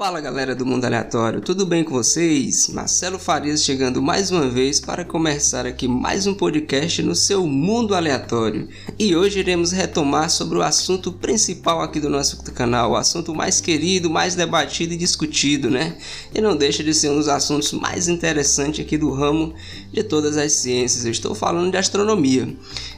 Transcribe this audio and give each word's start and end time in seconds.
Fala 0.00 0.18
galera 0.18 0.54
do 0.54 0.64
Mundo 0.64 0.86
Aleatório, 0.86 1.42
tudo 1.42 1.66
bem 1.66 1.84
com 1.84 1.90
vocês? 1.90 2.70
Marcelo 2.70 3.18
Farias 3.18 3.62
chegando 3.62 4.00
mais 4.00 4.30
uma 4.30 4.48
vez 4.48 4.80
para 4.80 5.04
começar 5.04 5.66
aqui 5.66 5.86
mais 5.86 6.26
um 6.26 6.32
podcast 6.32 7.02
no 7.02 7.14
seu 7.14 7.46
Mundo 7.46 7.94
Aleatório. 7.94 8.66
E 8.98 9.14
hoje 9.14 9.40
iremos 9.40 9.72
retomar 9.72 10.30
sobre 10.30 10.56
o 10.56 10.62
assunto 10.62 11.12
principal 11.12 11.82
aqui 11.82 12.00
do 12.00 12.08
nosso 12.08 12.42
canal, 12.54 12.92
o 12.92 12.96
assunto 12.96 13.34
mais 13.34 13.60
querido, 13.60 14.08
mais 14.08 14.34
debatido 14.34 14.94
e 14.94 14.96
discutido, 14.96 15.68
né? 15.68 15.98
E 16.34 16.40
não 16.40 16.56
deixa 16.56 16.82
de 16.82 16.94
ser 16.94 17.10
um 17.10 17.16
dos 17.16 17.28
assuntos 17.28 17.70
mais 17.74 18.08
interessantes 18.08 18.82
aqui 18.82 18.96
do 18.96 19.12
ramo 19.12 19.52
de 19.92 20.02
todas 20.02 20.38
as 20.38 20.52
ciências. 20.52 21.04
Eu 21.04 21.10
estou 21.10 21.34
falando 21.34 21.70
de 21.70 21.76
astronomia. 21.76 22.48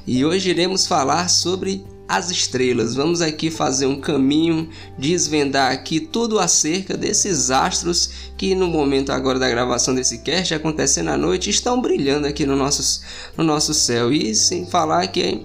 E 0.06 0.24
hoje 0.24 0.50
iremos 0.50 0.86
falar 0.86 1.28
sobre 1.28 1.84
as 2.08 2.30
estrelas. 2.30 2.94
Vamos 2.94 3.20
aqui 3.20 3.50
fazer 3.50 3.86
um 3.86 4.00
caminho, 4.00 4.68
desvendar 4.98 5.72
aqui 5.72 6.00
tudo 6.00 6.38
acerca 6.38 6.96
desses 6.96 7.50
astros 7.50 8.10
que 8.36 8.54
no 8.54 8.66
momento 8.66 9.10
agora 9.10 9.38
da 9.38 9.48
gravação 9.48 9.94
desse 9.94 10.18
cast 10.18 10.54
acontecendo 10.54 11.08
à 11.08 11.16
noite 11.16 11.50
estão 11.50 11.80
brilhando 11.80 12.26
aqui 12.26 12.44
no 12.44 12.56
nosso, 12.56 13.02
no 13.36 13.44
nosso 13.44 13.72
céu. 13.72 14.12
E 14.12 14.34
sem 14.34 14.66
falar 14.66 15.06
que 15.08 15.44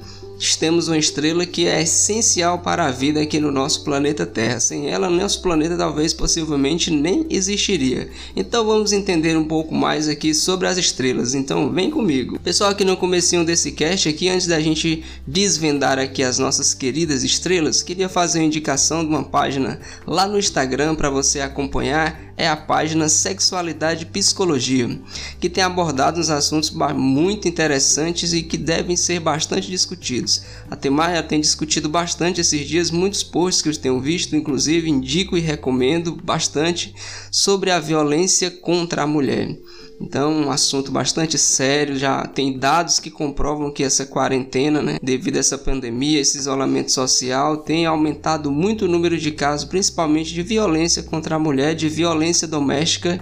temos 0.59 0.87
uma 0.87 0.97
estrela 0.97 1.45
que 1.45 1.67
é 1.67 1.81
essencial 1.81 2.59
para 2.59 2.85
a 2.85 2.91
vida 2.91 3.21
aqui 3.21 3.39
no 3.39 3.51
nosso 3.51 3.83
planeta 3.83 4.25
Terra. 4.25 4.59
Sem 4.59 4.89
ela, 4.89 5.09
nosso 5.09 5.41
planeta 5.41 5.75
talvez 5.75 6.13
possivelmente 6.13 6.91
nem 6.91 7.25
existiria. 7.29 8.09
Então 8.35 8.65
vamos 8.65 8.91
entender 8.91 9.35
um 9.37 9.43
pouco 9.43 9.73
mais 9.73 10.07
aqui 10.07 10.33
sobre 10.33 10.67
as 10.67 10.77
estrelas. 10.77 11.33
Então 11.33 11.71
vem 11.71 11.89
comigo. 11.89 12.39
Pessoal, 12.39 12.69
aqui 12.69 12.85
no 12.85 12.97
comecinho 12.97 13.43
desse 13.43 13.71
cast 13.71 14.07
aqui, 14.07 14.29
antes 14.29 14.47
da 14.47 14.59
gente 14.59 15.03
desvendar 15.25 15.97
aqui 15.97 16.23
as 16.23 16.37
nossas 16.37 16.73
queridas 16.73 17.23
estrelas, 17.23 17.81
queria 17.81 18.07
fazer 18.07 18.39
uma 18.39 18.45
indicação 18.45 19.03
de 19.03 19.09
uma 19.09 19.23
página 19.23 19.79
lá 20.05 20.27
no 20.27 20.37
Instagram 20.37 20.95
para 20.95 21.09
você 21.09 21.39
acompanhar 21.39 22.26
é 22.37 22.47
a 22.47 22.55
página 22.55 23.09
Sexualidade 23.09 24.03
e 24.03 24.05
Psicologia, 24.05 24.99
que 25.39 25.49
tem 25.49 25.63
abordado 25.63 26.19
uns 26.19 26.29
assuntos 26.29 26.69
muito 26.69 27.47
interessantes 27.47 28.31
e 28.31 28.43
que 28.43 28.57
devem 28.57 28.95
ser 28.95 29.19
bastante 29.19 29.71
discutidos. 29.71 30.43
A 30.69 30.75
Temaya 30.75 31.23
tem 31.23 31.41
discutido 31.41 31.89
bastante 31.89 32.39
esses 32.39 32.67
dias 32.67 32.91
muitos 32.91 33.23
posts 33.23 33.63
que 33.63 33.69
eu 33.69 33.75
tenho 33.75 33.99
visto, 33.99 34.35
inclusive 34.35 34.87
indico 34.87 35.35
e 35.35 35.41
recomendo 35.41 36.15
bastante 36.15 36.93
sobre 37.31 37.71
a 37.71 37.79
violência 37.79 38.51
contra 38.51 39.01
a 39.01 39.07
mulher. 39.07 39.57
Então, 39.99 40.31
um 40.31 40.51
assunto 40.51 40.91
bastante 40.91 41.37
sério. 41.37 41.97
Já 41.97 42.25
tem 42.27 42.57
dados 42.57 42.99
que 42.99 43.09
comprovam 43.09 43.71
que 43.71 43.83
essa 43.83 44.05
quarentena, 44.05 44.81
né, 44.81 44.99
devido 45.01 45.37
a 45.37 45.39
essa 45.39 45.57
pandemia, 45.57 46.19
esse 46.19 46.37
isolamento 46.37 46.91
social, 46.91 47.57
tem 47.57 47.85
aumentado 47.85 48.51
muito 48.51 48.85
o 48.85 48.87
número 48.87 49.17
de 49.17 49.31
casos, 49.31 49.67
principalmente 49.67 50.33
de 50.33 50.43
violência 50.43 51.01
contra 51.01 51.35
a 51.35 51.39
mulher, 51.39 51.73
de 51.73 51.89
violência 51.89 52.47
doméstica 52.47 53.19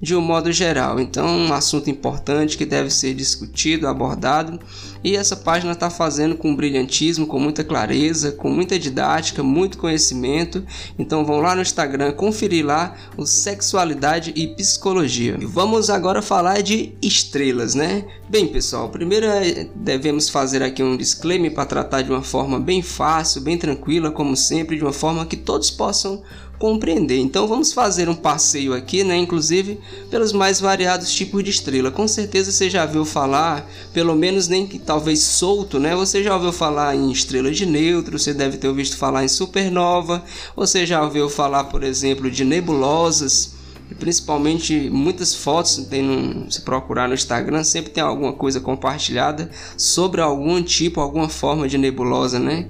de 0.00 0.14
um 0.14 0.20
modo 0.20 0.52
geral. 0.52 1.00
Então, 1.00 1.26
um 1.26 1.52
assunto 1.52 1.88
importante 1.90 2.58
que 2.58 2.66
deve 2.66 2.90
ser 2.90 3.14
discutido, 3.14 3.88
abordado. 3.88 4.60
E 5.02 5.16
essa 5.16 5.36
página 5.36 5.72
está 5.72 5.90
fazendo 5.90 6.36
com 6.36 6.54
brilhantismo, 6.54 7.26
com 7.26 7.38
muita 7.38 7.62
clareza, 7.62 8.32
com 8.32 8.50
muita 8.50 8.78
didática, 8.78 9.42
muito 9.42 9.78
conhecimento. 9.78 10.64
Então, 10.98 11.24
vão 11.24 11.40
lá 11.40 11.54
no 11.54 11.62
Instagram 11.62 12.12
conferir 12.12 12.64
lá 12.64 12.94
o 13.16 13.26
Sexualidade 13.26 14.32
e 14.34 14.48
Psicologia. 14.48 15.36
E 15.40 15.44
vamos 15.46 15.90
agora 15.90 16.20
falar 16.20 16.62
de 16.62 16.94
estrelas, 17.02 17.74
né? 17.74 18.04
Bem, 18.28 18.46
pessoal, 18.46 18.88
primeiro 18.88 19.26
é, 19.26 19.68
devemos 19.74 20.28
fazer 20.28 20.62
aqui 20.62 20.82
um 20.82 20.96
disclaimer 20.96 21.52
para 21.54 21.64
tratar 21.64 22.02
de 22.02 22.10
uma 22.10 22.22
forma 22.22 22.58
bem 22.60 22.82
fácil, 22.82 23.40
bem 23.40 23.56
tranquila, 23.56 24.10
como 24.10 24.36
sempre, 24.36 24.76
de 24.76 24.82
uma 24.82 24.92
forma 24.92 25.24
que 25.24 25.36
todos 25.36 25.70
possam 25.70 26.22
compreender. 26.58 27.18
Então 27.18 27.46
vamos 27.46 27.72
fazer 27.72 28.08
um 28.08 28.14
passeio 28.14 28.74
aqui, 28.74 29.04
né, 29.04 29.16
inclusive 29.16 29.78
pelos 30.10 30.32
mais 30.32 30.60
variados 30.60 31.12
tipos 31.12 31.42
de 31.44 31.50
estrela. 31.50 31.90
Com 31.90 32.08
certeza 32.08 32.50
você 32.50 32.68
já 32.68 32.84
viu 32.84 33.04
falar, 33.04 33.68
pelo 33.92 34.14
menos 34.14 34.48
nem 34.48 34.66
que 34.66 34.78
talvez 34.78 35.20
solto, 35.20 35.78
né? 35.78 35.94
Você 35.94 36.22
já 36.22 36.34
ouviu 36.34 36.52
falar 36.52 36.94
em 36.96 37.10
estrela 37.10 37.50
de 37.50 37.64
neutro, 37.64 38.18
você 38.18 38.34
deve 38.34 38.58
ter 38.58 38.68
ouvido 38.68 38.96
falar 38.96 39.24
em 39.24 39.28
supernova, 39.28 40.24
você 40.56 40.84
já 40.84 41.02
ouviu 41.02 41.28
falar, 41.28 41.64
por 41.64 41.82
exemplo, 41.82 42.30
de 42.30 42.44
nebulosas. 42.44 43.56
Principalmente 43.98 44.90
muitas 44.90 45.34
fotos 45.34 45.76
tem 45.86 46.02
no, 46.02 46.50
se 46.52 46.60
procurar 46.60 47.08
no 47.08 47.14
Instagram 47.14 47.64
sempre 47.64 47.90
tem 47.90 48.02
alguma 48.02 48.34
coisa 48.34 48.60
compartilhada 48.60 49.50
sobre 49.78 50.20
algum 50.20 50.62
tipo, 50.62 51.00
alguma 51.00 51.28
forma 51.28 51.66
de 51.66 51.78
nebulosa, 51.78 52.38
né? 52.38 52.68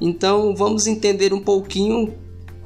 Então 0.00 0.54
vamos 0.54 0.86
entender 0.86 1.34
um 1.34 1.40
pouquinho 1.40 2.14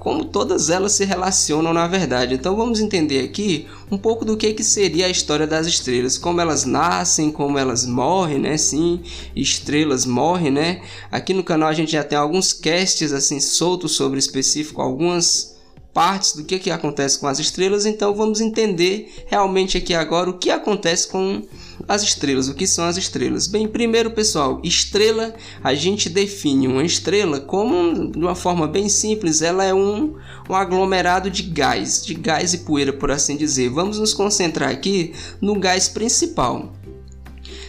como 0.05 0.23
todas 0.27 0.69
elas 0.69 0.93
se 0.93 1.07
relacionam 1.07 1.73
na 1.73 1.87
verdade. 1.89 2.35
Então 2.35 2.55
vamos 2.55 2.79
entender 2.79 3.25
aqui 3.25 3.67
um 3.91 3.97
pouco 3.97 4.23
do 4.23 4.37
que, 4.37 4.53
que 4.53 4.63
seria 4.63 5.07
a 5.07 5.11
história 5.11 5.47
das 5.47 5.67
estrelas, 5.67 6.19
como 6.19 6.43
elas 6.43 6.67
nascem, 6.67 7.33
como 7.33 7.59
elas 7.59 7.87
morrem, 7.87 8.39
né? 8.39 8.59
Sim, 8.59 9.01
estrelas 9.35 10.05
morrem, 10.05 10.51
né? 10.51 10.83
Aqui 11.11 11.33
no 11.33 11.43
canal 11.43 11.71
a 11.71 11.73
gente 11.73 11.93
já 11.93 12.05
tem 12.05 12.19
alguns 12.19 12.53
casts 12.53 13.15
assim 13.15 13.41
soltos 13.41 13.93
sobre 13.93 14.19
específico 14.19 14.83
algumas 14.83 15.54
partes 15.95 16.35
do 16.35 16.43
que, 16.43 16.59
que 16.59 16.71
acontece 16.73 17.19
com 17.21 17.29
as 17.29 17.39
estrelas, 17.39 17.87
então 17.87 18.13
vamos 18.13 18.41
entender 18.41 19.15
realmente 19.27 19.79
aqui 19.79 19.95
agora 19.95 20.29
o 20.29 20.37
que 20.37 20.51
acontece 20.51 21.07
com 21.07 21.41
as 21.87 22.03
estrelas. 22.03 22.49
O 22.49 22.55
que 22.55 22.67
são 22.67 22.85
as 22.85 22.97
estrelas? 22.97 23.47
Bem, 23.47 23.69
primeiro, 23.69 24.11
pessoal, 24.11 24.61
estrela, 24.65 25.35
a 25.63 25.73
gente 25.73 26.09
define 26.09 26.67
uma 26.67 26.85
estrela 26.85 27.41
como, 27.41 28.11
de 28.11 28.19
uma 28.19 28.35
forma 28.35 28.67
bem 28.67 28.89
simples, 28.89 29.41
ela 29.41 29.65
é 29.65 29.73
um, 29.73 30.17
um 30.51 30.55
aglomerado 30.55 31.31
de 31.31 31.45
gás, 31.45 32.05
de 32.05 32.15
gás 32.15 32.53
e 32.53 32.59
poeira, 32.59 32.93
por 32.93 33.13
assim 33.13 33.37
dizer. 33.37 33.71
Vamos 33.71 33.99
nos 33.99 34.13
concentrar 34.13 34.71
aqui 34.71 35.15
no 35.41 35.55
gás 35.59 35.89
principal. 35.89 36.73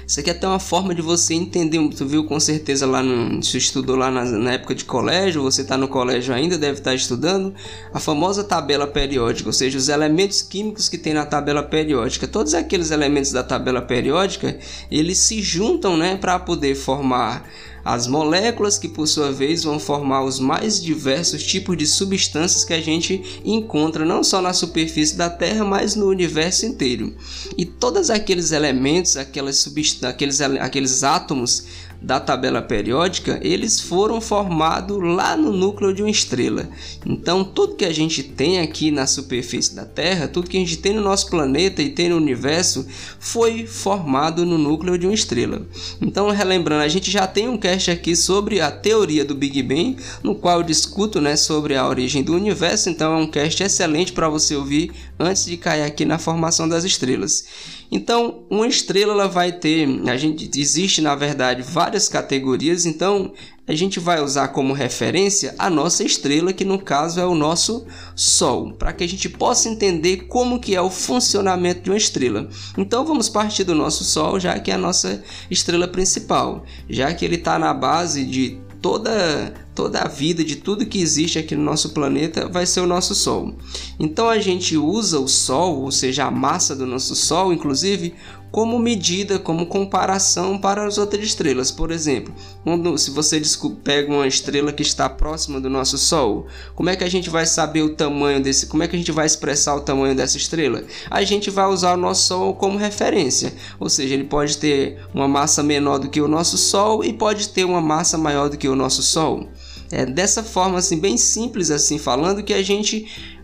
Isso 0.08 0.20
aqui 0.20 0.30
é 0.30 0.34
até 0.34 0.48
uma 0.48 0.60
forma 0.60 0.94
de 0.94 1.02
você 1.02 1.34
entender. 1.34 1.80
Tu 1.90 2.06
viu 2.06 2.24
com 2.26 2.40
certeza 2.40 2.86
lá 2.86 3.02
no. 3.02 3.42
Se 3.42 3.58
estudou 3.58 3.96
lá 3.96 4.12
na, 4.12 4.24
na 4.24 4.54
época 4.54 4.76
de 4.76 4.86
colégio, 4.86 5.42
você 5.42 5.62
está 5.62 5.76
no 5.78 5.88
colégio 5.88 6.34
ainda, 6.34 6.58
deve 6.58 6.80
estar 6.80 6.92
tá 6.92 6.96
estudando. 6.96 7.54
A 7.94 8.00
famosa 8.00 8.44
tabela 8.44 8.86
periódica, 8.86 9.50
ou 9.50 9.54
seja, 9.54 9.78
os 9.78 9.90
elementos 9.90 10.42
químicos 10.42 10.88
que 10.88 10.98
tem 10.98 11.14
na 11.14 11.26
tabela 11.26 11.64
periódica. 11.64 12.28
Todos 12.28 12.54
aqueles 12.54 12.92
elementos 12.92 13.32
da 13.32 13.44
tabela 13.44 13.82
periódica 13.82 14.58
eles 14.92 15.18
se 15.18 15.42
juntam 15.42 15.98
né, 15.98 16.18
para 16.18 16.38
poder 16.40 16.76
formar 16.76 17.48
as 17.86 18.08
moléculas 18.08 18.80
que 18.80 18.90
por 18.90 19.08
sua 19.08 19.32
vez 19.32 19.64
vão 19.64 19.80
formar 19.80 20.24
os 20.24 20.40
mais 20.40 20.82
diversos 20.82 21.44
tipos 21.44 21.78
de 21.78 21.86
substâncias 21.86 22.66
que 22.66 22.74
a 22.74 22.82
gente 22.82 23.42
encontra 23.46 24.04
não 24.04 24.24
só 24.24 24.42
na 24.42 24.54
superfície 24.54 25.16
da 25.16 25.30
Terra, 25.30 25.64
mas 25.64 25.96
no 25.96 26.08
universo 26.08 26.66
inteiro. 26.66 27.14
E 27.56 27.64
todos 27.64 28.10
aqueles 28.10 28.52
elementos, 28.52 29.16
aquelas 29.16 29.72
aqueles, 30.02 30.42
aqueles 30.42 31.04
átomos 31.04 31.66
da 32.06 32.20
tabela 32.20 32.62
periódica, 32.62 33.40
eles 33.42 33.82
foram 33.82 34.22
formados 34.22 35.02
lá 35.02 35.36
no 35.36 35.52
núcleo 35.52 35.92
de 35.92 36.04
uma 36.04 36.10
estrela. 36.12 36.70
Então, 37.04 37.44
tudo 37.44 37.76
que 37.76 37.84
a 37.84 37.92
gente 37.92 38.22
tem 38.22 38.60
aqui 38.60 38.92
na 38.92 39.08
superfície 39.08 39.76
da 39.76 39.86
Terra, 39.86 40.28
tudo 40.28 40.48
que 40.48 40.56
a 40.56 40.60
gente 40.60 40.78
tem 40.78 40.94
no 40.94 41.02
nosso 41.02 41.28
planeta 41.32 41.82
e 41.82 41.90
tem 41.90 42.10
no 42.10 42.18
universo, 42.18 42.86
foi 43.20 43.66
formado 43.66 44.46
no 44.46 44.56
núcleo 44.56 45.00
de 45.00 45.08
uma 45.08 45.16
estrela. 45.16 45.66
Então, 46.00 46.30
relembrando, 46.30 46.84
a 46.84 46.88
gente 46.88 47.10
já 47.10 47.26
tem 47.26 47.50
um 47.50 47.58
cast 47.58 47.90
aqui 47.90 48.16
sobre 48.16 48.62
a 48.62 48.70
teoria 48.70 49.26
do 49.26 49.34
Big 49.34 49.64
Bang, 49.64 49.98
no 50.22 50.36
qual 50.36 50.60
eu 50.60 50.64
discuto 50.64 51.20
né, 51.20 51.36
sobre 51.36 51.76
a 51.76 51.88
origem 51.88 52.22
do 52.22 52.36
universo. 52.36 52.88
Então, 52.88 53.16
é 53.16 53.18
um 53.18 53.28
cast 53.28 53.64
excelente 53.64 54.14
para 54.14 54.30
você 54.30 54.56
ouvir 54.56 54.92
antes 55.20 55.46
de 55.46 55.58
cair 55.58 55.82
aqui 55.82 56.06
na 56.06 56.20
formação 56.20 56.70
das 56.70 56.84
estrelas. 56.84 57.46
Então, 57.92 58.44
uma 58.50 58.68
estrela 58.68 59.14
ela 59.14 59.28
vai 59.28 59.52
ter, 59.52 59.88
a 60.08 60.18
gente 60.18 60.50
existe 60.60 61.02
na 61.02 61.16
verdade 61.16 61.62
várias 61.62 62.10
categorias, 62.10 62.86
então 62.86 63.34
a 63.68 63.74
gente 63.74 64.00
vai 64.00 64.22
usar 64.22 64.50
como 64.50 64.74
referência 64.74 65.56
a 65.58 65.70
nossa 65.70 66.04
estrela, 66.04 66.54
que 66.54 66.64
no 66.64 66.78
caso 66.78 67.20
é 67.20 67.26
o 67.26 67.34
nosso 67.34 67.86
Sol, 68.16 68.74
para 68.74 68.94
que 68.94 69.04
a 69.04 69.08
gente 69.08 69.28
possa 69.28 69.68
entender 69.68 70.28
como 70.28 70.60
que 70.60 70.76
é 70.76 70.82
o 70.82 70.90
funcionamento 70.90 71.82
de 71.82 71.90
uma 71.90 71.98
estrela. 71.98 72.48
Então 72.78 73.06
vamos 73.06 73.28
partir 73.28 73.64
do 73.64 73.74
nosso 73.74 74.04
Sol, 74.04 74.40
já 74.40 74.60
que 74.60 74.72
é 74.72 74.76
a 74.76 74.78
nossa 74.78 75.24
estrela 75.50 75.88
principal, 75.88 76.64
já 76.90 77.14
que 77.14 77.26
ele 77.26 77.36
está 77.36 77.58
na 77.58 77.74
base 77.74 78.24
de 78.24 78.60
toda 78.86 79.52
toda 79.74 80.02
a 80.02 80.08
vida 80.08 80.44
de 80.44 80.58
tudo 80.58 80.86
que 80.86 81.02
existe 81.02 81.40
aqui 81.40 81.56
no 81.56 81.64
nosso 81.64 81.90
planeta 81.90 82.48
vai 82.48 82.68
ser 82.68 82.82
o 82.82 82.86
nosso 82.86 83.16
Sol. 83.16 83.56
Então 84.00 84.30
a 84.30 84.38
gente 84.38 84.78
usa 84.78 85.20
o 85.20 85.28
Sol, 85.28 85.82
ou 85.82 85.92
seja, 85.92 86.26
a 86.26 86.32
massa 86.32 86.76
do 86.76 86.86
nosso 86.86 87.16
Sol, 87.16 87.52
inclusive, 87.52 88.14
como 88.56 88.80
medida, 88.80 89.38
como 89.38 89.66
comparação 89.66 90.58
para 90.58 90.88
as 90.88 90.98
outras 90.98 91.22
estrelas. 91.26 91.72
Por 91.72 91.92
exemplo, 91.92 92.34
quando, 92.64 92.98
se 92.98 93.12
você 93.12 93.42
pega 93.84 94.10
uma 94.10 94.26
estrela 94.26 94.72
que 94.72 94.82
está 94.82 95.10
próxima 95.10 95.60
do 95.60 95.70
nosso 95.70 95.98
Sol, 95.98 96.48
como 96.74 96.90
é 96.90 96.96
que 96.96 97.04
a 97.04 97.10
gente 97.10 97.30
vai 97.30 97.46
saber 97.46 97.82
o 97.82 97.96
tamanho 97.96 98.42
desse? 98.42 98.68
Como 98.68 98.82
é 98.82 98.88
que 98.88 98.96
a 98.96 98.98
gente 98.98 99.12
vai 99.12 99.26
expressar 99.26 99.76
o 99.76 99.82
tamanho 99.82 100.16
dessa 100.16 100.38
estrela? 100.38 100.86
A 101.12 101.22
gente 101.26 101.50
vai 101.50 101.66
usar 101.66 101.96
o 101.96 101.98
nosso 101.98 102.28
Sol 102.28 102.54
como 102.54 102.78
referência, 102.78 103.54
ou 103.78 103.90
seja, 103.90 104.14
ele 104.14 104.24
pode 104.24 104.58
ter 104.58 105.06
uma 105.14 105.28
massa 105.28 105.62
menor 105.62 105.98
do 105.98 106.08
que 106.08 106.22
o 106.22 106.28
nosso 106.30 106.58
Sol 106.58 107.04
e 107.04 107.12
pode 107.12 107.50
ter 107.50 107.66
uma 107.66 107.82
massa 107.82 108.18
maior 108.18 108.50
do 108.50 108.56
que 108.56 108.70
o 108.70 108.76
nosso 108.76 109.04
Sol. 109.04 109.50
É 109.92 110.06
dessa 110.06 110.42
forma 110.42 110.80
assim 110.80 110.98
bem 110.98 111.18
simples 111.18 111.70
assim 111.70 112.00
falando 112.00 112.42
que 112.42 112.54
a 112.54 112.64
gente 112.64 113.35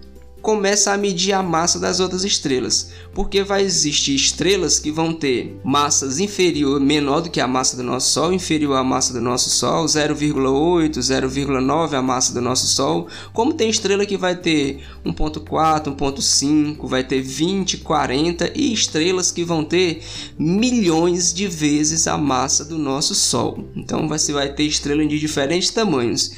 começa 0.41 0.91
a 0.91 0.97
medir 0.97 1.33
a 1.33 1.43
massa 1.43 1.79
das 1.79 1.99
outras 1.99 2.23
estrelas, 2.23 2.91
porque 3.13 3.43
vai 3.43 3.61
existir 3.61 4.15
estrelas 4.15 4.79
que 4.79 4.91
vão 4.91 5.13
ter 5.13 5.59
massas 5.63 6.19
inferior, 6.19 6.79
menor 6.79 7.21
do 7.21 7.29
que 7.29 7.39
a 7.39 7.47
massa 7.47 7.77
do 7.77 7.83
nosso 7.83 8.11
Sol, 8.11 8.33
inferior 8.33 8.75
à 8.75 8.83
massa 8.83 9.13
do 9.13 9.21
nosso 9.21 9.49
Sol, 9.49 9.85
0,8, 9.85 10.97
0,9 10.97 11.93
a 11.93 12.01
massa 12.01 12.33
do 12.33 12.41
nosso 12.41 12.67
Sol, 12.67 13.07
como 13.33 13.53
tem 13.53 13.69
estrela 13.69 14.05
que 14.05 14.17
vai 14.17 14.35
ter 14.35 14.81
1.4, 15.05 15.95
1.5, 15.95 16.88
vai 16.88 17.03
ter 17.03 17.21
20, 17.21 17.77
40 17.77 18.51
e 18.55 18.73
estrelas 18.73 19.31
que 19.31 19.43
vão 19.43 19.63
ter 19.63 20.01
milhões 20.38 21.33
de 21.33 21.47
vezes 21.47 22.07
a 22.07 22.17
massa 22.17 22.65
do 22.65 22.77
nosso 22.77 23.13
Sol. 23.13 23.69
Então 23.75 24.07
você 24.07 24.33
vai 24.33 24.51
ter 24.53 24.63
estrelas 24.63 25.07
de 25.07 25.19
diferentes 25.19 25.69
tamanhos. 25.69 26.31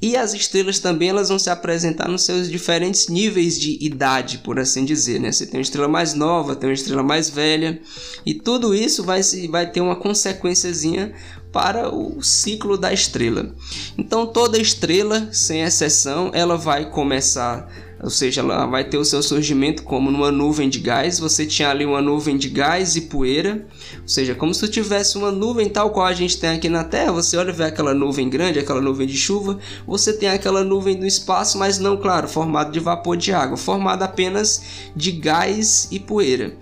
E 0.00 0.14
as 0.16 0.34
estrelas 0.34 0.78
também 0.78 1.08
elas 1.08 1.30
vão 1.30 1.38
se 1.38 1.48
apresentar 1.48 2.08
nos 2.08 2.22
seus 2.22 2.50
diferentes 2.50 3.08
níveis 3.08 3.58
de 3.58 3.78
idade, 3.80 4.38
por 4.38 4.58
assim 4.58 4.84
dizer. 4.84 5.18
Né? 5.18 5.32
Você 5.32 5.46
tem 5.46 5.58
uma 5.58 5.62
estrela 5.62 5.88
mais 5.88 6.12
nova, 6.12 6.54
tem 6.54 6.68
uma 6.68 6.74
estrela 6.74 7.02
mais 7.02 7.30
velha, 7.30 7.80
e 8.24 8.34
tudo 8.34 8.74
isso 8.74 9.02
vai, 9.02 9.20
vai 9.50 9.70
ter 9.70 9.80
uma 9.80 9.96
consequênciazinha 9.96 11.14
para 11.50 11.88
o 11.94 12.22
ciclo 12.22 12.76
da 12.76 12.92
estrela. 12.92 13.54
Então 13.96 14.26
toda 14.26 14.60
estrela, 14.60 15.30
sem 15.32 15.62
exceção, 15.62 16.30
ela 16.34 16.58
vai 16.58 16.90
começar 16.90 17.66
ou 18.02 18.10
seja, 18.10 18.42
ela 18.42 18.66
vai 18.66 18.84
ter 18.84 18.98
o 18.98 19.04
seu 19.04 19.22
surgimento 19.22 19.82
como 19.82 20.10
numa 20.10 20.30
nuvem 20.30 20.68
de 20.68 20.78
gás. 20.78 21.18
Você 21.18 21.46
tinha 21.46 21.70
ali 21.70 21.86
uma 21.86 22.02
nuvem 22.02 22.36
de 22.36 22.48
gás 22.48 22.94
e 22.94 23.02
poeira, 23.02 23.66
ou 24.02 24.08
seja, 24.08 24.34
como 24.34 24.52
se 24.52 24.68
tivesse 24.68 25.16
uma 25.16 25.32
nuvem 25.32 25.68
tal 25.68 25.90
qual 25.90 26.06
a 26.06 26.12
gente 26.12 26.38
tem 26.38 26.50
aqui 26.50 26.68
na 26.68 26.84
Terra. 26.84 27.12
Você 27.12 27.36
olha 27.36 27.50
e 27.50 27.54
vê 27.54 27.64
aquela 27.64 27.94
nuvem 27.94 28.28
grande, 28.28 28.58
aquela 28.58 28.80
nuvem 28.80 29.06
de 29.06 29.16
chuva. 29.16 29.58
Você 29.86 30.12
tem 30.12 30.28
aquela 30.28 30.62
nuvem 30.62 30.96
do 30.96 31.06
espaço, 31.06 31.58
mas 31.58 31.78
não, 31.78 31.96
claro, 31.96 32.28
formada 32.28 32.70
de 32.70 32.80
vapor 32.80 33.16
de 33.16 33.32
água, 33.32 33.56
formada 33.56 34.04
apenas 34.04 34.62
de 34.94 35.12
gás 35.12 35.88
e 35.90 35.98
poeira. 35.98 36.54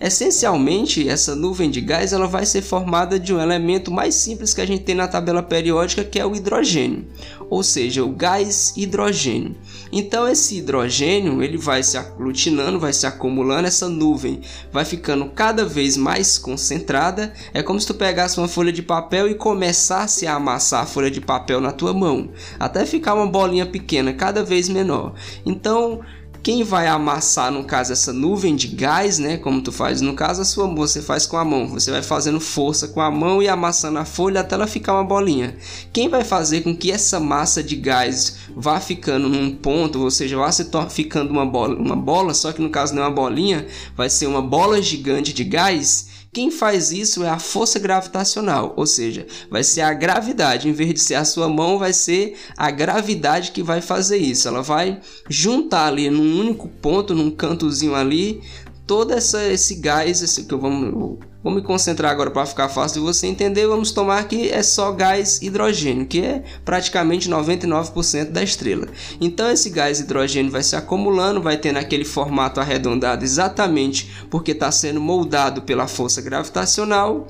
Essencialmente, 0.00 1.06
essa 1.06 1.36
nuvem 1.36 1.70
de 1.70 1.82
gás 1.82 2.14
ela 2.14 2.26
vai 2.26 2.46
ser 2.46 2.62
formada 2.62 3.20
de 3.20 3.34
um 3.34 3.40
elemento 3.40 3.90
mais 3.90 4.14
simples 4.14 4.54
que 4.54 4.62
a 4.62 4.66
gente 4.66 4.82
tem 4.82 4.94
na 4.94 5.06
tabela 5.06 5.42
periódica, 5.42 6.02
que 6.02 6.18
é 6.18 6.24
o 6.24 6.34
hidrogênio, 6.34 7.06
ou 7.50 7.62
seja, 7.62 8.02
o 8.02 8.08
gás 8.08 8.72
hidrogênio. 8.78 9.54
Então 9.92 10.28
esse 10.28 10.58
hidrogênio 10.58 11.42
ele 11.42 11.56
vai 11.56 11.82
se 11.82 11.96
aglutinando, 11.96 12.78
vai 12.78 12.92
se 12.92 13.06
acumulando, 13.06 13.66
essa 13.66 13.88
nuvem 13.88 14.40
vai 14.72 14.84
ficando 14.84 15.26
cada 15.26 15.64
vez 15.64 15.96
mais 15.96 16.38
concentrada. 16.38 17.32
É 17.52 17.62
como 17.62 17.80
se 17.80 17.86
tu 17.86 17.94
pegasse 17.94 18.38
uma 18.38 18.48
folha 18.48 18.72
de 18.72 18.82
papel 18.82 19.28
e 19.28 19.34
começasse 19.34 20.26
a 20.26 20.34
amassar 20.34 20.82
a 20.82 20.86
folha 20.86 21.10
de 21.10 21.20
papel 21.20 21.60
na 21.60 21.72
tua 21.72 21.92
mão, 21.92 22.30
até 22.58 22.86
ficar 22.86 23.14
uma 23.14 23.26
bolinha 23.26 23.66
pequena, 23.66 24.12
cada 24.12 24.42
vez 24.42 24.68
menor. 24.68 25.14
Então 25.44 26.00
quem 26.42 26.64
vai 26.64 26.86
amassar, 26.86 27.52
no 27.52 27.64
caso, 27.64 27.92
essa 27.92 28.12
nuvem 28.12 28.56
de 28.56 28.68
gás, 28.68 29.18
né? 29.18 29.36
Como 29.36 29.60
tu 29.60 29.70
faz 29.70 30.00
no 30.00 30.14
caso, 30.14 30.40
a 30.40 30.44
sua 30.44 30.66
você 30.66 31.02
faz 31.02 31.26
com 31.26 31.36
a 31.36 31.44
mão. 31.44 31.68
Você 31.68 31.90
vai 31.90 32.02
fazendo 32.02 32.40
força 32.40 32.88
com 32.88 33.00
a 33.00 33.10
mão 33.10 33.42
e 33.42 33.48
amassando 33.48 33.98
a 33.98 34.04
folha 34.04 34.40
até 34.40 34.54
ela 34.54 34.66
ficar 34.66 34.94
uma 34.94 35.04
bolinha. 35.04 35.56
Quem 35.92 36.08
vai 36.08 36.24
fazer 36.24 36.62
com 36.62 36.74
que 36.74 36.90
essa 36.90 37.20
massa 37.20 37.62
de 37.62 37.76
gás 37.76 38.36
vá 38.56 38.80
ficando 38.80 39.28
num 39.28 39.54
ponto, 39.54 40.00
ou 40.00 40.10
seja, 40.10 40.36
vá 40.36 40.50
se 40.50 40.66
ficando 40.88 41.30
uma 41.30 41.44
bola, 41.44 41.76
uma 41.76 41.96
bola, 41.96 42.32
só 42.32 42.52
que 42.52 42.62
no 42.62 42.70
caso 42.70 42.94
não 42.94 43.02
é 43.02 43.06
uma 43.06 43.14
bolinha, 43.14 43.66
vai 43.96 44.08
ser 44.08 44.26
uma 44.26 44.42
bola 44.42 44.80
gigante 44.80 45.32
de 45.32 45.44
gás 45.44 46.09
quem 46.32 46.50
faz 46.50 46.92
isso 46.92 47.24
é 47.24 47.28
a 47.28 47.40
força 47.40 47.78
gravitacional, 47.78 48.72
ou 48.76 48.86
seja, 48.86 49.26
vai 49.50 49.64
ser 49.64 49.80
a 49.80 49.92
gravidade, 49.92 50.68
em 50.68 50.72
vez 50.72 50.94
de 50.94 51.00
ser 51.00 51.16
a 51.16 51.24
sua 51.24 51.48
mão, 51.48 51.76
vai 51.76 51.92
ser 51.92 52.36
a 52.56 52.70
gravidade 52.70 53.50
que 53.50 53.64
vai 53.64 53.80
fazer 53.80 54.18
isso. 54.18 54.46
Ela 54.46 54.62
vai 54.62 55.00
juntar 55.28 55.86
ali 55.86 56.08
num 56.08 56.38
único 56.38 56.68
ponto, 56.68 57.16
num 57.16 57.32
cantozinho 57.32 57.96
ali, 57.96 58.40
todo 58.86 59.12
essa, 59.12 59.42
esse 59.44 59.76
gás, 59.76 60.22
esse 60.22 60.44
que 60.44 60.54
eu 60.54 60.60
vamos 60.60 61.18
Vou 61.42 61.52
me 61.52 61.62
concentrar 61.62 62.12
agora 62.12 62.30
para 62.30 62.44
ficar 62.44 62.68
fácil 62.68 63.00
de 63.00 63.06
você 63.06 63.26
entender. 63.26 63.66
Vamos 63.66 63.92
tomar 63.92 64.28
que 64.28 64.50
é 64.50 64.62
só 64.62 64.92
gás 64.92 65.40
hidrogênio, 65.40 66.04
que 66.04 66.20
é 66.20 66.42
praticamente 66.66 67.30
99% 67.30 68.30
da 68.30 68.42
estrela. 68.42 68.86
Então 69.18 69.50
esse 69.50 69.70
gás 69.70 70.00
hidrogênio 70.00 70.52
vai 70.52 70.62
se 70.62 70.76
acumulando, 70.76 71.40
vai 71.40 71.56
tendo 71.56 71.78
aquele 71.78 72.04
formato 72.04 72.60
arredondado 72.60 73.24
exatamente 73.24 74.10
porque 74.28 74.52
está 74.52 74.70
sendo 74.70 75.00
moldado 75.00 75.62
pela 75.62 75.88
força 75.88 76.20
gravitacional. 76.20 77.26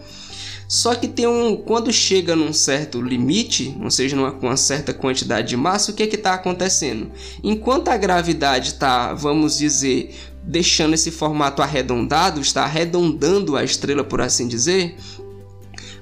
Só 0.70 0.94
que 0.94 1.08
tem 1.08 1.26
um, 1.26 1.56
quando 1.56 1.92
chega 1.92 2.36
num 2.36 2.52
certo 2.52 3.02
limite, 3.02 3.76
ou 3.82 3.90
seja, 3.90 4.14
numa, 4.14 4.30
com 4.30 4.46
uma 4.46 4.56
certa 4.56 4.94
quantidade 4.94 5.48
de 5.48 5.56
massa, 5.56 5.90
o 5.90 5.94
que 5.94 6.04
é 6.04 6.06
está 6.06 6.34
acontecendo? 6.34 7.10
Enquanto 7.42 7.88
a 7.88 7.96
gravidade 7.96 8.68
está, 8.68 9.12
vamos 9.12 9.58
dizer, 9.58 10.14
deixando 10.42 10.94
esse 10.94 11.10
formato 11.10 11.62
arredondado, 11.62 12.40
está 12.40 12.64
arredondando 12.64 13.56
a 13.56 13.64
estrela, 13.64 14.04
por 14.04 14.20
assim 14.20 14.48
dizer. 14.48 14.96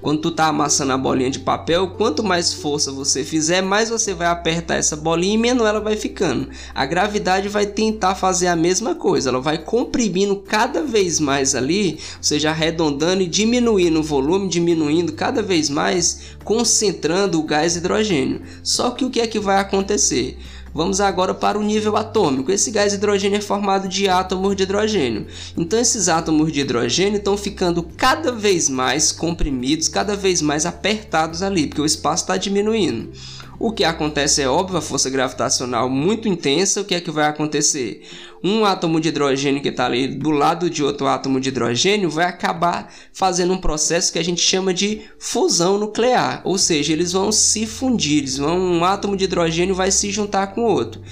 Quando 0.01 0.21
tu 0.21 0.31
tá 0.31 0.47
amassando 0.47 0.93
a 0.93 0.99
bolinha 0.99 1.31
de 1.31 1.41
papel, 1.41 1.89
quanto 1.97 2.23
mais 2.23 2.53
força 2.53 2.93
você 2.93 3.25
fizer, 3.25 3.63
mais 3.63 3.91
você 3.91 4.15
vai 4.15 4.29
apertar 4.29 4.77
essa 4.77 4.95
bolinha 4.95 5.35
e 5.35 5.39
menor 5.39 5.67
ela 5.67 5.81
vai 5.81 5.97
ficando. 5.97 6.49
A 6.73 6.87
gravidade 6.87 7.49
vai 7.49 7.67
tentar 7.67 8.15
fazer 8.15 8.47
a 8.47 8.55
mesma 8.55 8.95
coisa, 8.95 9.31
ela 9.31 9.41
vai 9.41 9.59
comprimindo 9.59 10.37
cada 10.37 10.85
vez 10.85 11.19
mais 11.19 11.55
ali, 11.55 11.99
ou 12.17 12.23
seja, 12.23 12.51
arredondando 12.51 13.23
e 13.23 13.27
diminuindo 13.27 13.99
o 13.99 14.03
volume, 14.03 14.49
diminuindo 14.49 15.13
cada 15.15 15.43
vez 15.43 15.69
mais, 15.69 16.21
concentrando 16.45 17.41
o 17.41 17.43
gás 17.43 17.75
hidrogênio. 17.75 18.43
Só 18.63 18.93
que 18.93 19.05
o 19.05 19.11
que 19.11 19.21
é 19.21 19.27
que 19.27 19.41
vai 19.41 19.59
acontecer? 19.59 20.39
Vamos 20.73 21.01
agora 21.01 21.35
para 21.35 21.59
o 21.59 21.63
nível 21.63 21.97
atômico. 21.97 22.53
Esse 22.53 22.71
gás 22.71 22.93
hidrogênio 22.93 23.39
é 23.39 23.41
formado 23.41 23.89
de 23.89 24.09
átomos 24.09 24.55
de 24.55 24.63
hidrogênio. 24.63 25.27
Então 25.57 25.79
esses 25.79 26.09
átomos 26.09 26.53
de 26.53 26.61
hidrogênio 26.61 27.19
estão 27.19 27.37
ficando 27.37 27.83
cada 27.83 28.33
vez 28.33 28.69
mais 28.69 29.11
comprimidos, 29.13 29.89
cada 29.89 30.15
vez 30.15 30.43
mais 30.43 30.67
apertados 30.67 31.43
ali, 31.43 31.67
porque 31.67 31.83
o 31.83 31.87
espaço 31.87 32.25
está 32.25 32.37
diminuindo. 32.37 33.11
O 33.61 33.73
que 33.73 33.83
acontece 33.83 34.41
é 34.41 34.49
óbvio, 34.49 34.79
a 34.79 34.81
força 34.81 35.11
gravitacional 35.11 35.91
muito 35.91 36.29
intensa, 36.29 36.81
o 36.81 36.85
que 36.85 36.95
é 36.95 37.01
que 37.01 37.11
vai 37.11 37.27
acontecer? 37.27 38.03
Um 38.43 38.65
átomo 38.65 39.01
de 39.01 39.09
hidrogênio 39.09 39.61
que 39.61 39.69
está 39.69 39.87
ali 39.87 40.07
do 40.07 40.31
lado 40.31 40.71
de 40.71 40.85
outro 40.85 41.09
átomo 41.09 41.41
de 41.41 41.49
hidrogênio 41.49 42.09
vai 42.09 42.27
acabar 42.27 42.89
fazendo 43.13 43.53
um 43.53 43.59
processo 43.59 44.13
que 44.13 44.19
a 44.21 44.25
gente 44.25 44.41
chama 44.41 44.73
de 44.73 45.03
fusão 45.19 45.77
nuclear, 45.77 46.41
ou 46.45 46.57
seja, 46.57 46.93
eles 46.93 47.11
vão 47.11 47.33
se 47.33 47.67
fundir, 47.67 48.19
eles 48.19 48.39
vão, 48.39 48.57
um 48.57 48.85
átomo 48.85 49.17
de 49.17 49.25
hidrogênio 49.25 49.75
vai 49.75 49.91
se 49.91 50.09
juntar 50.13 50.47
com 50.55 50.63
outro 50.63 51.03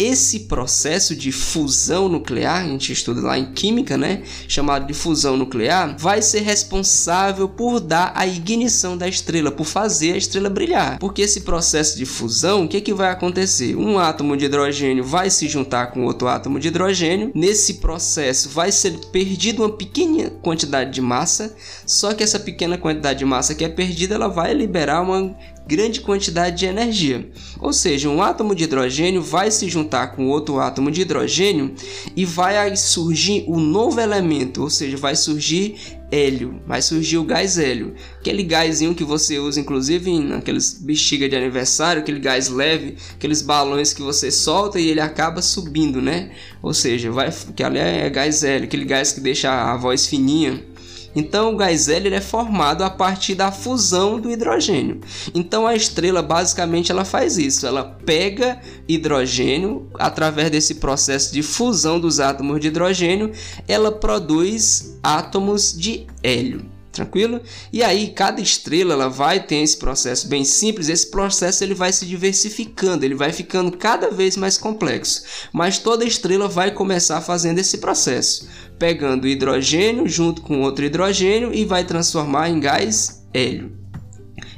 esse 0.00 0.40
processo 0.40 1.14
de 1.14 1.30
fusão 1.30 2.08
nuclear, 2.08 2.64
a 2.64 2.68
gente 2.68 2.92
estuda 2.92 3.20
lá 3.20 3.38
em 3.38 3.52
química, 3.52 3.98
né, 3.98 4.22
chamado 4.48 4.86
de 4.86 4.94
fusão 4.94 5.36
nuclear, 5.36 5.94
vai 5.98 6.22
ser 6.22 6.40
responsável 6.40 7.48
por 7.48 7.80
dar 7.80 8.12
a 8.14 8.26
ignição 8.26 8.96
da 8.96 9.06
estrela, 9.06 9.50
por 9.50 9.66
fazer 9.66 10.14
a 10.14 10.16
estrela 10.16 10.48
brilhar. 10.48 10.98
Porque 10.98 11.22
esse 11.22 11.42
processo 11.42 11.98
de 11.98 12.06
fusão, 12.06 12.64
o 12.64 12.68
que, 12.68 12.80
que 12.80 12.94
vai 12.94 13.10
acontecer? 13.10 13.76
Um 13.76 13.98
átomo 13.98 14.36
de 14.36 14.46
hidrogênio 14.46 15.04
vai 15.04 15.28
se 15.28 15.46
juntar 15.48 15.88
com 15.88 16.04
outro 16.04 16.28
átomo 16.28 16.58
de 16.58 16.68
hidrogênio, 16.68 17.30
nesse 17.34 17.74
processo 17.74 18.48
vai 18.48 18.72
ser 18.72 18.92
perdida 19.12 19.62
uma 19.62 19.70
pequena 19.70 20.30
quantidade 20.42 20.92
de 20.92 21.00
massa, 21.00 21.54
só 21.86 22.14
que 22.14 22.22
essa 22.22 22.38
pequena 22.38 22.78
quantidade 22.78 23.18
de 23.18 23.24
massa 23.24 23.54
que 23.54 23.64
é 23.64 23.68
perdida, 23.68 24.14
ela 24.14 24.28
vai 24.28 24.54
liberar 24.54 25.02
uma 25.02 25.36
grande 25.70 26.00
quantidade 26.00 26.58
de 26.58 26.66
energia. 26.66 27.30
Ou 27.60 27.72
seja, 27.72 28.08
um 28.08 28.20
átomo 28.20 28.56
de 28.56 28.64
hidrogênio 28.64 29.22
vai 29.22 29.52
se 29.52 29.68
juntar 29.68 30.08
com 30.08 30.26
outro 30.26 30.58
átomo 30.58 30.90
de 30.90 31.02
hidrogênio 31.02 31.72
e 32.16 32.24
vai 32.24 32.76
surgir 32.76 33.44
um 33.46 33.60
novo 33.60 34.00
elemento, 34.00 34.62
ou 34.62 34.68
seja, 34.68 34.96
vai 34.96 35.14
surgir 35.14 35.76
hélio, 36.10 36.60
vai 36.66 36.82
surgir 36.82 37.18
o 37.18 37.24
gás 37.24 37.56
hélio, 37.56 37.94
aquele 38.18 38.42
gásinho 38.42 38.96
que 38.96 39.04
você 39.04 39.38
usa 39.38 39.60
inclusive 39.60 40.18
naqueles 40.18 40.74
bexiga 40.74 41.28
de 41.28 41.36
aniversário, 41.36 42.02
aquele 42.02 42.18
gás 42.18 42.48
leve, 42.48 42.96
aqueles 43.14 43.40
balões 43.40 43.92
que 43.92 44.02
você 44.02 44.28
solta 44.28 44.80
e 44.80 44.88
ele 44.88 45.00
acaba 45.00 45.40
subindo, 45.40 46.02
né? 46.02 46.32
Ou 46.60 46.74
seja, 46.74 47.12
vai 47.12 47.32
que 47.54 47.62
ali 47.62 47.78
é 47.78 48.10
gás 48.10 48.42
hélio, 48.42 48.64
aquele 48.64 48.84
gás 48.84 49.12
que 49.12 49.20
deixa 49.20 49.52
a 49.52 49.76
voz 49.76 50.06
fininha. 50.06 50.64
Então 51.14 51.52
o 51.52 51.56
gás 51.56 51.88
hélio 51.88 52.14
é 52.14 52.20
formado 52.20 52.82
a 52.82 52.90
partir 52.90 53.34
da 53.34 53.50
fusão 53.50 54.20
do 54.20 54.30
hidrogênio. 54.30 55.00
Então 55.34 55.66
a 55.66 55.74
estrela 55.74 56.22
basicamente 56.22 56.90
ela 56.90 57.04
faz 57.04 57.38
isso, 57.38 57.66
ela 57.66 57.84
pega 58.04 58.60
hidrogênio 58.88 59.88
através 59.98 60.50
desse 60.50 60.76
processo 60.76 61.32
de 61.32 61.42
fusão 61.42 61.98
dos 61.98 62.20
átomos 62.20 62.60
de 62.60 62.68
hidrogênio, 62.68 63.32
ela 63.66 63.90
produz 63.92 64.98
átomos 65.02 65.76
de 65.76 66.06
hélio 66.22 66.79
tranquilo? 66.92 67.40
E 67.72 67.82
aí 67.82 68.08
cada 68.08 68.40
estrela 68.40 68.94
ela 68.94 69.08
vai 69.08 69.40
ter 69.40 69.56
esse 69.56 69.76
processo 69.76 70.28
bem 70.28 70.44
simples, 70.44 70.88
esse 70.88 71.10
processo 71.10 71.62
ele 71.62 71.74
vai 71.74 71.92
se 71.92 72.06
diversificando, 72.06 73.04
ele 73.04 73.14
vai 73.14 73.32
ficando 73.32 73.76
cada 73.76 74.10
vez 74.10 74.36
mais 74.36 74.58
complexo, 74.58 75.22
mas 75.52 75.78
toda 75.78 76.04
estrela 76.04 76.48
vai 76.48 76.70
começar 76.72 77.20
fazendo 77.20 77.58
esse 77.58 77.78
processo, 77.78 78.48
pegando 78.78 79.28
hidrogênio 79.28 80.08
junto 80.08 80.42
com 80.42 80.62
outro 80.62 80.84
hidrogênio 80.84 81.54
e 81.54 81.64
vai 81.64 81.84
transformar 81.84 82.48
em 82.48 82.60
gás 82.60 83.24
hélio. 83.32 83.78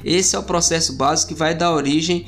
Esse 0.03 0.35
é 0.35 0.39
o 0.39 0.43
processo 0.43 0.93
básico 0.93 1.33
que 1.33 1.39
vai 1.39 1.55
dar 1.55 1.73
origem 1.73 2.25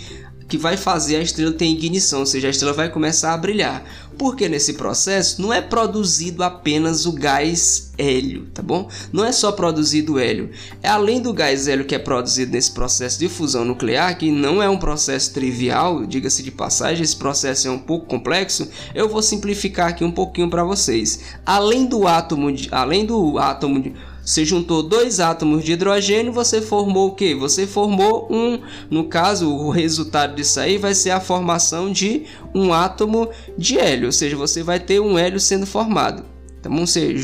que 0.47 0.57
vai 0.57 0.77
fazer 0.77 1.15
a 1.15 1.21
estrela 1.21 1.51
ter 1.51 1.65
ignição, 1.65 2.19
ou 2.19 2.25
seja, 2.25 2.47
a 2.47 2.51
estrela 2.51 2.73
vai 2.73 2.89
começar 2.89 3.33
a 3.33 3.37
brilhar. 3.37 3.83
Porque 4.17 4.47
nesse 4.47 4.73
processo 4.73 5.41
não 5.41 5.51
é 5.51 5.61
produzido 5.61 6.43
apenas 6.43 7.05
o 7.05 7.11
gás 7.11 7.91
hélio, 7.97 8.47
tá 8.53 8.61
bom? 8.61 8.89
Não 9.11 9.25
é 9.25 9.31
só 9.31 9.51
produzido 9.51 10.19
hélio. 10.19 10.51
É 10.81 10.87
além 10.87 11.21
do 11.21 11.33
gás 11.33 11.67
hélio 11.67 11.85
que 11.85 11.95
é 11.95 11.99
produzido 11.99 12.51
nesse 12.51 12.71
processo 12.71 13.19
de 13.19 13.27
fusão 13.27 13.65
nuclear, 13.65 14.17
que 14.17 14.31
não 14.31 14.61
é 14.61 14.69
um 14.69 14.77
processo 14.77 15.33
trivial, 15.33 16.05
diga-se 16.05 16.43
de 16.43 16.51
passagem, 16.51 17.03
esse 17.03 17.15
processo 17.15 17.67
é 17.67 17.71
um 17.71 17.79
pouco 17.79 18.05
complexo. 18.05 18.69
Eu 18.93 19.09
vou 19.09 19.21
simplificar 19.21 19.89
aqui 19.89 20.03
um 20.03 20.11
pouquinho 20.11 20.49
para 20.49 20.63
vocês. 20.63 21.19
Além 21.45 21.85
do 21.85 22.07
átomo, 22.07 22.51
de, 22.51 22.69
além 22.71 23.05
do 23.05 23.37
átomo 23.37 23.81
de, 23.81 23.93
você 24.25 24.43
juntou 24.43 24.81
dois 24.81 25.19
átomos 25.19 25.63
de 25.63 25.73
hidrogênio, 25.73 26.33
você 26.33 26.59
formou 26.59 27.09
o 27.09 27.15
que? 27.15 27.35
Você 27.35 27.67
formou 27.67 28.27
um, 28.31 28.59
no 28.89 29.03
caso, 29.03 29.53
o 29.53 29.69
resultado 29.69 30.35
disso 30.35 30.59
aí 30.59 30.79
vai 30.79 30.95
ser 30.95 31.11
a 31.11 31.19
formação 31.19 31.91
de 31.91 32.23
um 32.53 32.73
átomo 32.73 33.29
de 33.55 33.77
hélio, 33.77 34.07
ou 34.07 34.11
seja, 34.11 34.35
você 34.35 34.63
vai 34.63 34.79
ter 34.79 34.99
um 34.99 35.17
hélio 35.17 35.39
sendo 35.39 35.67
formado. 35.67 36.34
Então, 36.65 36.75
você 36.83 37.15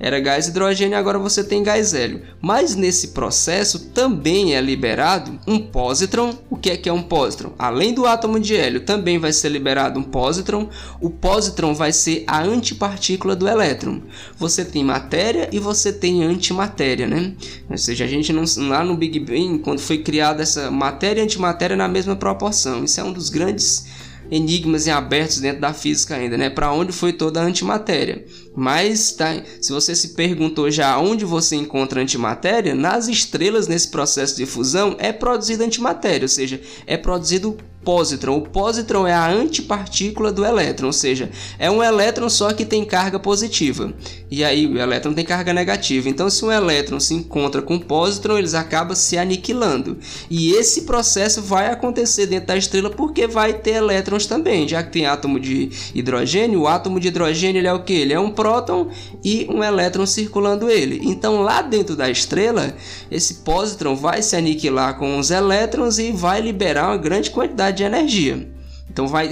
era 0.00 0.18
gás 0.18 0.48
hidrogênio, 0.48 0.96
agora 0.96 1.18
você 1.18 1.44
tem 1.44 1.62
gás 1.62 1.92
hélio. 1.92 2.22
Mas 2.40 2.74
nesse 2.74 3.08
processo 3.08 3.90
também 3.90 4.54
é 4.54 4.60
liberado 4.62 5.38
um 5.46 5.58
pósitron. 5.58 6.34
O 6.48 6.56
que 6.56 6.70
é 6.70 6.76
que 6.76 6.88
é 6.88 6.92
um 6.92 7.02
pósitron? 7.02 7.52
Além 7.58 7.92
do 7.92 8.06
átomo 8.06 8.40
de 8.40 8.56
hélio, 8.56 8.80
também 8.80 9.18
vai 9.18 9.30
ser 9.30 9.50
liberado 9.50 10.00
um 10.00 10.02
pósitron. 10.02 10.70
O 11.02 11.10
pósitron 11.10 11.74
vai 11.74 11.92
ser 11.92 12.24
a 12.26 12.42
antipartícula 12.42 13.36
do 13.36 13.46
elétron. 13.46 14.00
Você 14.38 14.64
tem 14.64 14.82
matéria 14.82 15.50
e 15.52 15.58
você 15.58 15.92
tem 15.92 16.24
antimatéria, 16.24 17.06
né? 17.06 17.34
Ou 17.68 17.76
seja, 17.76 18.06
a 18.06 18.08
gente 18.08 18.32
não 18.32 18.44
lá 18.68 18.82
no 18.82 18.96
Big 18.96 19.20
Bang, 19.20 19.58
quando 19.58 19.80
foi 19.80 19.98
criada 19.98 20.42
essa 20.42 20.70
matéria 20.70 21.20
e 21.20 21.24
antimatéria 21.24 21.76
na 21.76 21.88
mesma 21.88 22.16
proporção. 22.16 22.84
Isso 22.84 22.98
é 22.98 23.04
um 23.04 23.12
dos 23.12 23.28
grandes 23.28 23.97
enigmas 24.30 24.86
em 24.86 24.90
abertos 24.90 25.40
dentro 25.40 25.60
da 25.60 25.72
física 25.72 26.16
ainda, 26.16 26.36
né? 26.36 26.50
Para 26.50 26.72
onde 26.72 26.92
foi 26.92 27.12
toda 27.12 27.40
a 27.40 27.44
antimatéria? 27.44 28.24
Mas 28.54 29.12
tá, 29.12 29.42
se 29.60 29.72
você 29.72 29.94
se 29.94 30.10
perguntou 30.10 30.70
já 30.70 30.98
onde 30.98 31.24
você 31.24 31.56
encontra 31.56 32.00
antimatéria, 32.00 32.74
nas 32.74 33.08
estrelas 33.08 33.68
nesse 33.68 33.88
processo 33.88 34.36
de 34.36 34.46
fusão 34.46 34.96
é 34.98 35.12
produzida 35.12 35.64
antimatéria, 35.64 36.24
ou 36.24 36.28
seja, 36.28 36.60
é 36.86 36.96
produzido 36.96 37.56
pósitron. 37.88 38.36
O 38.36 38.42
pósitron 38.42 39.06
é 39.06 39.14
a 39.14 39.30
antipartícula 39.30 40.30
do 40.30 40.44
elétron, 40.44 40.88
ou 40.88 40.92
seja, 40.92 41.30
é 41.58 41.70
um 41.70 41.82
elétron 41.82 42.28
só 42.28 42.52
que 42.52 42.66
tem 42.66 42.84
carga 42.84 43.18
positiva. 43.18 43.94
E 44.30 44.44
aí 44.44 44.66
o 44.66 44.78
elétron 44.78 45.14
tem 45.14 45.24
carga 45.24 45.54
negativa. 45.54 46.06
Então, 46.06 46.28
se 46.28 46.44
um 46.44 46.52
elétron 46.52 47.00
se 47.00 47.14
encontra 47.14 47.62
com 47.62 47.76
um 47.76 47.78
pósitron, 47.78 48.36
eles 48.36 48.52
acabam 48.52 48.94
se 48.94 49.16
aniquilando. 49.16 49.96
E 50.28 50.52
esse 50.52 50.82
processo 50.82 51.40
vai 51.40 51.68
acontecer 51.68 52.26
dentro 52.26 52.48
da 52.48 52.58
estrela 52.58 52.90
porque 52.90 53.26
vai 53.26 53.54
ter 53.54 53.76
elétrons 53.76 54.26
também, 54.26 54.68
já 54.68 54.82
que 54.82 54.92
tem 54.92 55.06
átomo 55.06 55.40
de 55.40 55.70
hidrogênio. 55.94 56.60
O 56.60 56.68
átomo 56.68 57.00
de 57.00 57.08
hidrogênio 57.08 57.58
ele 57.58 57.68
é 57.68 57.72
o 57.72 57.84
que? 57.84 57.94
Ele 57.94 58.12
é 58.12 58.20
um 58.20 58.30
próton 58.30 58.90
e 59.24 59.46
um 59.48 59.64
elétron 59.64 60.04
circulando 60.04 60.68
ele. 60.68 61.00
Então, 61.04 61.40
lá 61.40 61.62
dentro 61.62 61.96
da 61.96 62.10
estrela, 62.10 62.74
esse 63.10 63.36
pósitron 63.36 63.96
vai 63.96 64.20
se 64.20 64.36
aniquilar 64.36 64.98
com 64.98 65.18
os 65.18 65.30
elétrons 65.30 65.98
e 65.98 66.12
vai 66.12 66.42
liberar 66.42 66.88
uma 66.88 66.98
grande 66.98 67.30
quantidade 67.30 67.77
de 67.78 67.84
energia. 67.84 68.48
Então 68.90 69.06
vai 69.06 69.28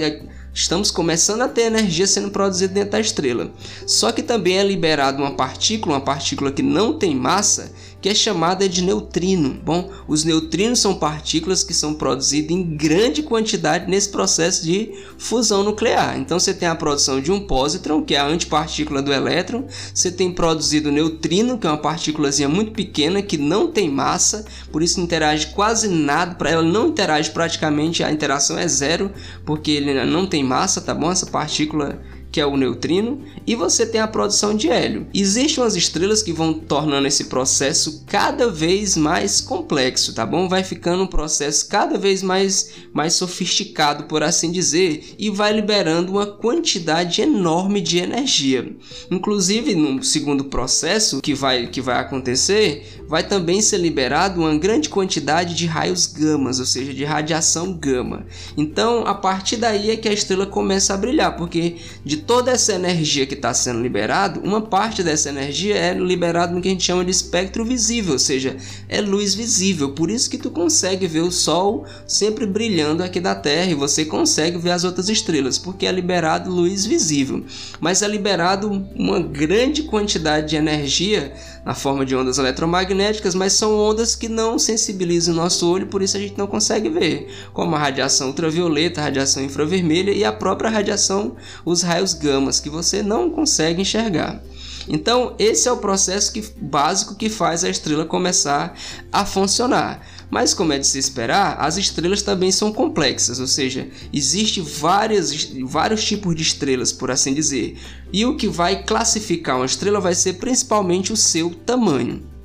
estamos 0.53 0.89
começando 0.89 1.41
a 1.41 1.47
ter 1.47 1.63
energia 1.63 2.07
sendo 2.07 2.31
produzida 2.31 2.73
dentro 2.73 2.91
da 2.91 2.99
estrela. 2.99 3.51
Só 3.85 4.11
que 4.11 4.23
também 4.23 4.57
é 4.57 4.63
liberada 4.63 5.21
uma 5.21 5.35
partícula, 5.35 5.95
uma 5.95 6.01
partícula 6.01 6.51
que 6.51 6.63
não 6.63 6.97
tem 6.97 7.15
massa, 7.15 7.71
que 8.01 8.09
é 8.09 8.15
chamada 8.15 8.67
de 8.69 8.83
neutrino. 8.83 9.59
Bom, 9.63 9.89
os 10.07 10.23
neutrinos 10.23 10.79
são 10.79 10.95
partículas 10.95 11.63
que 11.63 11.73
são 11.73 11.93
produzidas 11.93 12.51
em 12.51 12.63
grande 12.63 13.23
quantidade 13.23 13.89
nesse 13.89 14.09
processo 14.09 14.63
de 14.63 14.91
fusão 15.17 15.63
nuclear. 15.63 16.17
Então 16.17 16.39
você 16.39 16.53
tem 16.53 16.67
a 16.67 16.75
produção 16.75 17.19
de 17.19 17.31
um 17.31 17.39
pósitron, 17.39 18.03
que 18.03 18.15
é 18.15 18.19
a 18.19 18.27
antipartícula 18.27 19.01
do 19.01 19.11
elétron, 19.11 19.65
você 19.93 20.11
tem 20.11 20.31
produzido 20.31 20.91
neutrino, 20.91 21.57
que 21.57 21.65
é 21.65 21.69
uma 21.69 21.77
partículazinha 21.77 22.47
muito 22.47 22.71
pequena 22.71 23.21
que 23.21 23.37
não 23.37 23.71
tem 23.71 23.89
massa, 23.89 24.45
por 24.71 24.83
isso 24.83 24.99
interage 24.99 25.47
quase 25.47 25.87
nada, 25.87 26.35
para 26.35 26.51
ela 26.51 26.63
não 26.63 26.87
interage 26.87 27.31
praticamente, 27.31 28.03
a 28.03 28.11
interação 28.11 28.57
é 28.57 28.67
zero, 28.67 29.11
porque 29.45 29.71
ele 29.71 30.05
não 30.05 30.25
tem 30.25 30.43
massa, 30.43 30.81
tá 30.81 30.93
bom? 30.93 31.11
Essa 31.11 31.25
partícula 31.25 31.99
que 32.37 32.41
é 32.41 32.45
o 32.45 32.55
neutrino, 32.55 33.23
e 33.47 33.55
você 33.55 33.83
tem 33.83 33.99
a 33.99 34.07
produção 34.07 34.53
de 34.53 34.69
hélio. 34.69 35.07
Existem 35.11 35.63
umas 35.63 35.75
estrelas 35.75 36.21
que 36.21 36.31
vão 36.31 36.53
tornando 36.53 37.07
esse 37.07 37.23
processo 37.23 38.03
cada 38.05 38.47
vez 38.47 38.95
mais 38.95 39.41
complexo, 39.41 40.13
tá 40.13 40.23
bom? 40.23 40.47
Vai 40.47 40.63
ficando 40.63 41.01
um 41.01 41.07
processo 41.07 41.67
cada 41.67 41.97
vez 41.97 42.21
mais, 42.21 42.73
mais 42.93 43.13
sofisticado, 43.13 44.03
por 44.03 44.21
assim 44.21 44.51
dizer, 44.51 45.15
e 45.17 45.31
vai 45.31 45.51
liberando 45.51 46.11
uma 46.11 46.27
quantidade 46.27 47.23
enorme 47.23 47.81
de 47.81 47.97
energia. 47.97 48.71
Inclusive, 49.09 49.73
no 49.73 50.03
segundo 50.03 50.43
processo 50.43 51.21
que 51.23 51.33
vai, 51.33 51.65
que 51.65 51.81
vai 51.81 51.99
acontecer, 51.99 53.03
vai 53.07 53.23
também 53.23 53.63
ser 53.63 53.77
liberado 53.77 54.41
uma 54.41 54.55
grande 54.55 54.89
quantidade 54.89 55.55
de 55.55 55.65
raios 55.65 56.05
gamas, 56.05 56.59
ou 56.59 56.67
seja, 56.67 56.93
de 56.93 57.03
radiação 57.03 57.73
gama. 57.73 58.27
Então, 58.55 59.07
a 59.07 59.15
partir 59.15 59.57
daí 59.57 59.89
é 59.89 59.97
que 59.97 60.07
a 60.07 60.13
estrela 60.13 60.45
começa 60.45 60.93
a 60.93 60.97
brilhar, 60.97 61.35
porque 61.35 61.77
de 62.05 62.26
toda 62.27 62.51
essa 62.51 62.73
energia 62.73 63.25
que 63.25 63.33
está 63.33 63.53
sendo 63.53 63.81
liberada, 63.81 64.41
uma 64.41 64.61
parte 64.61 65.01
dessa 65.01 65.29
energia 65.29 65.75
é 65.77 65.93
liberada 65.93 66.53
no 66.53 66.61
que 66.61 66.67
a 66.67 66.71
gente 66.71 66.83
chama 66.83 67.05
de 67.05 67.09
espectro 67.09 67.63
visível, 67.63 68.13
ou 68.13 68.19
seja, 68.19 68.57
é 68.89 68.99
luz 68.99 69.33
visível. 69.33 69.93
Por 69.93 70.11
isso 70.11 70.29
que 70.29 70.37
tu 70.37 70.51
consegue 70.51 71.07
ver 71.07 71.21
o 71.21 71.31
Sol 71.31 71.85
sempre 72.05 72.45
brilhando 72.45 73.01
aqui 73.01 73.21
da 73.21 73.33
Terra 73.33 73.71
e 73.71 73.75
você 73.75 74.03
consegue 74.03 74.57
ver 74.57 74.71
as 74.71 74.83
outras 74.83 75.07
estrelas, 75.07 75.57
porque 75.57 75.87
é 75.87 75.91
liberado 75.91 76.51
luz 76.51 76.85
visível. 76.85 77.45
Mas 77.79 78.01
é 78.01 78.07
liberado 78.07 78.85
uma 78.93 79.21
grande 79.21 79.83
quantidade 79.83 80.49
de 80.49 80.57
energia 80.57 81.33
na 81.63 81.73
forma 81.73 82.05
de 82.05 82.15
ondas 82.15 82.37
eletromagnéticas, 82.37 83.35
mas 83.35 83.53
são 83.53 83.77
ondas 83.77 84.15
que 84.15 84.29
não 84.29 84.57
sensibilizam 84.57 85.33
o 85.33 85.37
nosso 85.37 85.69
olho, 85.69 85.87
por 85.87 86.01
isso 86.01 86.15
a 86.15 86.19
gente 86.19 86.37
não 86.37 86.47
consegue 86.47 86.89
ver, 86.89 87.27
como 87.53 87.75
a 87.75 87.79
radiação 87.79 88.27
ultravioleta, 88.27 89.01
a 89.01 89.03
radiação 89.03 89.43
infravermelha 89.43 90.11
e 90.11 90.23
a 90.23 90.31
própria 90.31 90.69
radiação, 90.69 91.35
os 91.65 91.81
raios 91.81 92.16
gamas, 92.17 92.59
que 92.59 92.69
você 92.69 93.01
não 93.01 93.29
consegue 93.29 93.81
enxergar. 93.81 94.41
Então, 94.89 95.35
esse 95.37 95.67
é 95.67 95.71
o 95.71 95.77
processo 95.77 96.31
que, 96.31 96.41
básico 96.61 97.15
que 97.15 97.29
faz 97.29 97.63
a 97.63 97.69
estrela 97.69 98.05
começar 98.05 98.73
a 99.11 99.25
funcionar. 99.25 100.01
Mas, 100.29 100.53
como 100.53 100.71
é 100.73 100.79
de 100.79 100.87
se 100.87 100.97
esperar, 100.97 101.57
as 101.59 101.77
estrelas 101.77 102.21
também 102.21 102.51
são 102.51 102.71
complexas, 102.71 103.39
ou 103.39 103.47
seja, 103.47 103.89
existem 104.13 104.63
vários 104.63 106.05
tipos 106.05 106.35
de 106.35 106.41
estrelas, 106.41 106.91
por 106.91 107.11
assim 107.11 107.33
dizer. 107.33 107.77
E 108.11 108.25
o 108.25 108.37
que 108.37 108.47
vai 108.47 108.83
classificar 108.83 109.57
uma 109.57 109.65
estrela 109.65 109.99
vai 109.99 110.15
ser 110.15 110.33
principalmente 110.33 111.11
o 111.11 111.17
seu 111.17 111.49
tamanho. 111.49 112.36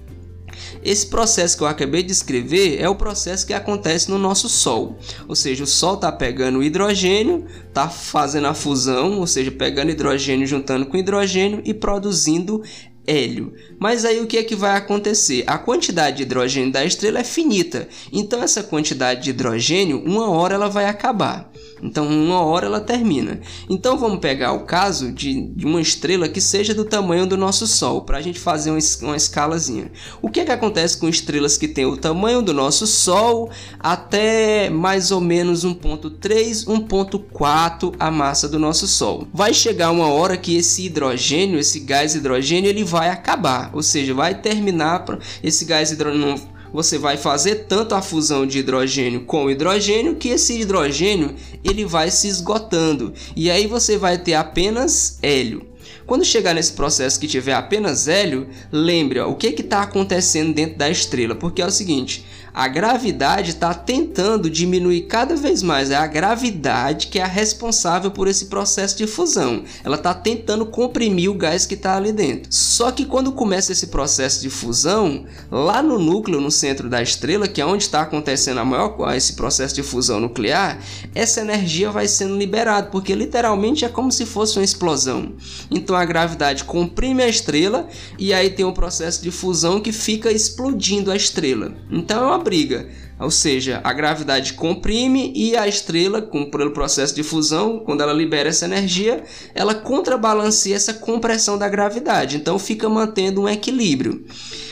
Esse 0.82 1.06
processo 1.06 1.56
que 1.56 1.62
eu 1.62 1.68
acabei 1.68 2.02
de 2.02 2.10
escrever 2.10 2.80
é 2.80 2.88
o 2.88 2.94
processo 2.94 3.46
que 3.46 3.54
acontece 3.54 4.10
no 4.10 4.18
nosso 4.18 4.48
Sol. 4.48 4.98
Ou 5.28 5.36
seja, 5.36 5.62
o 5.64 5.66
Sol 5.66 5.94
está 5.94 6.10
pegando 6.10 6.62
hidrogênio, 6.62 7.46
está 7.68 7.88
fazendo 7.88 8.48
a 8.48 8.54
fusão, 8.54 9.20
ou 9.20 9.26
seja, 9.26 9.50
pegando 9.50 9.90
hidrogênio 9.90 10.46
juntando 10.46 10.86
com 10.86 10.96
hidrogênio 10.96 11.62
e 11.64 11.72
produzindo 11.72 12.62
hélio. 13.06 13.52
Mas 13.78 14.04
aí 14.04 14.20
o 14.20 14.26
que 14.26 14.38
é 14.38 14.42
que 14.42 14.56
vai 14.56 14.76
acontecer? 14.76 15.44
A 15.46 15.58
quantidade 15.58 16.18
de 16.18 16.22
hidrogênio 16.22 16.72
da 16.72 16.84
estrela 16.84 17.20
é 17.20 17.24
finita, 17.24 17.88
então 18.12 18.42
essa 18.42 18.62
quantidade 18.62 19.22
de 19.22 19.30
hidrogênio, 19.30 20.02
uma 20.04 20.30
hora 20.30 20.54
ela 20.54 20.68
vai 20.68 20.86
acabar. 20.86 21.50
Então, 21.82 22.06
uma 22.06 22.40
hora 22.42 22.66
ela 22.66 22.80
termina. 22.80 23.40
Então, 23.68 23.98
vamos 23.98 24.20
pegar 24.20 24.52
o 24.52 24.64
caso 24.64 25.10
de, 25.10 25.48
de 25.48 25.66
uma 25.66 25.80
estrela 25.80 26.28
que 26.28 26.40
seja 26.40 26.72
do 26.72 26.84
tamanho 26.84 27.26
do 27.26 27.36
nosso 27.36 27.66
Sol, 27.66 28.02
para 28.02 28.18
a 28.18 28.20
gente 28.20 28.38
fazer 28.38 28.70
uma, 28.70 28.78
uma 29.02 29.16
escalazinha. 29.16 29.90
O 30.20 30.28
que 30.28 30.40
é 30.40 30.44
que 30.44 30.52
acontece 30.52 30.96
com 30.96 31.08
estrelas 31.08 31.58
que 31.58 31.66
têm 31.66 31.84
o 31.84 31.96
tamanho 31.96 32.40
do 32.40 32.52
nosso 32.52 32.86
Sol 32.86 33.50
até 33.80 34.70
mais 34.70 35.10
ou 35.10 35.20
menos 35.20 35.64
1.3, 35.64 36.66
1.4 36.66 37.94
a 37.98 38.10
massa 38.10 38.48
do 38.48 38.58
nosso 38.58 38.86
Sol? 38.86 39.26
Vai 39.32 39.52
chegar 39.52 39.90
uma 39.90 40.06
hora 40.06 40.36
que 40.36 40.56
esse 40.56 40.86
hidrogênio, 40.86 41.58
esse 41.58 41.80
gás 41.80 42.14
hidrogênio, 42.14 42.70
ele 42.70 42.84
vai 42.84 43.10
acabar, 43.10 43.70
ou 43.72 43.82
seja, 43.82 44.14
vai 44.14 44.40
terminar 44.40 45.04
esse 45.42 45.64
gás 45.64 45.90
hidrogênio 45.90 46.51
você 46.72 46.98
vai 46.98 47.16
fazer 47.16 47.66
tanto 47.66 47.94
a 47.94 48.02
fusão 48.02 48.46
de 48.46 48.58
hidrogênio 48.58 49.24
com 49.24 49.50
hidrogênio 49.50 50.16
que 50.16 50.30
esse 50.30 50.60
hidrogênio 50.60 51.34
ele 51.62 51.84
vai 51.84 52.10
se 52.10 52.28
esgotando 52.28 53.12
e 53.36 53.50
aí 53.50 53.66
você 53.66 53.98
vai 53.98 54.18
ter 54.18 54.34
apenas 54.34 55.18
hélio. 55.22 55.72
Quando 56.06 56.24
chegar 56.24 56.54
nesse 56.54 56.72
processo 56.72 57.18
que 57.18 57.28
tiver 57.28 57.54
apenas 57.54 58.08
hélio, 58.08 58.48
lembre 58.70 59.20
ó, 59.20 59.30
o 59.30 59.36
que 59.36 59.48
está 59.48 59.82
acontecendo 59.82 60.52
dentro 60.52 60.76
da 60.76 60.90
estrela, 60.90 61.34
porque 61.34 61.62
é 61.62 61.66
o 61.66 61.70
seguinte: 61.70 62.24
A 62.54 62.68
gravidade 62.68 63.50
está 63.50 63.72
tentando 63.72 64.50
diminuir 64.50 65.02
cada 65.02 65.34
vez 65.34 65.62
mais. 65.62 65.90
É 65.90 65.96
a 65.96 66.06
gravidade 66.06 67.06
que 67.06 67.18
é 67.18 67.22
a 67.22 67.26
responsável 67.26 68.10
por 68.10 68.28
esse 68.28 68.46
processo 68.46 68.96
de 68.96 69.06
fusão. 69.06 69.64
Ela 69.82 69.96
está 69.96 70.12
tentando 70.12 70.66
comprimir 70.66 71.30
o 71.30 71.34
gás 71.34 71.64
que 71.64 71.72
está 71.72 71.96
ali 71.96 72.12
dentro. 72.12 72.52
Só 72.52 72.92
que 72.92 73.06
quando 73.06 73.32
começa 73.32 73.72
esse 73.72 73.86
processo 73.86 74.42
de 74.42 74.50
fusão, 74.50 75.24
lá 75.50 75.82
no 75.82 75.98
núcleo, 75.98 76.42
no 76.42 76.50
centro 76.50 76.90
da 76.90 77.00
estrela, 77.00 77.48
que 77.48 77.60
é 77.60 77.64
onde 77.64 77.84
está 77.84 78.02
acontecendo 78.02 78.58
a 78.58 78.64
maior 78.64 78.96
esse 79.16 79.32
processo 79.32 79.74
de 79.74 79.82
fusão 79.82 80.20
nuclear, 80.20 80.78
essa 81.14 81.40
energia 81.40 81.90
vai 81.90 82.06
sendo 82.06 82.36
liberada, 82.36 82.88
porque 82.88 83.14
literalmente 83.14 83.86
é 83.86 83.88
como 83.88 84.12
se 84.12 84.26
fosse 84.26 84.58
uma 84.58 84.64
explosão. 84.64 85.32
Então 85.70 85.96
a 85.96 86.04
gravidade 86.04 86.64
comprime 86.64 87.22
a 87.22 87.28
estrela 87.28 87.88
e 88.18 88.34
aí 88.34 88.50
tem 88.50 88.66
um 88.66 88.74
processo 88.74 89.22
de 89.22 89.30
fusão 89.30 89.80
que 89.80 89.92
fica 89.92 90.30
explodindo 90.30 91.10
a 91.10 91.16
estrela. 91.16 91.72
Então 91.90 92.22
é 92.22 92.26
uma 92.26 92.41
briga. 92.42 92.88
Ou 93.18 93.30
seja, 93.30 93.80
a 93.84 93.92
gravidade 93.92 94.54
comprime 94.54 95.32
e 95.34 95.56
a 95.56 95.68
estrela, 95.68 96.20
com, 96.20 96.50
pelo 96.50 96.72
processo 96.72 97.14
de 97.14 97.22
fusão, 97.22 97.78
quando 97.78 98.00
ela 98.00 98.12
libera 98.12 98.48
essa 98.48 98.64
energia, 98.64 99.22
ela 99.54 99.74
contrabalanceia 99.74 100.74
essa 100.74 100.94
compressão 100.94 101.56
da 101.56 101.68
gravidade. 101.68 102.36
Então 102.36 102.58
fica 102.58 102.88
mantendo 102.88 103.42
um 103.42 103.48
equilíbrio. 103.48 104.24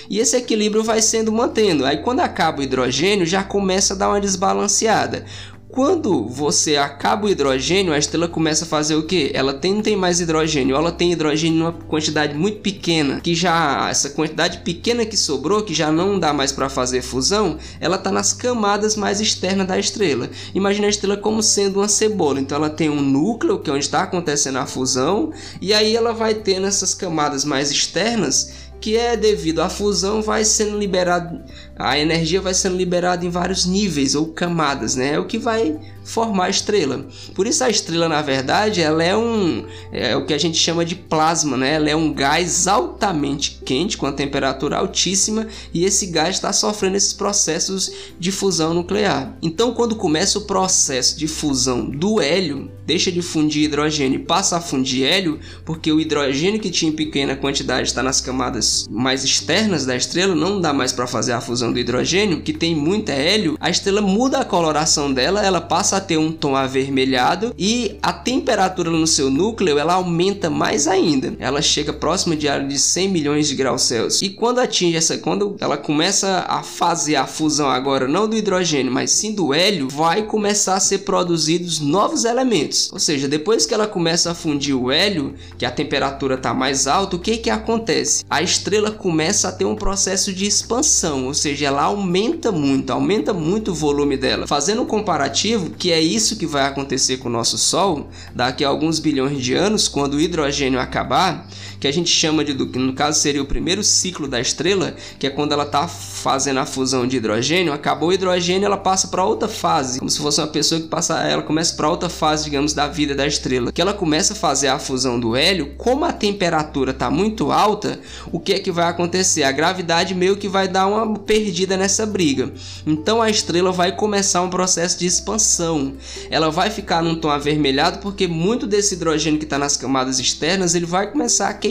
E 0.09 0.19
esse 0.19 0.37
equilíbrio 0.37 0.83
vai 0.83 1.01
sendo 1.01 1.31
mantendo. 1.31 1.87
Aí 1.87 1.99
quando 1.99 2.21
acaba 2.21 2.61
o 2.61 2.63
hidrogênio, 2.65 3.25
já 3.25 3.45
começa 3.45 3.95
a 3.95 3.97
dar 3.97 4.09
uma 4.09 4.21
desbalanceada. 4.21 5.25
Quando 5.71 6.27
você 6.27 6.77
acaba 6.77 7.27
o 7.27 7.29
hidrogênio, 7.29 7.93
a 7.93 7.99
estrela 7.99 8.27
começa 8.27 8.65
a 8.65 8.69
fazer 8.69 8.97
o 8.97 9.05
que? 9.05 9.31
Ela 9.33 9.55
tem, 9.55 9.75
não 9.75 9.83
tem 9.83 9.95
mais 9.95 10.21
hidrogênio, 10.21 10.75
ela 10.75 10.91
tem 10.91 11.13
hidrogênio 11.13 11.61
numa 11.61 11.73
quantidade 11.73 12.35
muito 12.35 12.59
pequena, 12.59 13.21
que 13.21 13.37
já 13.37 13.89
essa 13.89 14.11
quantidade 14.11 14.59
pequena 14.59 15.07
que 15.07 15.17
sobrou, 15.17 15.63
que 15.63 15.73
já 15.73 15.93
não 15.93 16.19
dá 16.19 16.33
mais 16.33 16.51
para 16.51 16.69
fazer 16.69 17.03
fusão, 17.03 17.57
ela 17.81 17.95
está 17.95 18.11
nas 18.11 18.33
camadas 18.33 18.97
mais 18.97 19.21
externas 19.21 19.69
da 19.69 19.79
estrela. 19.79 20.29
Imagina 20.53 20.89
a 20.89 20.91
estrela 20.91 21.17
como 21.17 21.41
sendo 21.41 21.79
uma 21.79 21.89
cebola, 21.89 22.41
então 22.41 22.59
ela 22.59 22.71
tem 22.71 22.91
um 22.91 23.01
núcleo, 23.01 23.61
que 23.61 23.71
é 23.71 23.73
onde 23.73 23.85
está 23.85 24.03
acontecendo 24.03 24.59
a 24.59 24.67
fusão, 24.67 25.33
e 25.61 25.73
aí 25.73 25.95
ela 25.95 26.13
vai 26.13 26.35
ter 26.35 26.59
nessas 26.59 26.95
camadas 26.95 27.45
mais 27.45 27.71
externas 27.71 28.71
que 28.81 28.97
é 28.97 29.17
devido 29.17 29.61
à 29.61 29.69
fusão 29.69 30.23
vai 30.23 30.45
sendo 30.45 30.79
liberado 30.79 31.43
a 31.81 31.99
energia 31.99 32.41
vai 32.41 32.55
sendo 32.55 32.77
liberada 32.77 33.25
em 33.25 33.31
vários 33.31 33.65
níveis 33.65 34.15
ou 34.15 34.27
camadas, 34.27 34.95
né? 34.95 35.15
É 35.15 35.19
o 35.19 35.27
que 35.27 35.39
vai 35.39 35.79
formar 36.05 36.47
a 36.47 36.51
estrela. 36.51 37.07
Por 37.35 37.47
isso 37.47 37.63
a 37.63 37.71
estrela, 37.71 38.09
na 38.09 38.21
verdade, 38.21 38.81
ela 38.81 39.03
é 39.03 39.17
um 39.17 39.65
é 39.93 40.17
o 40.17 40.27
que 40.27 40.35
a 40.35 40.39
gente 40.39 40.59
chama 40.59 40.85
de 40.85 40.95
plasma, 40.95 41.57
né? 41.57 41.75
Ela 41.75 41.91
é 41.91 41.97
um 41.97 42.13
gás 42.13 42.67
altamente 42.67 43.61
quente 43.65 43.97
com 43.97 44.07
a 44.07 44.13
temperatura 44.13 44.77
altíssima 44.77 45.47
e 45.73 45.85
esse 45.85 46.07
gás 46.07 46.37
está 46.37 46.53
sofrendo 46.53 46.97
esses 46.97 47.13
processos 47.13 47.93
de 48.19 48.33
fusão 48.33 48.75
nuclear. 48.75 49.37
Então, 49.41 49.73
quando 49.73 49.97
começa 49.97 50.39
o 50.39 50.43
processo 50.43 51.17
de 51.19 51.29
fusão 51.29 51.89
do 51.89 52.21
hélio, 52.21 52.71
deixa 52.87 53.13
de 53.13 53.23
fundir 53.23 53.65
hidrogênio 53.65 54.21
e 54.21 54.25
passa 54.25 54.57
a 54.57 54.61
fundir 54.61 55.05
hélio, 55.05 55.39
porque 55.65 55.93
o 55.93 56.01
hidrogênio 56.01 56.61
que 56.61 56.71
tinha 56.71 56.91
em 56.91 56.95
pequena 56.95 57.37
quantidade 57.37 57.89
está 57.89 58.03
nas 58.03 58.21
camadas 58.21 58.87
mais 58.91 59.23
externas 59.23 59.87
da 59.87 59.95
estrela, 59.95 60.35
não 60.35 60.61
dá 60.61 60.73
mais 60.73 60.93
para 60.93 61.07
fazer 61.07 61.33
a 61.33 61.41
fusão 61.41 61.70
do 61.73 61.79
hidrogênio, 61.79 62.41
que 62.41 62.53
tem 62.53 62.75
muito 62.75 63.11
hélio, 63.11 63.57
a 63.61 63.71
estrela 63.71 64.01
muda 64.01 64.39
a 64.39 64.45
coloração 64.45 65.13
dela, 65.13 65.45
ela 65.45 65.61
passa 65.61 65.97
a 65.97 66.01
ter 66.01 66.19
um 66.19 66.33
tom 66.33 66.57
avermelhado 66.57 67.55
e 67.59 67.99
a 68.03 68.13
temperatura 68.13 68.91
no 68.91 69.07
seu 69.07 69.31
núcleo 69.31 69.79
ela 69.79 69.95
aumenta 69.95 70.51
mais 70.51 70.87
ainda. 70.87 71.35
Ela 71.39 71.63
chega 71.63 71.93
próxima 71.93 72.37
de 72.37 72.49
área 72.49 72.67
de 72.67 72.79
100 72.79 73.09
milhões 73.09 73.49
de 73.49 73.55
graus 73.55 73.83
Celsius. 73.83 74.23
E 74.23 74.31
quando 74.31 74.59
atinge 74.59 74.97
essa, 74.97 75.19
quando 75.19 75.57
ela 75.61 75.77
começa 75.77 76.45
a 76.49 76.63
fazer 76.63 77.17
a 77.17 77.27
fusão 77.27 77.69
agora 77.69 78.09
não 78.09 78.29
do 78.29 78.37
hidrogênio, 78.37 78.93
mas 78.93 79.11
sim 79.11 79.33
do 79.33 79.53
hélio, 79.53 79.89
vai 79.89 80.23
começar 80.23 80.75
a 80.75 80.81
ser 80.81 80.99
produzidos 80.99 81.81
novos 81.81 82.25
elementos. 82.25 82.91
Ou 82.93 82.99
seja, 82.99 83.29
depois 83.29 83.67
que 83.67 83.75
ela 83.75 83.87
começa 83.87 84.31
a 84.31 84.35
fundir 84.35 84.75
o 84.75 84.91
hélio, 84.91 85.35
que 85.59 85.67
a 85.67 85.71
temperatura 85.71 86.35
está 86.35 86.55
mais 86.55 86.87
alta, 86.87 87.17
o 87.17 87.19
que 87.19 87.37
que 87.37 87.51
acontece? 87.51 88.25
A 88.29 88.43
estrela 88.43 88.91
começa 88.91 89.49
a 89.49 89.53
ter 89.53 89.65
um 89.65 89.75
processo 89.75 90.33
de 90.33 90.47
expansão, 90.47 91.27
ou 91.27 91.35
seja, 91.35 91.60
ela 91.65 91.83
aumenta 91.85 92.51
muito, 92.53 92.91
aumenta 92.91 93.33
muito 93.33 93.71
o 93.71 93.75
volume 93.75 94.17
dela. 94.17 94.47
Fazendo 94.47 94.83
um 94.83 94.87
comparativo, 94.87 95.71
que 95.71 95.93
é 95.93 96.01
isso 96.01 96.37
que 96.37 96.47
vai 96.47 96.65
acontecer 96.65 97.19
com 97.19 97.29
o 97.29 97.33
nosso 97.33 97.59
Sol 97.59 98.09
daqui 98.35 98.65
a 98.65 98.69
alguns 98.69 98.99
bilhões 98.99 99.43
de 99.43 99.55
anos, 99.55 99.89
quando 99.89 100.15
o 100.15 100.21
hidrogênio 100.21 100.81
acabar, 100.81 101.47
que 101.81 101.89
a 101.89 101.93
gente 101.93 102.11
chama 102.11 102.45
de, 102.45 102.53
no 102.53 102.93
caso 102.93 103.19
seria 103.19 103.43
o 103.43 103.47
primeiro 103.47 103.83
ciclo 103.83 104.29
da 104.29 104.39
estrela, 104.39 104.95
que 105.19 105.27
é 105.27 105.31
quando 105.31 105.53
ela 105.53 105.65
está 105.65 105.89
fazendo 105.89 106.61
a 106.61 106.67
fusão 106.67 107.07
de 107.07 107.17
hidrogênio, 107.17 107.73
acabou 107.73 108.11
o 108.11 108.13
hidrogênio, 108.13 108.67
ela 108.67 108.77
passa 108.77 109.09
para 109.09 109.25
outra 109.25 109.49
fase, 109.49 109.99
como 109.99 110.11
se 110.11 110.19
fosse 110.19 110.41
uma 110.41 110.47
pessoa 110.47 110.81
que 110.81 110.89
passa, 110.89 111.19
ela 111.23 111.43
começa 111.43 111.75
para 111.75 111.89
outra 111.89 112.11
fase, 112.11 112.45
digamos, 112.45 112.75
da 112.75 112.87
vida 112.87 113.15
da 113.15 113.27
estrela, 113.27 113.73
que 113.73 113.81
ela 113.81 113.95
começa 113.95 114.35
a 114.35 114.37
fazer 114.37 114.69
a 114.69 114.79
fusão 114.79 115.19
do 115.19 115.35
hélio, 115.35 115.75
como 115.79 116.05
a 116.05 116.13
temperatura 116.13 116.91
está 116.91 117.11
muito 117.11 117.51
alta, 117.51 117.99
o 118.31 118.39
que 118.39 118.53
é 118.53 118.59
que 118.59 118.71
vai 118.71 118.87
acontecer? 118.87 119.43
A 119.43 119.53
gravidade 119.53 120.15
meio 120.15 120.37
que 120.37 120.49
vai 120.49 120.69
dar 120.69 120.87
uma 120.87 121.19
perdida 121.19 121.77
nessa 121.77 122.05
briga. 122.05 122.53
Então 122.87 123.23
a 123.23 123.31
estrela 123.31 123.73
vai 123.73 123.97
começar 123.97 124.43
um 124.43 124.51
processo 124.51 124.99
de 124.99 125.07
expansão. 125.07 125.95
Ela 126.31 126.51
vai 126.51 126.69
ficar 126.69 127.03
num 127.03 127.15
tom 127.15 127.31
avermelhado 127.31 127.99
porque 127.99 128.29
muito 128.29 128.67
desse 128.67 128.95
hidrogênio 128.95 129.39
que 129.39 129.47
está 129.47 129.59
nas 129.59 129.77
camadas 129.77 130.19
externas 130.19 130.75
ele 130.75 130.87
vai 130.87 131.11
começar 131.11 131.49
a 131.49 131.55
queimar. 131.55 131.70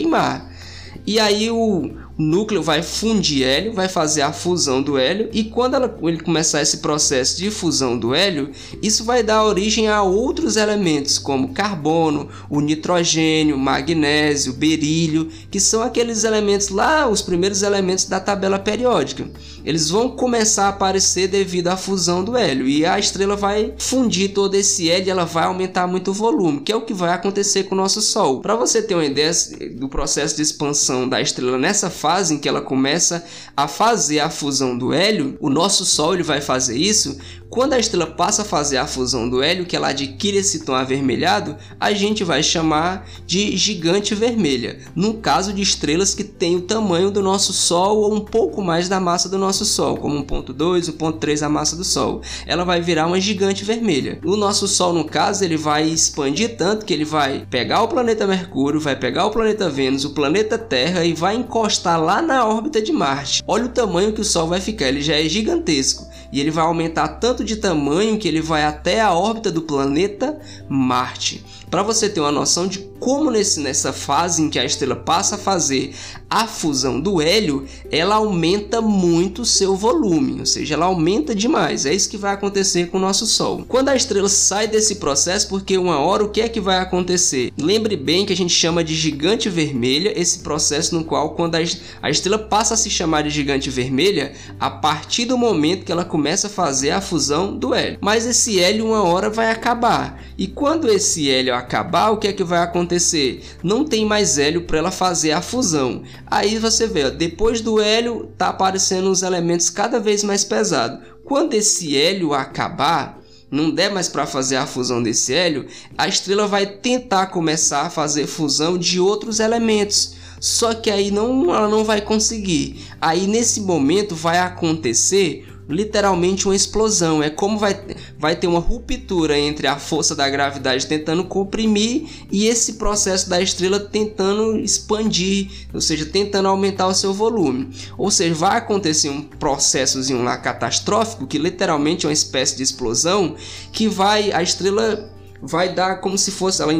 E 1.06 1.18
aí 1.18 1.50
o, 1.50 1.90
núcleo 2.20 2.62
vai 2.62 2.82
fundir 2.82 3.46
hélio, 3.46 3.72
vai 3.72 3.88
fazer 3.88 4.22
a 4.22 4.32
fusão 4.32 4.82
do 4.82 4.98
hélio 4.98 5.30
e 5.32 5.44
quando 5.44 5.74
ela, 5.74 5.98
ele 6.02 6.20
começar 6.20 6.60
esse 6.60 6.78
processo 6.78 7.38
de 7.38 7.50
fusão 7.50 7.98
do 7.98 8.14
hélio, 8.14 8.50
isso 8.82 9.04
vai 9.04 9.22
dar 9.22 9.44
origem 9.44 9.88
a 9.88 10.02
outros 10.02 10.56
elementos 10.56 11.18
como 11.18 11.54
carbono, 11.54 12.28
o 12.48 12.60
nitrogênio, 12.60 13.58
magnésio, 13.58 14.52
berílio, 14.52 15.30
que 15.50 15.58
são 15.58 15.82
aqueles 15.82 16.24
elementos 16.24 16.68
lá, 16.68 17.08
os 17.08 17.22
primeiros 17.22 17.62
elementos 17.62 18.04
da 18.04 18.20
tabela 18.20 18.58
periódica. 18.58 19.28
Eles 19.64 19.88
vão 19.88 20.10
começar 20.10 20.66
a 20.66 20.68
aparecer 20.70 21.28
devido 21.28 21.68
à 21.68 21.76
fusão 21.76 22.22
do 22.24 22.36
hélio 22.36 22.66
e 22.66 22.84
a 22.84 22.98
estrela 22.98 23.36
vai 23.36 23.74
fundir 23.78 24.32
todo 24.32 24.54
esse 24.54 24.90
hélio 24.90 25.06
e 25.06 25.10
ela 25.10 25.24
vai 25.24 25.44
aumentar 25.44 25.86
muito 25.86 26.10
o 26.10 26.14
volume, 26.14 26.60
que 26.60 26.72
é 26.72 26.76
o 26.76 26.82
que 26.82 26.94
vai 26.94 27.12
acontecer 27.12 27.64
com 27.64 27.74
o 27.74 27.78
nosso 27.78 28.00
Sol. 28.00 28.40
Para 28.40 28.56
você 28.56 28.82
ter 28.82 28.94
uma 28.94 29.04
ideia 29.04 29.30
do 29.76 29.88
processo 29.88 30.36
de 30.36 30.42
expansão 30.42 31.08
da 31.08 31.20
estrela 31.20 31.58
nessa 31.58 31.90
fase 31.90 32.09
fase 32.10 32.34
em 32.34 32.38
que 32.38 32.48
ela 32.48 32.60
começa 32.60 33.24
a 33.56 33.68
fazer 33.68 34.18
a 34.18 34.28
fusão 34.28 34.76
do 34.76 34.92
hélio, 34.92 35.38
o 35.40 35.48
nosso 35.48 35.84
Sol 35.84 36.14
ele 36.14 36.24
vai 36.24 36.40
fazer 36.40 36.76
isso 36.76 37.16
quando 37.50 37.72
a 37.72 37.78
estrela 37.80 38.06
passa 38.06 38.42
a 38.42 38.44
fazer 38.44 38.76
a 38.76 38.86
fusão 38.86 39.28
do 39.28 39.42
hélio, 39.42 39.66
que 39.66 39.74
ela 39.74 39.88
adquire 39.88 40.36
esse 40.36 40.64
tom 40.64 40.72
avermelhado, 40.72 41.56
a 41.80 41.92
gente 41.92 42.22
vai 42.22 42.44
chamar 42.44 43.04
de 43.26 43.56
gigante 43.56 44.14
vermelha. 44.14 44.78
No 44.94 45.14
caso 45.14 45.52
de 45.52 45.60
estrelas 45.60 46.14
que 46.14 46.22
têm 46.22 46.54
o 46.54 46.60
tamanho 46.60 47.10
do 47.10 47.20
nosso 47.20 47.52
Sol 47.52 47.98
ou 47.98 48.14
um 48.14 48.20
pouco 48.20 48.62
mais 48.62 48.88
da 48.88 49.00
massa 49.00 49.28
do 49.28 49.36
nosso 49.36 49.64
Sol, 49.64 49.96
como 49.96 50.24
1.2, 50.24 50.96
1.3 50.96 51.44
a 51.44 51.48
massa 51.48 51.74
do 51.74 51.82
Sol, 51.82 52.22
ela 52.46 52.64
vai 52.64 52.80
virar 52.80 53.08
uma 53.08 53.20
gigante 53.20 53.64
vermelha. 53.64 54.20
O 54.24 54.36
nosso 54.36 54.68
Sol, 54.68 54.92
no 54.92 55.04
caso, 55.04 55.42
ele 55.44 55.56
vai 55.56 55.88
expandir 55.88 56.56
tanto 56.56 56.86
que 56.86 56.94
ele 56.94 57.04
vai 57.04 57.46
pegar 57.50 57.82
o 57.82 57.88
planeta 57.88 58.28
Mercúrio, 58.28 58.78
vai 58.78 58.94
pegar 58.94 59.26
o 59.26 59.30
planeta 59.32 59.68
Vênus, 59.68 60.04
o 60.04 60.10
planeta 60.10 60.56
Terra 60.56 61.04
e 61.04 61.12
vai 61.12 61.34
encostar 61.34 62.00
lá 62.00 62.22
na 62.22 62.46
órbita 62.46 62.80
de 62.80 62.92
Marte. 62.92 63.42
Olha 63.44 63.64
o 63.64 63.70
tamanho 63.70 64.12
que 64.12 64.20
o 64.20 64.24
Sol 64.24 64.46
vai 64.46 64.60
ficar, 64.60 64.86
ele 64.86 65.02
já 65.02 65.16
é 65.16 65.28
gigantesco 65.28 66.09
e 66.32 66.40
ele 66.40 66.50
vai 66.50 66.64
aumentar 66.64 67.08
tanto 67.08 67.44
de 67.44 67.56
tamanho 67.56 68.18
que 68.18 68.28
ele 68.28 68.40
vai 68.40 68.64
até 68.64 69.00
a 69.00 69.12
órbita 69.12 69.50
do 69.50 69.62
planeta 69.62 70.38
Marte. 70.68 71.44
Para 71.70 71.84
você 71.84 72.08
ter 72.08 72.18
uma 72.18 72.32
noção 72.32 72.66
de 72.66 72.90
como 72.98 73.30
nesse, 73.30 73.60
nessa 73.60 73.92
fase 73.92 74.42
em 74.42 74.50
que 74.50 74.58
a 74.58 74.64
estrela 74.64 74.94
passa 74.96 75.36
a 75.36 75.38
fazer 75.38 75.94
a 76.28 76.46
fusão 76.46 77.00
do 77.00 77.20
hélio, 77.20 77.66
ela 77.90 78.16
aumenta 78.16 78.80
muito 78.80 79.42
o 79.42 79.46
seu 79.46 79.74
volume, 79.74 80.40
ou 80.40 80.46
seja, 80.46 80.74
ela 80.74 80.86
aumenta 80.86 81.34
demais. 81.34 81.86
É 81.86 81.94
isso 81.94 82.10
que 82.10 82.16
vai 82.16 82.34
acontecer 82.34 82.88
com 82.88 82.98
o 82.98 83.00
nosso 83.00 83.26
Sol. 83.26 83.64
Quando 83.66 83.88
a 83.88 83.96
estrela 83.96 84.28
sai 84.28 84.68
desse 84.68 84.96
processo, 84.96 85.48
porque 85.48 85.78
uma 85.78 85.98
hora 85.98 86.24
o 86.24 86.28
que 86.28 86.40
é 86.40 86.48
que 86.48 86.60
vai 86.60 86.78
acontecer? 86.78 87.50
Lembre 87.58 87.96
bem 87.96 88.26
que 88.26 88.32
a 88.32 88.36
gente 88.36 88.52
chama 88.52 88.84
de 88.84 88.94
gigante 88.94 89.48
vermelha 89.48 90.12
esse 90.14 90.40
processo 90.40 90.94
no 90.94 91.04
qual 91.04 91.30
quando 91.30 91.56
a 91.56 92.10
estrela 92.10 92.38
passa 92.38 92.74
a 92.74 92.76
se 92.76 92.90
chamar 92.90 93.22
de 93.22 93.30
gigante 93.30 93.70
vermelha 93.70 94.32
a 94.58 94.70
partir 94.70 95.24
do 95.24 95.38
momento 95.38 95.84
que 95.84 95.92
ela 95.92 96.04
começa 96.04 96.48
a 96.48 96.50
fazer 96.50 96.90
a 96.90 97.00
fusão 97.00 97.56
do 97.56 97.74
hélio. 97.74 97.98
Mas 98.00 98.26
esse 98.26 98.60
hélio 98.60 98.86
uma 98.86 99.02
hora 99.02 99.30
vai 99.30 99.50
acabar. 99.50 100.22
E 100.36 100.46
quando 100.46 100.88
esse 100.88 101.30
hélio 101.30 101.54
acabar, 101.60 102.10
o 102.10 102.16
que 102.16 102.28
é 102.28 102.32
que 102.32 102.42
vai 102.42 102.60
acontecer? 102.60 103.42
Não 103.62 103.84
tem 103.84 104.04
mais 104.04 104.38
hélio 104.38 104.62
para 104.62 104.78
ela 104.78 104.90
fazer 104.90 105.32
a 105.32 105.40
fusão. 105.40 106.02
Aí 106.26 106.58
você 106.58 106.86
vê, 106.86 107.04
ó, 107.04 107.10
depois 107.10 107.60
do 107.60 107.80
hélio 107.80 108.30
tá 108.36 108.48
aparecendo 108.48 109.10
os 109.10 109.22
elementos 109.22 109.70
cada 109.70 110.00
vez 110.00 110.24
mais 110.24 110.44
pesados. 110.44 111.00
Quando 111.24 111.54
esse 111.54 111.96
hélio 111.96 112.34
acabar, 112.34 113.20
não 113.50 113.70
der 113.70 113.90
mais 113.90 114.08
para 114.08 114.26
fazer 114.26 114.56
a 114.56 114.66
fusão 114.66 115.02
desse 115.02 115.34
hélio, 115.34 115.66
a 115.98 116.06
estrela 116.06 116.46
vai 116.46 116.66
tentar 116.66 117.26
começar 117.26 117.82
a 117.82 117.90
fazer 117.90 118.26
fusão 118.26 118.78
de 118.78 119.00
outros 119.00 119.40
elementos. 119.40 120.14
Só 120.40 120.72
que 120.72 120.90
aí 120.90 121.10
não, 121.10 121.54
ela 121.54 121.68
não 121.68 121.84
vai 121.84 122.00
conseguir. 122.00 122.86
Aí 123.00 123.26
nesse 123.26 123.60
momento 123.60 124.14
vai 124.14 124.38
acontecer 124.38 125.46
literalmente 125.70 126.46
uma 126.46 126.56
explosão. 126.56 127.22
É 127.22 127.30
como 127.30 127.58
vai, 127.58 127.78
vai 128.18 128.36
ter 128.36 128.46
uma 128.46 128.60
ruptura 128.60 129.38
entre 129.38 129.66
a 129.66 129.78
força 129.78 130.14
da 130.14 130.28
gravidade 130.28 130.86
tentando 130.86 131.24
comprimir 131.24 132.06
e 132.30 132.46
esse 132.46 132.74
processo 132.74 133.28
da 133.28 133.40
estrela 133.40 133.80
tentando 133.80 134.58
expandir, 134.58 135.50
ou 135.72 135.80
seja, 135.80 136.04
tentando 136.04 136.48
aumentar 136.48 136.86
o 136.86 136.94
seu 136.94 137.14
volume. 137.14 137.70
Ou 137.96 138.10
seja, 138.10 138.34
vai 138.34 138.58
acontecer 138.58 139.08
um 139.08 139.22
processozinho 139.22 140.22
lá 140.22 140.36
catastrófico 140.36 141.26
que 141.26 141.38
literalmente 141.38 142.06
é 142.06 142.08
uma 142.08 142.12
espécie 142.12 142.56
de 142.56 142.62
explosão 142.62 143.36
que 143.72 143.88
vai 143.88 144.32
a 144.32 144.42
estrela 144.42 145.10
vai 145.42 145.74
dar 145.74 145.96
como 145.96 146.18
se 146.18 146.30
fosse 146.30 146.60
ela 146.60 146.72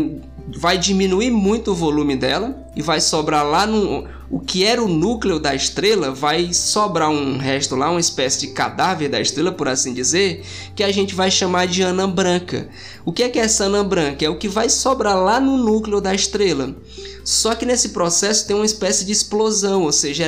vai 0.57 0.79
diminuir 0.79 1.31
muito 1.31 1.73
o 1.73 1.75
volume 1.75 2.17
dela 2.17 2.57
e 2.75 2.83
vai 2.83 3.01
sobrar 3.01 3.45
lá 3.47 3.67
no 3.67 4.09
o 4.31 4.39
que 4.39 4.65
era 4.65 4.81
o 4.81 4.87
núcleo 4.87 5.41
da 5.41 5.57
estrela, 5.57 6.13
vai 6.13 6.53
sobrar 6.53 7.11
um 7.11 7.37
resto 7.37 7.75
lá, 7.75 7.91
uma 7.91 7.99
espécie 7.99 8.39
de 8.41 8.53
cadáver 8.53 9.09
da 9.09 9.21
estrela, 9.21 9.51
por 9.51 9.67
assim 9.67 9.93
dizer, 9.93 10.45
que 10.77 10.85
a 10.85 10.93
gente 10.93 11.17
vai 11.17 11.33
chamar 11.33 11.67
de 11.67 11.83
anã 11.83 12.09
branca. 12.09 12.69
O 13.05 13.13
que 13.13 13.25
é 13.25 13.29
que 13.29 13.41
é 13.41 13.43
essa 13.43 13.65
anã 13.65 13.85
branca? 13.85 14.25
É 14.25 14.29
o 14.29 14.39
que 14.39 14.47
vai 14.47 14.69
sobrar 14.69 15.17
lá 15.17 15.41
no 15.41 15.57
núcleo 15.57 16.01
da 16.01 16.15
estrela. 16.15 16.77
Só 17.25 17.57
que 17.57 17.67
nesse 17.67 17.89
processo 17.89 18.47
tem 18.47 18.55
uma 18.55 18.65
espécie 18.65 19.05
de 19.05 19.11
explosão, 19.11 19.83
ou 19.83 19.93
seja, 19.93 20.27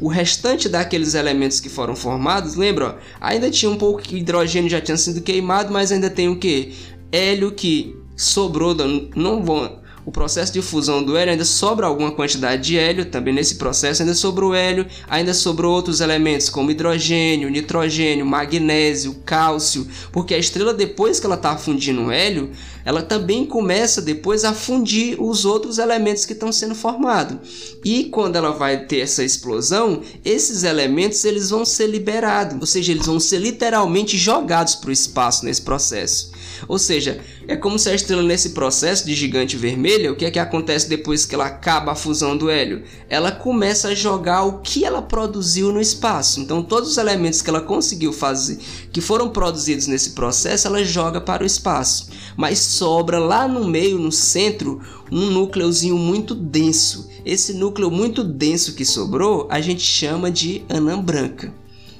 o 0.00 0.08
restante 0.08 0.68
daqueles 0.68 1.14
elementos 1.14 1.60
que 1.60 1.68
foram 1.68 1.94
formados, 1.94 2.56
lembra? 2.56 2.98
Ainda 3.20 3.48
tinha 3.48 3.70
um 3.70 3.76
pouco 3.76 4.02
de 4.02 4.16
hidrogênio 4.16 4.68
já 4.68 4.80
tinha 4.80 4.96
sido 4.96 5.20
queimado, 5.20 5.72
mas 5.72 5.92
ainda 5.92 6.10
tem 6.10 6.28
o 6.28 6.36
que? 6.36 6.74
Hélio 7.12 7.52
que 7.52 7.96
sobrou, 8.16 8.74
não 9.14 9.42
vou 9.42 9.86
o 10.06 10.12
processo 10.12 10.52
de 10.52 10.62
fusão 10.62 11.02
do 11.02 11.16
hélio 11.16 11.32
ainda 11.32 11.44
sobra 11.44 11.84
alguma 11.84 12.12
quantidade 12.12 12.62
de 12.62 12.78
hélio, 12.78 13.06
também 13.06 13.34
nesse 13.34 13.56
processo 13.56 14.02
ainda 14.02 14.14
sobrou 14.14 14.54
hélio, 14.54 14.86
ainda 15.08 15.34
sobrou 15.34 15.74
outros 15.74 16.00
elementos 16.00 16.48
como 16.48 16.70
hidrogênio, 16.70 17.50
nitrogênio, 17.50 18.24
magnésio, 18.24 19.16
cálcio, 19.24 19.84
porque 20.12 20.32
a 20.32 20.38
estrela 20.38 20.72
depois 20.72 21.18
que 21.18 21.26
ela 21.26 21.34
está 21.34 21.58
fundindo 21.58 22.12
hélio, 22.12 22.52
ela 22.84 23.02
também 23.02 23.44
começa 23.44 24.00
depois 24.00 24.44
a 24.44 24.52
fundir 24.52 25.20
os 25.20 25.44
outros 25.44 25.76
elementos 25.76 26.24
que 26.24 26.34
estão 26.34 26.52
sendo 26.52 26.76
formados. 26.76 27.74
E 27.84 28.04
quando 28.04 28.36
ela 28.36 28.52
vai 28.52 28.86
ter 28.86 29.00
essa 29.00 29.24
explosão, 29.24 30.02
esses 30.24 30.62
elementos 30.62 31.24
eles 31.24 31.50
vão 31.50 31.64
ser 31.64 31.88
liberados, 31.88 32.56
ou 32.60 32.66
seja, 32.66 32.92
eles 32.92 33.06
vão 33.06 33.18
ser 33.18 33.38
literalmente 33.38 34.16
jogados 34.16 34.76
para 34.76 34.90
o 34.90 34.92
espaço 34.92 35.44
nesse 35.44 35.62
processo. 35.62 36.35
Ou 36.68 36.78
seja, 36.78 37.20
é 37.46 37.56
como 37.56 37.78
se 37.78 37.88
a 37.88 37.94
estrela 37.94 38.22
nesse 38.22 38.50
processo 38.50 39.06
de 39.06 39.14
gigante 39.14 39.56
vermelha, 39.56 40.12
o 40.12 40.16
que 40.16 40.24
é 40.24 40.30
que 40.30 40.38
acontece 40.38 40.88
depois 40.88 41.24
que 41.24 41.34
ela 41.34 41.46
acaba 41.46 41.92
a 41.92 41.96
fusão 41.96 42.36
do 42.36 42.50
hélio? 42.50 42.82
Ela 43.08 43.30
começa 43.30 43.88
a 43.88 43.94
jogar 43.94 44.44
o 44.44 44.60
que 44.60 44.84
ela 44.84 45.02
produziu 45.02 45.72
no 45.72 45.80
espaço. 45.80 46.40
Então 46.40 46.62
todos 46.62 46.90
os 46.90 46.98
elementos 46.98 47.42
que 47.42 47.50
ela 47.50 47.60
conseguiu 47.60 48.12
fazer, 48.12 48.58
que 48.92 49.00
foram 49.00 49.28
produzidos 49.28 49.86
nesse 49.86 50.10
processo, 50.10 50.66
ela 50.66 50.84
joga 50.84 51.20
para 51.20 51.42
o 51.42 51.46
espaço. 51.46 52.08
Mas 52.36 52.58
sobra 52.58 53.18
lá 53.18 53.46
no 53.46 53.66
meio, 53.66 53.98
no 53.98 54.12
centro, 54.12 54.80
um 55.10 55.30
núcleozinho 55.30 55.96
muito 55.96 56.34
denso. 56.34 57.08
Esse 57.24 57.52
núcleo 57.52 57.90
muito 57.90 58.22
denso 58.22 58.74
que 58.74 58.84
sobrou, 58.84 59.46
a 59.50 59.60
gente 59.60 59.82
chama 59.82 60.30
de 60.30 60.62
anã 60.68 61.00
branca. 61.00 61.52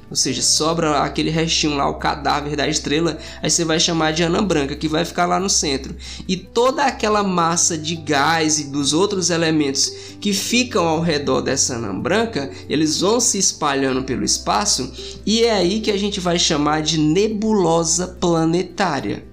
Ou 0.09 0.16
seja, 0.16 0.40
sobra 0.40 1.01
aquele 1.01 1.31
restinho 1.31 1.77
lá, 1.77 1.88
o 1.88 1.99
cadáver 1.99 2.55
da 2.55 2.69
estrela, 2.69 3.19
aí 3.42 3.51
você 3.51 3.64
vai 3.64 3.81
chamar 3.81 4.12
de 4.12 4.23
anã 4.23 4.42
branca, 4.42 4.77
que 4.77 4.88
vai 4.88 5.05
ficar 5.05 5.27
lá 5.27 5.40
no 5.40 5.51
centro. 5.51 5.97
E 6.29 6.37
toda 6.37 6.85
aquela 6.85 7.25
massa 7.25 7.77
de 7.77 7.97
gás 7.97 8.61
e 8.61 8.64
dos 8.64 8.92
outros 8.92 9.31
elementos 9.31 9.92
que 10.21 10.33
ficam 10.33 10.87
ao 10.87 11.01
redor 11.01 11.40
dessa 11.40 11.75
anã 11.75 11.99
branca, 11.99 12.51
eles 12.69 13.01
vão 13.01 13.19
se 13.19 13.38
espalhando 13.38 14.05
pelo 14.05 14.25
espaço, 14.25 14.92
e 15.25 15.45
é 15.45 15.53
aí 15.53 15.81
que 15.81 15.90
a 15.90 15.99
gente 15.99 16.21
vai 16.21 16.38
chamar 16.38 16.83
de 16.83 16.99
nebulosa 16.99 18.07
planetária 18.07 19.25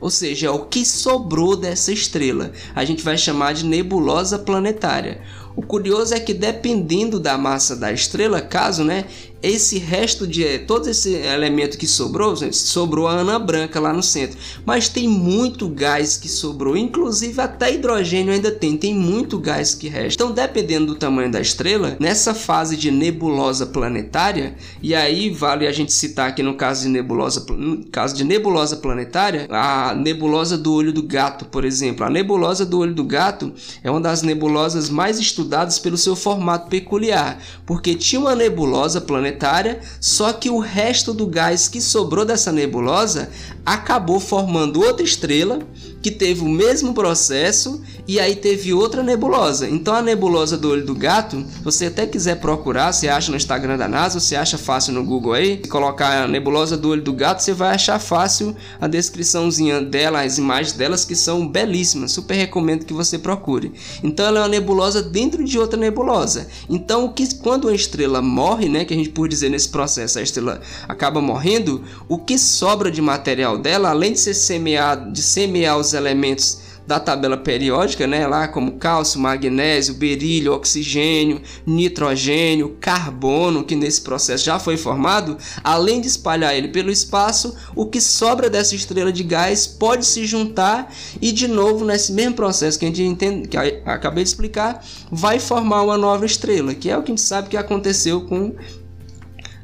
ou 0.00 0.10
seja, 0.10 0.46
é 0.46 0.50
o 0.50 0.66
que 0.66 0.84
sobrou 0.84 1.56
dessa 1.56 1.92
estrela. 1.92 2.52
A 2.74 2.84
gente 2.84 3.02
vai 3.02 3.18
chamar 3.18 3.52
de 3.54 3.64
nebulosa 3.64 4.38
planetária. 4.38 5.20
O 5.56 5.62
curioso 5.62 6.14
é 6.14 6.20
que 6.20 6.32
dependendo 6.32 7.18
da 7.18 7.36
massa 7.36 7.74
da 7.74 7.90
estrela, 7.90 8.40
caso, 8.40 8.84
né, 8.84 9.06
esse 9.42 9.78
resto 9.78 10.26
de 10.26 10.58
todo 10.60 10.88
esse 10.88 11.14
elemento 11.14 11.78
que 11.78 11.86
sobrou, 11.86 12.34
sobrou 12.52 13.06
a 13.06 13.20
anã 13.20 13.40
branca 13.40 13.78
lá 13.78 13.92
no 13.92 14.02
centro, 14.02 14.38
mas 14.66 14.88
tem 14.88 15.08
muito 15.08 15.68
gás 15.68 16.16
que 16.16 16.28
sobrou, 16.28 16.76
inclusive 16.76 17.40
até 17.40 17.72
hidrogênio 17.72 18.32
ainda 18.32 18.50
tem, 18.50 18.76
tem 18.76 18.94
muito 18.94 19.38
gás 19.38 19.74
que 19.74 19.88
resta. 19.88 20.22
Então, 20.22 20.34
dependendo 20.34 20.86
do 20.86 20.94
tamanho 20.96 21.30
da 21.30 21.40
estrela, 21.40 21.96
nessa 22.00 22.34
fase 22.34 22.76
de 22.76 22.90
nebulosa 22.90 23.66
planetária, 23.66 24.56
e 24.82 24.94
aí 24.94 25.30
vale 25.30 25.66
a 25.66 25.72
gente 25.72 25.92
citar 25.92 26.28
aqui 26.28 26.42
no 26.42 26.54
caso 26.54 26.82
de 26.82 26.88
nebulosa, 26.88 27.46
no 27.52 27.84
caso 27.86 28.16
de 28.16 28.24
nebulosa 28.24 28.76
planetária, 28.76 29.46
a 29.50 29.94
nebulosa 29.94 30.58
do 30.58 30.72
olho 30.72 30.92
do 30.92 31.02
gato, 31.02 31.44
por 31.44 31.64
exemplo. 31.64 32.04
A 32.04 32.10
nebulosa 32.10 32.66
do 32.66 32.78
olho 32.78 32.94
do 32.94 33.04
gato 33.04 33.52
é 33.84 33.90
uma 33.90 34.00
das 34.00 34.22
nebulosas 34.22 34.90
mais 34.90 35.18
estudadas 35.18 35.78
pelo 35.78 35.96
seu 35.96 36.16
formato 36.16 36.68
peculiar, 36.68 37.40
porque 37.64 37.94
tinha 37.94 38.20
uma 38.20 38.34
nebulosa 38.34 39.00
planetária 39.00 39.27
planetária, 39.28 39.80
só 40.00 40.32
que 40.32 40.48
o 40.48 40.58
resto 40.58 41.12
do 41.12 41.26
gás 41.26 41.68
que 41.68 41.80
sobrou 41.80 42.24
dessa 42.24 42.50
nebulosa 42.50 43.30
acabou 43.64 44.18
formando 44.18 44.80
outra 44.80 45.04
estrela 45.04 45.60
que 46.00 46.10
teve 46.10 46.42
o 46.42 46.48
mesmo 46.48 46.94
processo 46.94 47.82
e 48.06 48.18
aí 48.20 48.36
teve 48.36 48.72
outra 48.72 49.02
nebulosa. 49.02 49.68
Então 49.68 49.94
a 49.94 50.02
nebulosa 50.02 50.56
do 50.56 50.70
olho 50.70 50.84
do 50.84 50.94
gato, 50.94 51.44
você 51.62 51.86
até 51.86 52.06
quiser 52.06 52.40
procurar, 52.40 52.92
você 52.92 53.08
acha 53.08 53.30
no 53.30 53.36
Instagram 53.36 53.76
da 53.76 53.88
NASA, 53.88 54.20
você 54.20 54.36
acha 54.36 54.56
fácil 54.56 54.92
no 54.94 55.04
Google 55.04 55.32
aí, 55.32 55.60
se 55.62 55.68
colocar 55.68 56.24
a 56.24 56.28
nebulosa 56.28 56.76
do 56.76 56.90
olho 56.90 57.02
do 57.02 57.12
gato, 57.12 57.42
você 57.42 57.52
vai 57.52 57.74
achar 57.74 57.98
fácil 57.98 58.54
a 58.80 58.86
descriçãozinha 58.86 59.82
dela, 59.82 60.22
as 60.22 60.38
imagens 60.38 60.72
delas 60.72 61.04
que 61.04 61.14
são 61.14 61.46
belíssimas. 61.46 62.12
Super 62.12 62.34
recomendo 62.34 62.86
que 62.86 62.94
você 62.94 63.18
procure. 63.18 63.72
Então 64.02 64.26
ela 64.26 64.38
é 64.38 64.42
uma 64.42 64.48
nebulosa 64.48 65.02
dentro 65.02 65.44
de 65.44 65.58
outra 65.58 65.78
nebulosa. 65.78 66.48
Então 66.68 67.04
o 67.04 67.12
que 67.12 67.34
quando 67.36 67.64
uma 67.64 67.74
estrela 67.74 68.22
morre, 68.22 68.68
né, 68.68 68.84
que 68.84 68.94
a 68.94 68.96
gente 68.96 69.10
por 69.10 69.28
dizer 69.28 69.50
nesse 69.50 69.68
processo 69.68 70.18
a 70.18 70.22
estrela 70.22 70.60
acaba 70.88 71.20
morrendo, 71.20 71.82
o 72.08 72.18
que 72.18 72.38
sobra 72.38 72.90
de 72.90 73.02
material 73.02 73.58
dela, 73.58 73.90
além 73.90 74.12
de 74.12 74.20
ser 74.20 74.34
semeado, 74.34 75.12
de 75.12 75.22
semear 75.22 75.76
os 75.76 75.87
elementos 75.92 76.68
da 76.88 76.98
tabela 76.98 77.36
periódica, 77.36 78.06
né, 78.06 78.26
lá 78.26 78.48
como 78.48 78.78
cálcio, 78.78 79.20
magnésio, 79.20 79.92
berílio, 79.92 80.54
oxigênio, 80.54 81.42
nitrogênio, 81.66 82.78
carbono, 82.80 83.62
que 83.62 83.76
nesse 83.76 84.00
processo 84.00 84.46
já 84.46 84.58
foi 84.58 84.78
formado, 84.78 85.36
além 85.62 86.00
de 86.00 86.08
espalhar 86.08 86.56
ele 86.56 86.68
pelo 86.68 86.90
espaço, 86.90 87.54
o 87.76 87.84
que 87.84 88.00
sobra 88.00 88.48
dessa 88.48 88.74
estrela 88.74 89.12
de 89.12 89.22
gás 89.22 89.66
pode 89.66 90.06
se 90.06 90.24
juntar 90.24 90.90
e 91.20 91.30
de 91.30 91.46
novo 91.46 91.84
nesse 91.84 92.10
mesmo 92.10 92.34
processo 92.34 92.78
que 92.78 92.86
a 92.86 92.88
gente 92.88 93.02
entende, 93.02 93.48
que 93.48 93.58
acabei 93.84 94.24
de 94.24 94.30
explicar, 94.30 94.82
vai 95.12 95.38
formar 95.38 95.82
uma 95.82 95.98
nova 95.98 96.24
estrela, 96.24 96.74
que 96.74 96.88
é 96.88 96.96
o 96.96 97.02
que 97.02 97.12
a 97.12 97.14
gente 97.14 97.20
sabe 97.20 97.50
que 97.50 97.56
aconteceu 97.58 98.22
com 98.22 98.54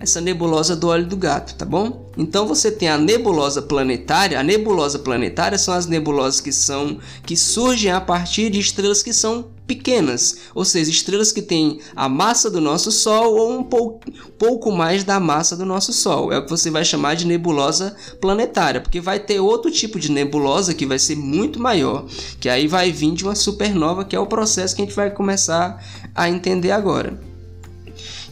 essa 0.05 0.21
nebulosa 0.21 0.77
do 0.77 0.88
óleo 0.88 1.07
do 1.07 1.17
gato, 1.17 1.55
tá 1.55 1.64
bom? 1.64 2.11
Então 2.17 2.47
você 2.47 2.71
tem 2.71 2.88
a 2.88 2.97
nebulosa 2.97 3.61
planetária. 3.61 4.38
A 4.38 4.43
nebulosa 4.43 4.99
planetária 4.99 5.59
são 5.59 5.75
as 5.75 5.87
nebulosas 5.87 6.40
que 6.40 6.53
são 6.53 6.99
que 7.27 7.37
surgem 7.37 7.90
a 7.90 8.01
partir 8.01 8.51
de 8.51 8.61
estrelas 8.61 9.03
que 9.03 9.12
são 9.12 9.53
pequenas, 9.67 10.37
ou 10.55 10.64
seja, 10.64 10.90
estrelas 10.90 11.33
que 11.33 11.40
têm 11.40 11.81
a 11.97 12.07
massa 12.09 12.51
do 12.51 12.61
nosso 12.61 12.93
Sol 12.93 13.35
ou 13.35 13.59
um 13.59 13.62
pouco, 13.62 14.01
pouco 14.38 14.71
mais 14.71 15.05
da 15.05 15.19
massa 15.19 15.57
do 15.57 15.64
nosso 15.64 15.93
Sol. 15.93 16.33
É 16.33 16.38
o 16.38 16.45
que 16.45 16.51
você 16.51 16.71
vai 16.71 16.85
chamar 16.85 17.14
de 17.14 17.27
nebulosa 17.27 17.97
planetária, 18.21 18.81
porque 18.81 19.01
vai 19.01 19.19
ter 19.19 19.40
outro 19.40 19.71
tipo 19.71 19.99
de 19.99 20.12
nebulosa 20.12 20.75
que 20.75 20.87
vai 20.87 20.99
ser 20.99 21.17
muito 21.17 21.59
maior, 21.59 22.07
que 22.38 22.49
aí 22.49 22.69
vai 22.69 22.93
vir 22.93 23.12
de 23.12 23.25
uma 23.25 23.35
supernova, 23.35 24.05
que 24.05 24.14
é 24.14 24.21
o 24.21 24.27
processo 24.27 24.77
que 24.77 24.83
a 24.83 24.85
gente 24.85 24.95
vai 24.95 25.11
começar 25.11 25.83
a 26.14 26.29
entender 26.29 26.71
agora. 26.71 27.19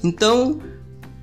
Então, 0.04 0.60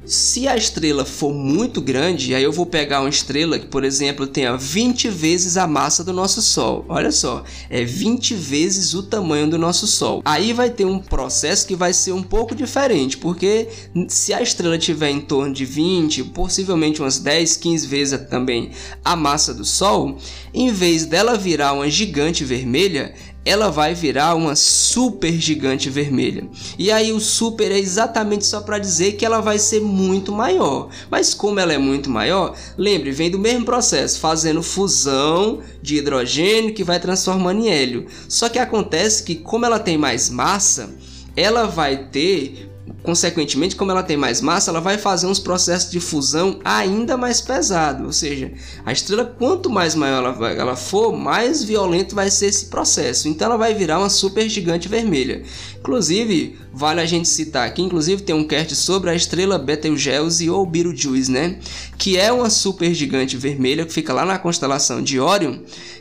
se 0.09 0.47
a 0.47 0.57
estrela 0.57 1.05
for 1.05 1.31
muito 1.31 1.79
grande, 1.79 2.33
aí 2.33 2.41
eu 2.41 2.51
vou 2.51 2.65
pegar 2.65 3.01
uma 3.01 3.09
estrela 3.09 3.59
que, 3.59 3.67
por 3.67 3.83
exemplo, 3.83 4.25
tenha 4.25 4.57
20 4.57 5.07
vezes 5.07 5.55
a 5.55 5.67
massa 5.67 6.03
do 6.03 6.11
nosso 6.11 6.41
Sol. 6.41 6.83
Olha 6.89 7.11
só, 7.11 7.43
é 7.69 7.85
20 7.85 8.33
vezes 8.33 8.95
o 8.95 9.03
tamanho 9.03 9.47
do 9.47 9.59
nosso 9.59 9.85
Sol. 9.85 10.23
Aí 10.25 10.51
vai 10.51 10.71
ter 10.71 10.83
um 10.83 10.97
processo 10.97 11.67
que 11.67 11.75
vai 11.75 11.93
ser 11.93 12.11
um 12.11 12.23
pouco 12.23 12.55
diferente, 12.55 13.17
porque 13.17 13.67
se 14.07 14.33
a 14.33 14.41
estrela 14.41 14.79
tiver 14.79 15.11
em 15.11 15.21
torno 15.21 15.53
de 15.53 15.63
20, 15.63 16.23
possivelmente 16.23 17.01
umas 17.01 17.19
10, 17.19 17.57
15 17.57 17.87
vezes 17.87 18.19
também 18.31 18.71
a 19.05 19.15
massa 19.15 19.53
do 19.53 19.63
Sol, 19.63 20.17
em 20.51 20.71
vez 20.71 21.05
dela 21.05 21.37
virar 21.37 21.73
uma 21.73 21.87
gigante 21.87 22.43
vermelha, 22.43 23.13
ela 23.49 23.71
vai 23.71 23.95
virar 23.95 24.35
uma 24.35 24.55
super 24.55 25.31
gigante 25.31 25.89
vermelha. 25.89 26.47
E 26.77 26.91
aí 26.91 27.11
o 27.11 27.19
super 27.19 27.71
é 27.71 27.79
exatamente 27.79 28.45
só 28.45 28.61
para 28.61 28.77
dizer 28.77 29.13
que 29.13 29.25
ela 29.25 29.41
vai 29.41 29.57
ser 29.57 29.81
muito 29.81 30.31
maior. 30.31 30.89
Mas 31.09 31.33
como 31.33 31.59
ela 31.59 31.73
é 31.73 31.77
muito 31.79 32.11
maior, 32.11 32.55
lembre, 32.77 33.09
vem 33.09 33.31
do 33.31 33.39
mesmo 33.39 33.65
processo, 33.65 34.19
fazendo 34.19 34.61
fusão 34.61 35.61
de 35.81 35.95
hidrogênio 35.95 36.75
que 36.75 36.83
vai 36.83 36.99
transformando 36.99 37.61
em 37.61 37.69
hélio. 37.69 38.05
Só 38.27 38.49
que 38.49 38.59
acontece 38.59 39.23
que 39.23 39.33
como 39.33 39.65
ela 39.65 39.79
tem 39.79 39.97
mais 39.97 40.29
massa, 40.29 40.91
ela 41.35 41.65
vai 41.65 42.05
ter 42.05 42.69
consequentemente, 43.03 43.75
como 43.75 43.91
ela 43.91 44.03
tem 44.03 44.17
mais 44.17 44.41
massa, 44.41 44.71
ela 44.71 44.81
vai 44.81 44.97
fazer 44.97 45.27
uns 45.27 45.39
processos 45.39 45.89
de 45.89 45.99
fusão 45.99 46.59
ainda 46.63 47.17
mais 47.17 47.41
pesados. 47.41 48.05
Ou 48.05 48.11
seja, 48.11 48.51
a 48.85 48.91
estrela, 48.91 49.25
quanto 49.25 49.69
mais 49.69 49.95
maior 49.95 50.23
ela, 50.23 50.51
ela 50.51 50.75
for, 50.75 51.15
mais 51.15 51.63
violento 51.63 52.15
vai 52.15 52.29
ser 52.29 52.47
esse 52.47 52.65
processo. 52.65 53.27
Então 53.27 53.47
ela 53.47 53.57
vai 53.57 53.73
virar 53.73 53.99
uma 53.99 54.09
super 54.09 54.47
gigante 54.49 54.87
vermelha. 54.87 55.43
Inclusive, 55.79 56.57
vale 56.73 56.99
a 56.99 57.05
gente 57.05 57.27
citar 57.27 57.67
aqui, 57.67 57.81
inclusive 57.81 58.21
tem 58.21 58.35
um 58.35 58.45
cast 58.45 58.75
sobre 58.75 59.09
a 59.09 59.15
estrela 59.15 59.57
Betelgeuse 59.57 60.49
ou 60.49 60.65
Betelgeuse, 60.65 61.31
né? 61.31 61.59
Que 61.97 62.17
é 62.17 62.31
uma 62.31 62.49
super 62.49 62.93
gigante 62.93 63.37
vermelha 63.37 63.85
que 63.85 63.93
fica 63.93 64.13
lá 64.13 64.25
na 64.25 64.37
constelação 64.37 65.01
de 65.01 65.19
Órion 65.19 65.59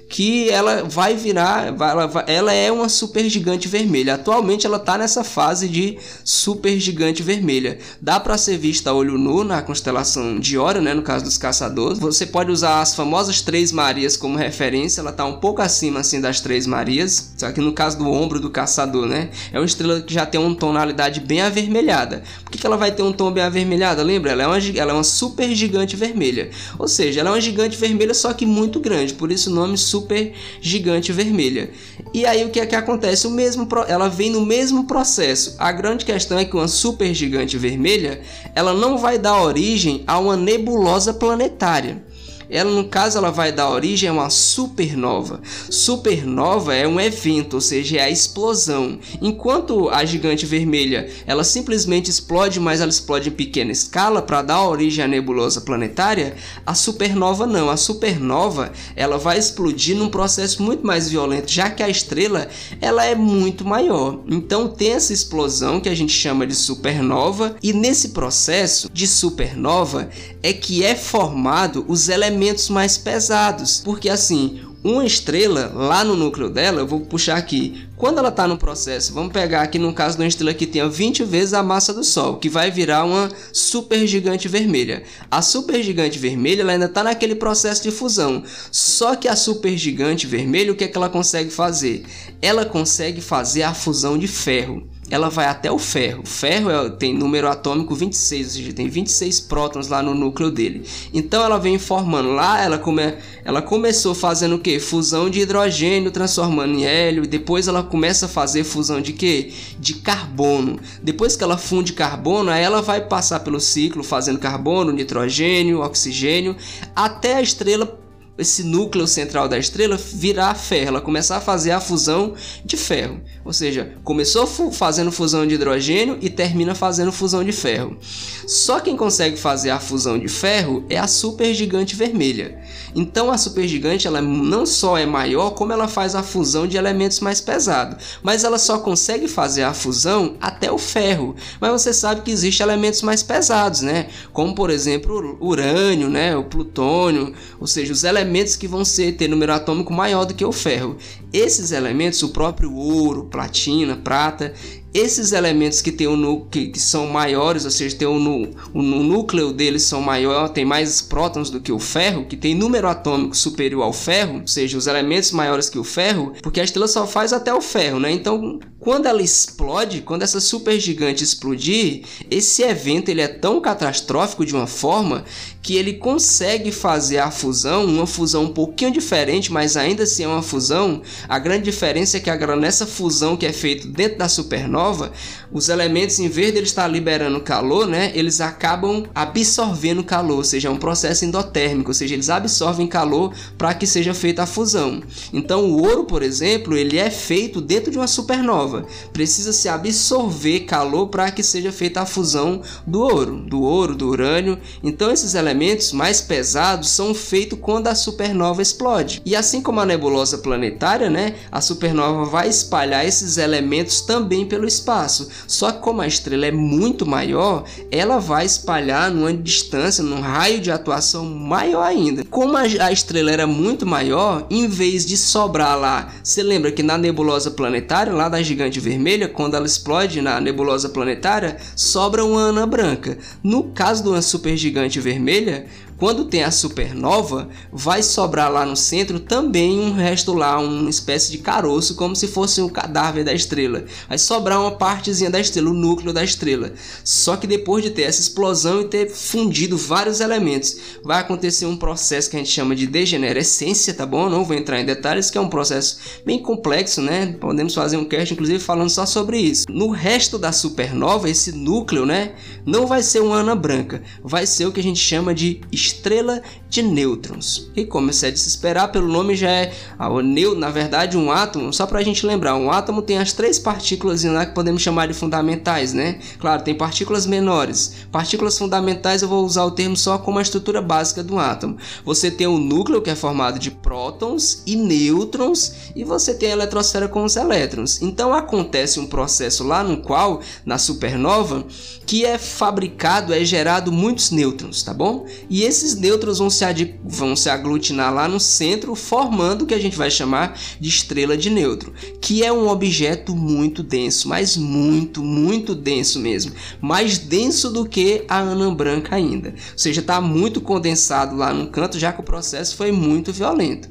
que 0.09 0.49
ela 0.49 0.85
vai 0.85 1.15
virar, 1.15 1.67
ela, 1.67 2.25
ela 2.27 2.53
é 2.53 2.73
uma 2.73 2.89
super 2.89 3.29
gigante 3.29 3.69
vermelha. 3.69 4.15
Atualmente 4.15 4.67
ela 4.67 4.79
está 4.79 4.97
nessa 4.97 5.23
fase 5.23 5.69
de 5.69 5.99
super 6.25 6.81
gigante 6.91 7.23
vermelha. 7.23 7.79
Dá 8.01 8.19
para 8.19 8.37
ser 8.37 8.59
vista 8.59 8.91
a 8.91 8.95
olho 8.95 9.17
nu 9.17 9.45
na 9.45 9.63
constelação 9.63 10.39
de 10.39 10.59
Órion, 10.59 10.83
né, 10.83 10.95
no 10.95 11.03
caso 11.03 11.25
dos 11.25 11.39
caçadores. 11.39 11.99
Você 11.99 12.27
pode 12.27 12.51
usar 12.51 12.81
as 12.81 12.95
famosas 12.95 13.41
Três 13.41 13.71
Marias 13.73 14.17
como 14.17 14.37
referência, 14.37 15.01
ela 15.01 15.11
está 15.11 15.25
um 15.25 15.39
pouco 15.41 15.63
acima 15.63 16.01
assim 16.01 16.21
das 16.21 16.41
Três 16.41 16.67
Marias, 16.67 17.33
só 17.37 17.51
que 17.53 17.61
no 17.61 17.73
caso 17.73 17.99
do 17.99 18.11
ombro 18.11 18.41
do 18.41 18.51
caçador, 18.51 19.07
né, 19.07 19.31
é 19.53 19.59
uma 19.59 19.67
estrela 19.67 20.01
que 20.01 20.13
já 20.13 20.27
tem 20.27 20.41
uma 20.41 20.55
tonalidade 20.55 21.21
bem 21.21 21.41
avermelhada. 21.41 22.23
Por 22.43 22.51
que, 22.51 22.59
que 22.59 22.67
ela 22.67 22.77
vai 22.77 22.91
ter 22.91 23.03
um 23.03 23.13
tom 23.13 23.31
bem 23.31 23.45
avermelhado? 23.45 24.03
Lembra? 24.03 24.33
Ela 24.33 24.43
é, 24.43 24.47
uma, 24.47 24.59
ela 24.59 24.91
é 24.91 24.95
uma 24.95 25.05
super 25.05 25.55
gigante 25.55 25.97
vermelha. 25.97 26.51
Ou 26.79 26.89
seja, 26.89 27.21
ela 27.21 27.31
é 27.31 27.33
uma 27.33 27.41
gigante 27.41 27.77
vermelha, 27.77 28.15
só 28.15 28.33
que 28.33 28.45
muito 28.45 28.81
grande, 28.81 29.15
por 29.15 29.31
isso 29.31 29.51
o 29.51 29.55
nome 29.55 29.77
super 29.79 30.09
super 30.09 30.33
gigante 30.61 31.13
vermelha. 31.13 31.71
E 32.15 32.25
aí 32.25 32.45
o 32.45 32.51
que 32.51 32.61
é 32.61 32.67
que 32.67 32.75
acontece? 32.75 33.27
O 33.27 33.31
mesmo 33.31 33.69
ela 33.87 34.09
vem 34.09 34.31
no 34.31 34.45
mesmo 34.45 34.87
processo. 34.87 35.55
A 35.59 35.71
grande 35.71 36.05
questão 36.05 36.39
é 36.39 36.45
que 36.45 36.57
uma 36.57 36.69
super 36.79 37.13
gigante 37.13 37.59
vermelha, 37.59 38.21
ela 38.55 38.73
não 38.73 38.97
vai 38.97 39.19
dar 39.19 39.43
origem 39.43 40.05
a 40.07 40.19
uma 40.19 40.37
nebulosa 40.37 41.13
planetária 41.13 42.03
ela 42.51 42.71
no 42.71 42.85
caso 42.85 43.19
ela 43.19 43.31
vai 43.31 43.53
dar 43.53 43.71
origem 43.71 44.09
a 44.09 44.13
uma 44.13 44.31
supernova. 44.31 45.41
Supernova 45.69 46.75
é 46.75 46.87
um 46.87 47.01
evento, 47.01 47.55
ou 47.55 47.61
seja, 47.61 47.99
é 47.99 48.03
a 48.03 48.11
explosão. 48.11 48.99
Enquanto 49.21 49.89
a 49.91 50.05
gigante 50.05 50.47
vermelha, 50.47 51.11
ela 51.27 51.45
simplesmente 51.45 52.11
explode, 52.11 52.59
mas 52.59 52.81
ela 52.81 52.91
explode 52.91 53.29
em 53.29 53.33
pequena 53.33 53.71
escala 53.71 54.23
para 54.23 54.43
dar 54.43 54.63
origem 54.63 55.05
à 55.05 55.09
nebulosa 55.09 55.61
planetária, 55.61 56.37
a 56.65 56.75
supernova 56.75 57.47
não. 57.47 57.69
A 57.69 57.77
supernova, 57.77 58.73
ela 58.97 59.19
vai 59.19 59.39
explodir 59.39 59.97
num 59.97 60.09
processo 60.09 60.63
muito 60.63 60.87
mais 60.87 61.11
violento, 61.11 61.51
já 61.51 61.69
que 61.71 61.83
a 61.83 61.89
estrela, 61.89 62.49
ela 62.81 63.05
é 63.05 63.15
muito 63.15 63.65
maior. 63.65 64.21
Então 64.27 64.69
tem 64.69 64.93
essa 64.93 65.13
explosão 65.13 65.81
que 65.81 65.89
a 65.89 65.95
gente 65.95 66.13
chama 66.13 66.47
de 66.47 66.55
supernova 66.55 67.57
e 67.63 67.73
nesse 67.73 68.11
processo 68.11 68.89
de 68.93 69.07
supernova 69.07 70.09
é 70.43 70.53
que 70.53 70.85
é 70.85 70.95
formado 70.95 71.85
os 71.89 72.09
elementos 72.09 72.38
elementos 72.39 72.69
mais 72.69 72.97
pesados, 72.97 73.83
porque 73.85 74.09
assim, 74.09 74.61
uma 74.83 75.05
estrela 75.05 75.73
lá 75.75 76.05
no 76.05 76.15
núcleo 76.15 76.49
dela, 76.49 76.81
eu 76.81 76.87
vou 76.87 77.01
puxar 77.01 77.37
aqui, 77.37 77.85
quando 77.97 78.19
ela 78.19 78.29
está 78.29 78.47
no 78.47 78.57
processo, 78.57 79.13
vamos 79.13 79.33
pegar 79.33 79.63
aqui 79.63 79.77
no 79.77 79.93
caso 79.93 80.17
de 80.17 80.23
uma 80.23 80.29
estrela 80.29 80.55
que 80.55 80.67
tenha 80.67 80.89
20 80.89 81.25
vezes 81.25 81.53
a 81.53 81.65
massa 81.65 81.93
do 81.93 82.05
Sol, 82.05 82.37
que 82.37 82.49
vai 82.49 82.71
virar 82.71 83.05
uma 83.05 83.29
supergigante 83.53 84.47
vermelha. 84.47 85.03
A 85.29 85.43
supergigante 85.43 86.17
vermelha 86.17 86.63
ela 86.63 86.73
ainda 86.73 86.87
está 86.87 87.03
naquele 87.03 87.35
processo 87.35 87.83
de 87.83 87.91
fusão, 87.91 88.45
só 88.71 89.17
que 89.17 89.27
a 89.27 89.35
supergigante 89.35 90.27
vermelha, 90.29 90.73
o 90.73 90.77
que, 90.77 90.85
é 90.85 90.89
que 90.89 90.97
ela 90.97 91.09
consegue 91.09 91.51
fazer? 91.51 92.05
Ela 92.41 92.65
consegue 92.65 93.21
fazer 93.21 93.65
a 93.65 93.75
fusão 93.75 94.17
de 94.17 94.29
ferro 94.29 94.87
ela 95.11 95.29
vai 95.29 95.47
até 95.47 95.71
o 95.71 95.79
ferro. 95.79 96.23
O 96.23 96.27
ferro 96.27 96.71
é, 96.71 96.91
tem 96.91 97.15
número 97.15 97.49
atômico 97.49 97.95
26, 97.95 98.47
ou 98.47 98.53
seja, 98.53 98.73
tem 98.73 98.89
26 98.89 99.41
prótons 99.41 99.89
lá 99.89 100.03
no 100.03 100.15
núcleo 100.15 100.51
dele. 100.51 100.85
Então 101.13 101.43
ela 101.43 101.59
vem 101.59 101.79
formando 101.79 102.33
lá, 102.33 102.61
ela, 102.61 102.79
come, 102.79 103.15
ela 103.45 103.63
começou 103.63 104.15
fazendo 104.15 104.57
o 104.57 104.59
que? 104.59 104.79
Fusão 104.79 105.31
de 105.31 105.41
hidrogênio, 105.41 106.11
transformando 106.11 106.75
em 106.75 106.85
hélio, 106.85 107.25
e 107.25 107.27
depois 107.27 107.69
ela 107.69 107.83
começa 107.83 108.27
a 108.27 108.29
fazer 108.29 108.65
fusão 108.65 109.01
de 109.01 109.13
que? 109.13 109.53
De 109.79 109.95
carbono. 109.95 110.79
Depois 111.03 111.37
que 111.37 111.45
ela 111.45 111.57
funde 111.57 111.93
carbono, 111.93 112.51
aí 112.51 112.63
ela 112.63 112.83
vai 112.83 113.01
passar 113.01 113.41
pelo 113.41 113.61
ciclo 113.61 114.03
fazendo 114.03 114.39
carbono, 114.39 114.93
nitrogênio, 114.93 115.81
oxigênio, 115.81 116.57
até 116.95 117.35
a 117.35 117.43
estrela 117.43 117.99
esse 118.39 118.63
núcleo 118.63 119.07
central 119.07 119.49
da 119.49 119.59
estrela 119.59 119.97
virar 119.97 120.55
ferro, 120.55 120.89
ela 120.89 121.01
começar 121.01 121.39
a 121.39 121.41
fazer 121.41 121.73
a 121.73 121.81
fusão 121.81 122.35
de 122.65 122.77
ferro. 122.77 123.21
Ou 123.45 123.53
seja, 123.53 123.95
começou 124.05 124.47
fazendo 124.47 125.11
fusão 125.11 125.47
de 125.47 125.57
hidrogênio 125.57 126.19
e 126.21 126.31
termina 126.31 126.75
fazendo 126.75 127.11
fusão 127.11 127.43
de 127.43 127.51
ferro. 127.51 127.99
Só 128.47 128.79
quem 128.79 128.97
consegue 128.97 129.37
fazer 129.37 129.71
a 129.71 129.81
fusão 129.81 130.19
de 130.19 130.29
ferro 130.29 130.85
é 130.89 130.97
a 130.97 131.09
supergigante 131.09 131.97
vermelha. 131.97 132.63
Então 132.95 133.31
a 133.31 133.37
supergigante 133.39 134.07
ela 134.07 134.23
não 134.23 134.65
só 134.65 134.97
é 134.97 135.05
maior, 135.05 135.51
como 135.51 135.73
ela 135.73 135.89
faz 135.89 136.15
a 136.15 136.23
fusão 136.23 136.67
de 136.67 136.77
elementos 136.77 137.21
mais 137.21 137.41
pesados, 137.41 138.19
mas 138.23 138.45
ela 138.45 138.59
só 138.59 138.79
consegue 138.79 139.27
fazer 139.27 139.65
a 139.65 139.75
fusão 139.75 140.37
até 140.41 140.71
o 140.71 140.79
ferro. 140.79 141.35
Mas 141.61 141.73
você 141.73 141.93
sabe 141.93 142.23
que 142.23 142.31
existem 142.31 142.65
elementos 142.65 143.03
mais 143.03 143.23
pesados, 143.23 143.81
né? 143.81 144.09
Como 144.33 144.55
por 144.55 144.71
exemplo 144.71 145.39
o 145.41 145.49
urânio, 145.49 146.09
né? 146.09 146.37
o 146.37 146.45
plutônio, 146.45 147.35
ou 147.59 147.67
seja, 147.67 147.93
os 147.93 148.05
elementos 148.05 148.28
elementos 148.29 148.55
que 148.55 148.69
vão 148.69 148.85
ser, 148.85 149.13
ter 149.13 149.27
número 149.27 149.53
atômico 149.55 149.93
maior 149.93 150.27
do 150.27 150.35
que 150.35 150.45
o 150.45 150.53
ferro. 150.53 150.99
Esses 151.33 151.73
elementos, 151.73 152.23
o 152.23 152.31
próprio 152.31 152.75
ouro, 152.75 153.25
platina, 153.25 153.97
prata, 153.97 154.55
esses 154.93 155.33
elementos 155.33 155.83
que, 155.83 155.93
tem 155.93 156.09
um, 156.09 156.47
que, 156.47 156.69
que 156.69 156.81
são 156.81 157.07
maiores, 157.07 157.65
ou 157.65 157.71
seja, 157.71 157.95
tem 157.95 158.09
um, 158.09 158.51
o, 158.73 158.83
núcleo 158.83 159.53
deles 159.53 159.83
são 159.83 160.01
maior, 160.01 160.49
tem 160.49 160.65
mais 160.65 161.03
prótons 161.03 161.51
do 161.51 161.61
que 161.61 161.71
o 161.71 161.79
ferro, 161.79 162.25
que 162.25 162.37
tem 162.37 162.55
número 162.55 162.89
atômico 162.89 163.37
superior 163.37 163.83
ao 163.83 163.93
ferro, 163.93 164.41
ou 164.41 164.47
seja, 164.47 164.79
os 164.79 164.87
elementos 164.87 165.31
maiores 165.31 165.69
que 165.69 165.79
o 165.79 165.85
ferro, 165.85 166.33
porque 166.43 166.61
a 166.61 166.65
estrela 166.65 166.89
só 166.89 167.07
faz 167.07 167.33
até 167.33 167.53
o 167.53 167.61
ferro, 167.61 168.01
né? 168.01 168.11
Então, 168.11 168.59
quando 168.79 169.07
ela 169.07 169.21
explode, 169.21 170.01
quando 170.01 170.23
essa 170.23 170.41
supergigante 170.41 171.23
explodir, 171.23 172.05
esse 172.31 172.63
evento 172.63 173.11
ele 173.11 173.21
é 173.21 173.29
tão 173.29 173.61
catastrófico 173.61 174.47
de 174.47 174.55
uma 174.55 174.67
forma 174.67 175.25
que 175.63 175.77
ele 175.77 175.95
consegue 175.95 176.73
fazer 176.73 177.19
a 177.19 177.31
fusão, 177.31 177.85
uma 177.85 178.07
fusão 178.07 178.45
um 178.45 178.53
pouquinho 178.53 178.91
diferente, 178.91 179.53
mas 179.53 179.77
ainda 179.77 180.05
assim 180.05 180.25
é 180.25 180.29
uma 180.29 180.43
fusão. 180.43 181.03
A 181.27 181.39
grande 181.39 181.65
diferença 181.65 182.19
é 182.19 182.21
que 182.21 182.29
agora 182.29 182.55
nessa 182.55 182.87
fusão 182.87 183.37
que 183.37 183.47
é 183.47 183.53
feita 183.53 183.89
dentro 183.89 184.19
da 184.19 184.29
supernova, 184.29 185.11
os 185.51 185.69
elementos 185.69 186.19
em 186.19 186.29
vez 186.29 186.53
de 186.53 186.59
eles 186.59 186.69
estar 186.69 186.87
liberando 186.87 187.41
calor, 187.41 187.87
né, 187.87 188.13
eles 188.15 188.41
acabam 188.41 189.05
absorvendo 189.15 190.05
calor, 190.05 190.39
ou 190.39 190.45
seja, 190.45 190.69
é 190.69 190.71
um 190.71 190.77
processo 190.77 191.25
endotérmico, 191.25 191.91
ou 191.91 191.95
seja, 191.95 192.15
eles 192.15 192.29
absorvem 192.29 192.87
calor 192.87 193.33
para 193.57 193.73
que 193.75 193.87
seja 193.87 194.13
feita 194.13 194.43
a 194.43 194.47
fusão. 194.47 195.03
Então, 195.33 195.65
o 195.65 195.83
ouro, 195.83 196.05
por 196.05 196.23
exemplo, 196.23 196.77
ele 196.77 196.99
é 196.99 197.11
feito 197.11 197.61
dentro 197.61 197.91
de 197.91 197.99
uma 197.99 198.07
supernova. 198.07 198.87
Precisa 199.13 199.53
se 199.53 199.69
absorver 199.69 200.61
calor 200.61 201.09
para 201.09 201.31
que 201.31 201.43
seja 201.43 201.73
feita 201.73 202.03
a 202.03 202.07
fusão 202.07 202.63
do 202.87 203.01
ouro, 203.01 203.37
do 203.37 203.63
ouro, 203.63 203.95
do 203.95 204.09
urânio. 204.09 204.59
Então, 204.83 205.11
esses 205.11 205.35
elementos 205.35 205.79
elementos 205.79 205.93
mais 205.93 206.21
pesados 206.21 206.91
são 206.91 207.15
feitos 207.15 207.59
quando 207.61 207.89
a 207.89 207.95
supernova 207.95 208.63
explode. 208.63 209.23
E 209.25 209.35
assim 209.35 209.61
como 209.63 209.81
a 209.81 209.87
nebulosa 209.87 210.39
planetária, 210.39 211.08
né, 211.09 211.35
a 211.51 211.61
supernova 211.61 212.25
vai 212.25 212.49
espalhar 212.49 213.07
esses 213.07 213.39
elementos 213.39 214.01
também 214.01 214.47
pelo 214.47 214.67
espaço. 214.67 215.29
Só 215.47 215.73
que 215.73 215.81
como 215.81 216.01
a 216.01 216.07
estrela 216.07 216.47
é 216.47 216.53
muito 216.53 217.07
maior, 217.07 217.65
ela 217.91 218.19
vai 218.19 218.45
espalhar 218.45 219.11
numa 219.11 219.33
distância, 219.33 220.03
num 220.03 220.21
raio 220.21 220.61
de 220.61 220.71
atuação 220.71 221.25
maior 221.25 221.83
ainda. 221.83 222.25
Como 222.25 222.57
a 222.57 222.93
estrela 222.93 223.31
era 223.31 223.47
muito 223.47 223.87
maior, 223.87 224.47
em 224.51 224.69
vez 224.69 225.05
de 225.07 225.17
sobrar 225.17 225.79
lá, 225.79 226.13
você 226.23 226.43
lembra 226.43 226.73
que 226.73 226.83
na 226.83 226.99
nebulosa 226.99 227.51
planetária, 227.51 228.13
lá 228.13 228.29
da 228.29 228.43
gigante 228.43 228.81
vermelha, 228.81 229.29
quando 229.29 229.55
ela 229.55 229.67
explode 229.67 230.21
na 230.21 230.41
nebulosa 230.41 230.89
planetária, 230.89 231.57
sobra 231.75 232.25
uma 232.25 232.49
anã 232.49 232.67
branca. 232.69 233.19
No 233.43 233.65
caso 233.65 234.03
de 234.03 234.09
uma 234.09 234.23
supergigante 234.23 235.01
vermelha, 235.01 235.67
quando 235.99 236.27
tem 236.27 236.45
a 236.45 236.51
supernova, 236.53 237.49
vai 237.73 238.05
sobrar 238.05 238.53
lá 238.53 238.65
no 238.65 238.77
centro 238.77 239.19
também 239.19 239.81
um 239.81 239.93
resto 239.93 240.33
lá, 240.33 240.59
uma 240.61 240.89
espécie 240.89 241.33
de 241.33 241.39
caroço, 241.39 241.97
como 241.97 242.15
se 242.15 242.29
fosse 242.29 242.63
um 242.63 242.69
cadáver 242.69 243.25
da 243.25 243.35
estrela. 243.35 243.85
Vai 244.09 244.17
sobrar 244.17 244.61
uma 244.61 244.71
partezinha 244.71 245.29
da 245.29 245.41
estrela, 245.41 245.71
o 245.71 245.75
núcleo 245.75 246.13
da 246.13 246.23
estrela. 246.23 246.73
Só 247.03 247.37
que 247.37 247.49
depois 247.49 247.83
de 247.83 247.91
ter 247.91 248.03
essa 248.03 248.21
explosão 248.21 248.81
e 248.81 248.85
ter 248.85 249.11
fundido 249.11 249.77
vários 249.77 250.21
elementos, 250.21 250.77
vai 251.03 251.19
acontecer 251.19 251.67
um 251.67 251.77
processo 251.77 252.31
que 252.31 252.37
a 252.37 252.39
gente 252.39 252.53
chama 252.53 252.77
de 252.77 252.87
degenerescência, 252.87 253.93
tá 253.93 254.07
bom? 254.07 254.31
Não 254.31 254.45
vou 254.45 254.57
entrar 254.57 254.81
em 254.81 254.87
detalhes, 254.87 255.31
que 255.31 255.39
é 255.39 255.41
um 255.41 255.49
processo 255.49 255.99
bem 256.25 256.41
complexo, 256.41 257.03
né? 257.03 257.37
Podemos 257.41 257.75
fazer 257.75 257.97
um 257.97 258.05
cast, 258.05 258.33
inclusive, 258.33 258.61
falando 258.61 258.91
só 258.91 259.05
sobre 259.05 259.39
isso. 259.39 259.65
No 259.69 259.91
resto 259.91 260.39
da 260.39 260.53
supernova, 260.53 261.29
esse 261.29 261.51
núcleo, 261.51 262.07
né? 262.07 262.35
Não 262.65 262.87
vai 262.87 263.03
ser 263.03 263.21
uma 263.21 263.41
ana 263.41 263.57
branca, 263.57 264.01
vai 264.23 264.47
ser 264.47 264.67
o 264.67 264.73
que 264.73 264.79
a 264.79 264.83
gente 264.83 265.01
chama 265.01 265.35
de 265.35 265.61
estrela 265.73 265.88
estrela 265.89 266.41
de 266.69 266.83
nêutrons. 266.83 267.71
E 267.75 267.85
como 267.85 268.11
é 268.11 268.31
de 268.31 268.39
se 268.39 268.49
esperar, 268.49 268.89
pelo 268.89 269.09
nome 269.09 269.35
já 269.35 269.51
é 269.51 269.73
o 269.99 270.21
neu, 270.21 270.55
na 270.55 270.71
verdade, 270.71 271.17
um 271.17 271.31
átomo, 271.31 271.73
só 271.73 271.87
para 271.87 272.01
a 272.01 272.03
gente 272.03 272.27
lembrar, 272.27 272.57
um 272.57 272.71
átomo 272.71 273.03
tem 273.03 273.19
as 273.19 273.33
três 273.33 273.59
partículas 273.59 274.25
lá 274.25 274.45
que 274.45 274.55
podemos 274.55 274.83
chamar 274.83 275.07
de 275.07 275.15
fundamentais, 275.15 275.93
né? 275.93 276.19
Claro, 276.39 276.63
tem 276.63 276.75
partículas 276.75 277.27
menores. 277.27 277.95
Partículas 278.13 278.59
fundamentais 278.59 279.23
eu 279.23 279.29
vou 279.29 279.45
usar 279.45 279.65
o 279.65 279.71
termo 279.71 279.97
só 279.97 280.19
como 280.19 280.39
a 280.39 280.43
estrutura 280.43 280.83
básica 280.83 281.23
do 281.23 281.39
átomo. 281.39 281.77
Você 282.05 282.31
tem 282.31 282.47
o 282.47 282.59
núcleo, 282.59 283.01
que 283.01 283.11
é 283.11 283.15
formado 283.15 283.59
de 283.59 283.71
prótons 283.71 284.63
e 284.67 284.77
nêutrons, 284.77 285.93
e 285.95 286.05
você 286.05 286.35
tem 286.35 286.51
a 286.51 286.53
eletrosfera 286.53 287.09
com 287.09 287.25
os 287.25 287.37
elétrons. 287.37 288.03
Então 288.03 288.35
acontece 288.35 289.01
um 289.01 289.07
processo 289.07 289.65
lá 289.65 289.83
no 289.83 289.99
qual, 289.99 290.41
na 290.65 290.79
supernova, 290.79 291.65
que 292.07 292.25
é 292.25 292.39
fabricado, 292.39 293.33
é 293.33 293.45
gerado 293.45 293.93
muitos 293.93 294.31
nêutrons, 294.31 294.83
tá 294.83 294.93
bom? 294.93 295.27
E 295.49 295.63
esses 295.63 295.95
nêutrons 295.95 296.39
vão 296.39 296.51
se, 296.59 296.95
vão 297.05 297.35
se 297.35 297.49
aglutinar 297.49 298.13
lá 298.13 298.29
no 298.29 298.41
centro, 298.41 298.95
formando 298.95 299.63
o 299.63 299.67
que 299.67 299.75
a 299.75 299.81
gente 299.81 299.97
vai 299.97 300.11
chamar 300.11 300.59
de 300.81 300.89
estrela 300.89 301.37
de 301.37 301.51
nêutron, 301.51 301.93
que 302.21 302.45
é 302.45 302.53
um 302.53 302.69
objeto 302.69 303.35
muito 303.35 303.83
denso, 303.83 304.29
mas 304.29 304.57
muito, 304.57 305.23
muito 305.23 305.75
denso 305.75 306.19
mesmo, 306.19 306.53
mais 306.81 307.19
denso 307.19 307.71
do 307.71 307.87
que 307.87 308.25
a 308.29 308.39
anã 308.39 308.75
branca 308.75 309.17
ainda. 309.17 309.51
Ou 309.51 309.79
seja, 309.79 310.01
está 310.01 310.21
muito 310.21 310.61
condensado 310.61 311.37
lá 311.37 311.53
no 311.53 311.69
canto, 311.69 311.99
já 311.99 312.13
que 312.13 312.21
o 312.21 312.25
processo 312.25 312.77
foi 312.77 312.93
muito 312.93 313.33
violento. 313.33 313.89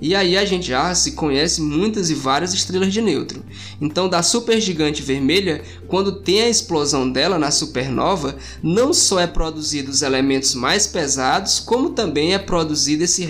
E 0.00 0.14
aí 0.14 0.36
a 0.36 0.44
gente 0.44 0.68
já 0.68 0.94
se 0.94 1.12
conhece 1.12 1.60
muitas 1.60 2.08
e 2.10 2.14
várias 2.14 2.54
estrelas 2.54 2.92
de 2.92 3.00
nêutron. 3.02 3.40
Então, 3.80 4.08
da 4.08 4.22
supergigante 4.22 5.02
vermelha, 5.02 5.62
quando 5.88 6.20
tem 6.20 6.42
a 6.42 6.48
explosão 6.48 7.10
dela 7.10 7.38
na 7.38 7.50
supernova, 7.50 8.36
não 8.62 8.92
só 8.92 9.18
é 9.18 9.26
produzido 9.26 9.90
os 9.90 10.02
elementos 10.02 10.54
mais 10.54 10.86
pesados, 10.86 11.58
como 11.58 11.90
também 11.90 12.32
é 12.32 12.38
produzido 12.38 13.04
esse, 13.04 13.26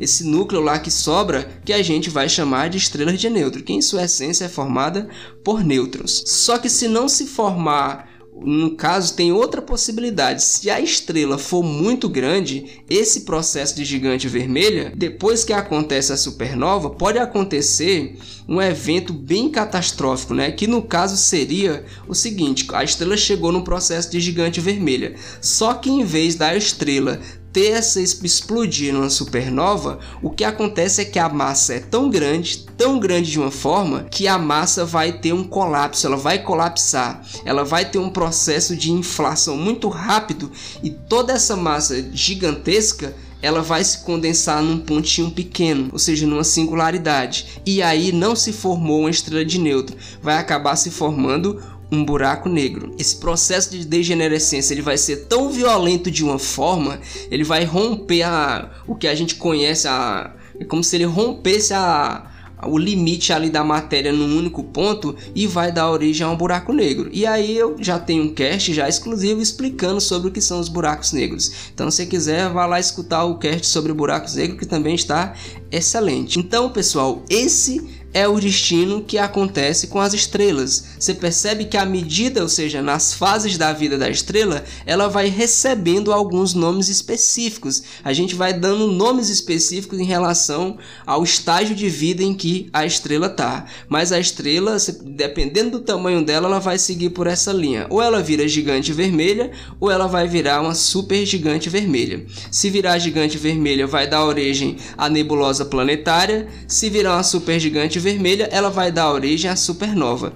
esse 0.00 0.24
núcleo 0.24 0.60
lá 0.60 0.78
que 0.78 0.90
sobra, 0.90 1.50
que 1.64 1.72
a 1.72 1.82
gente 1.82 2.08
vai 2.08 2.28
chamar 2.28 2.70
de 2.70 2.78
estrelas 2.78 3.20
de 3.20 3.28
nêutron, 3.28 3.62
que 3.62 3.72
em 3.72 3.82
sua 3.82 4.04
essência 4.04 4.44
é 4.44 4.48
formada 4.48 5.08
por 5.42 5.64
nêutrons. 5.64 6.22
Só 6.26 6.58
que 6.58 6.68
se 6.68 6.86
não 6.86 7.08
se 7.08 7.26
formar 7.26 8.11
no 8.34 8.74
caso, 8.74 9.14
tem 9.14 9.30
outra 9.30 9.60
possibilidade. 9.60 10.42
Se 10.42 10.70
a 10.70 10.80
estrela 10.80 11.36
for 11.36 11.62
muito 11.62 12.08
grande, 12.08 12.82
esse 12.88 13.20
processo 13.20 13.76
de 13.76 13.84
gigante 13.84 14.26
vermelha, 14.26 14.92
depois 14.96 15.44
que 15.44 15.52
acontece 15.52 16.12
a 16.12 16.16
supernova, 16.16 16.90
pode 16.90 17.18
acontecer 17.18 18.16
um 18.48 18.60
evento 18.60 19.12
bem 19.12 19.50
catastrófico, 19.50 20.34
né? 20.34 20.50
Que 20.50 20.66
no 20.66 20.82
caso 20.82 21.16
seria 21.16 21.84
o 22.08 22.14
seguinte: 22.14 22.66
a 22.72 22.82
estrela 22.82 23.16
chegou 23.16 23.52
no 23.52 23.64
processo 23.64 24.10
de 24.10 24.18
gigante 24.18 24.60
vermelha, 24.60 25.14
só 25.40 25.74
que 25.74 25.90
em 25.90 26.04
vez 26.04 26.34
da 26.34 26.56
estrela 26.56 27.20
ter 27.52 27.72
essa 27.72 28.00
explodir 28.00 28.94
numa 28.94 29.10
supernova, 29.10 29.98
o 30.22 30.30
que 30.30 30.44
acontece 30.44 31.02
é 31.02 31.04
que 31.04 31.18
a 31.18 31.28
massa 31.28 31.74
é 31.74 31.80
tão 31.80 32.08
grande, 32.08 32.66
tão 32.76 32.98
grande 32.98 33.30
de 33.30 33.38
uma 33.38 33.50
forma 33.50 34.06
que 34.10 34.26
a 34.26 34.38
massa 34.38 34.84
vai 34.84 35.12
ter 35.12 35.32
um 35.32 35.44
colapso, 35.44 36.06
ela 36.06 36.16
vai 36.16 36.42
colapsar, 36.42 37.22
ela 37.44 37.64
vai 37.64 37.84
ter 37.84 37.98
um 37.98 38.10
processo 38.10 38.74
de 38.74 38.90
inflação 38.90 39.56
muito 39.56 39.88
rápido 39.88 40.50
e 40.82 40.90
toda 40.90 41.32
essa 41.32 41.56
massa 41.56 42.02
gigantesca 42.12 43.14
ela 43.42 43.60
vai 43.60 43.82
se 43.82 43.98
condensar 43.98 44.62
num 44.62 44.78
pontinho 44.78 45.30
pequeno, 45.32 45.90
ou 45.92 45.98
seja, 45.98 46.26
numa 46.26 46.44
singularidade. 46.44 47.60
E 47.66 47.82
aí 47.82 48.12
não 48.12 48.36
se 48.36 48.52
formou 48.52 49.00
uma 49.00 49.10
estrela 49.10 49.44
de 49.44 49.58
nêutron, 49.58 49.96
vai 50.22 50.36
acabar 50.36 50.76
se 50.76 50.90
formando 50.90 51.60
um 51.92 52.04
buraco 52.04 52.48
negro. 52.48 52.94
Esse 52.98 53.16
processo 53.16 53.70
de 53.70 53.84
degenerescência 53.84 54.72
ele 54.72 54.82
vai 54.82 54.96
ser 54.96 55.26
tão 55.26 55.50
violento 55.50 56.10
de 56.10 56.24
uma 56.24 56.38
forma, 56.38 56.98
ele 57.30 57.44
vai 57.44 57.64
romper 57.64 58.22
a, 58.22 58.70
o 58.86 58.96
que 58.96 59.06
a 59.06 59.14
gente 59.14 59.34
conhece 59.34 59.86
a 59.86 60.34
é 60.58 60.64
como 60.64 60.84
se 60.84 60.96
ele 60.96 61.04
rompesse 61.04 61.72
a 61.74 62.30
o 62.64 62.78
limite 62.78 63.32
ali 63.32 63.50
da 63.50 63.64
matéria 63.64 64.12
num 64.12 64.38
único 64.38 64.62
ponto 64.62 65.16
e 65.34 65.46
vai 65.46 65.72
dar 65.72 65.90
origem 65.90 66.24
a 66.24 66.30
um 66.30 66.36
buraco 66.36 66.72
negro. 66.72 67.10
E 67.12 67.26
aí 67.26 67.56
eu 67.56 67.76
já 67.80 67.98
tenho 67.98 68.24
um 68.24 68.32
cast 68.32 68.72
já 68.72 68.88
exclusivo 68.88 69.40
explicando 69.40 70.00
sobre 70.00 70.28
o 70.28 70.30
que 70.30 70.40
são 70.40 70.60
os 70.60 70.68
buracos 70.68 71.12
negros. 71.12 71.70
Então 71.74 71.90
se 71.90 72.06
quiser, 72.06 72.48
vá 72.50 72.64
lá 72.66 72.78
escutar 72.78 73.24
o 73.24 73.36
cast 73.38 73.66
sobre 73.66 73.92
buracos 73.92 74.36
negros 74.36 74.60
que 74.60 74.66
também 74.66 74.94
está 74.94 75.34
excelente. 75.70 76.38
Então, 76.38 76.70
pessoal, 76.70 77.24
esse 77.28 78.01
é 78.14 78.28
o 78.28 78.38
destino 78.38 79.02
que 79.02 79.18
acontece 79.18 79.86
com 79.86 79.98
as 79.98 80.12
estrelas. 80.12 80.84
Você 80.98 81.14
percebe 81.14 81.64
que 81.64 81.76
à 81.76 81.86
medida, 81.86 82.42
ou 82.42 82.48
seja, 82.48 82.82
nas 82.82 83.14
fases 83.14 83.56
da 83.56 83.72
vida 83.72 83.96
da 83.96 84.10
estrela, 84.10 84.64
ela 84.84 85.08
vai 85.08 85.28
recebendo 85.28 86.12
alguns 86.12 86.54
nomes 86.54 86.88
específicos. 86.88 87.82
A 88.04 88.12
gente 88.12 88.34
vai 88.34 88.52
dando 88.52 88.88
nomes 88.88 89.28
específicos 89.30 89.98
em 89.98 90.04
relação 90.04 90.76
ao 91.06 91.24
estágio 91.24 91.74
de 91.74 91.88
vida 91.88 92.22
em 92.22 92.34
que 92.34 92.68
a 92.72 92.84
estrela 92.84 93.26
está. 93.26 93.64
Mas 93.88 94.12
a 94.12 94.20
estrela, 94.20 94.76
dependendo 95.04 95.78
do 95.78 95.80
tamanho 95.80 96.24
dela, 96.24 96.48
ela 96.48 96.58
vai 96.58 96.78
seguir 96.78 97.10
por 97.10 97.26
essa 97.26 97.52
linha. 97.52 97.86
Ou 97.88 98.02
ela 98.02 98.22
vira 98.22 98.46
gigante 98.46 98.92
vermelha, 98.92 99.50
ou 99.80 99.90
ela 99.90 100.06
vai 100.06 100.28
virar 100.28 100.60
uma 100.60 100.74
super 100.74 101.24
gigante 101.24 101.70
vermelha. 101.70 102.26
Se 102.50 102.68
virar 102.68 102.98
gigante 102.98 103.38
vermelha, 103.38 103.86
vai 103.86 104.06
dar 104.06 104.24
origem 104.24 104.76
à 104.98 105.08
nebulosa 105.08 105.64
planetária. 105.64 106.48
Se 106.66 106.90
virar 106.90 107.14
uma 107.14 107.22
super 107.22 107.58
gigante 107.58 107.98
vermelha, 108.02 108.48
ela 108.50 108.68
vai 108.68 108.92
dar 108.92 109.10
origem 109.12 109.50
à 109.50 109.56
supernova. 109.56 110.32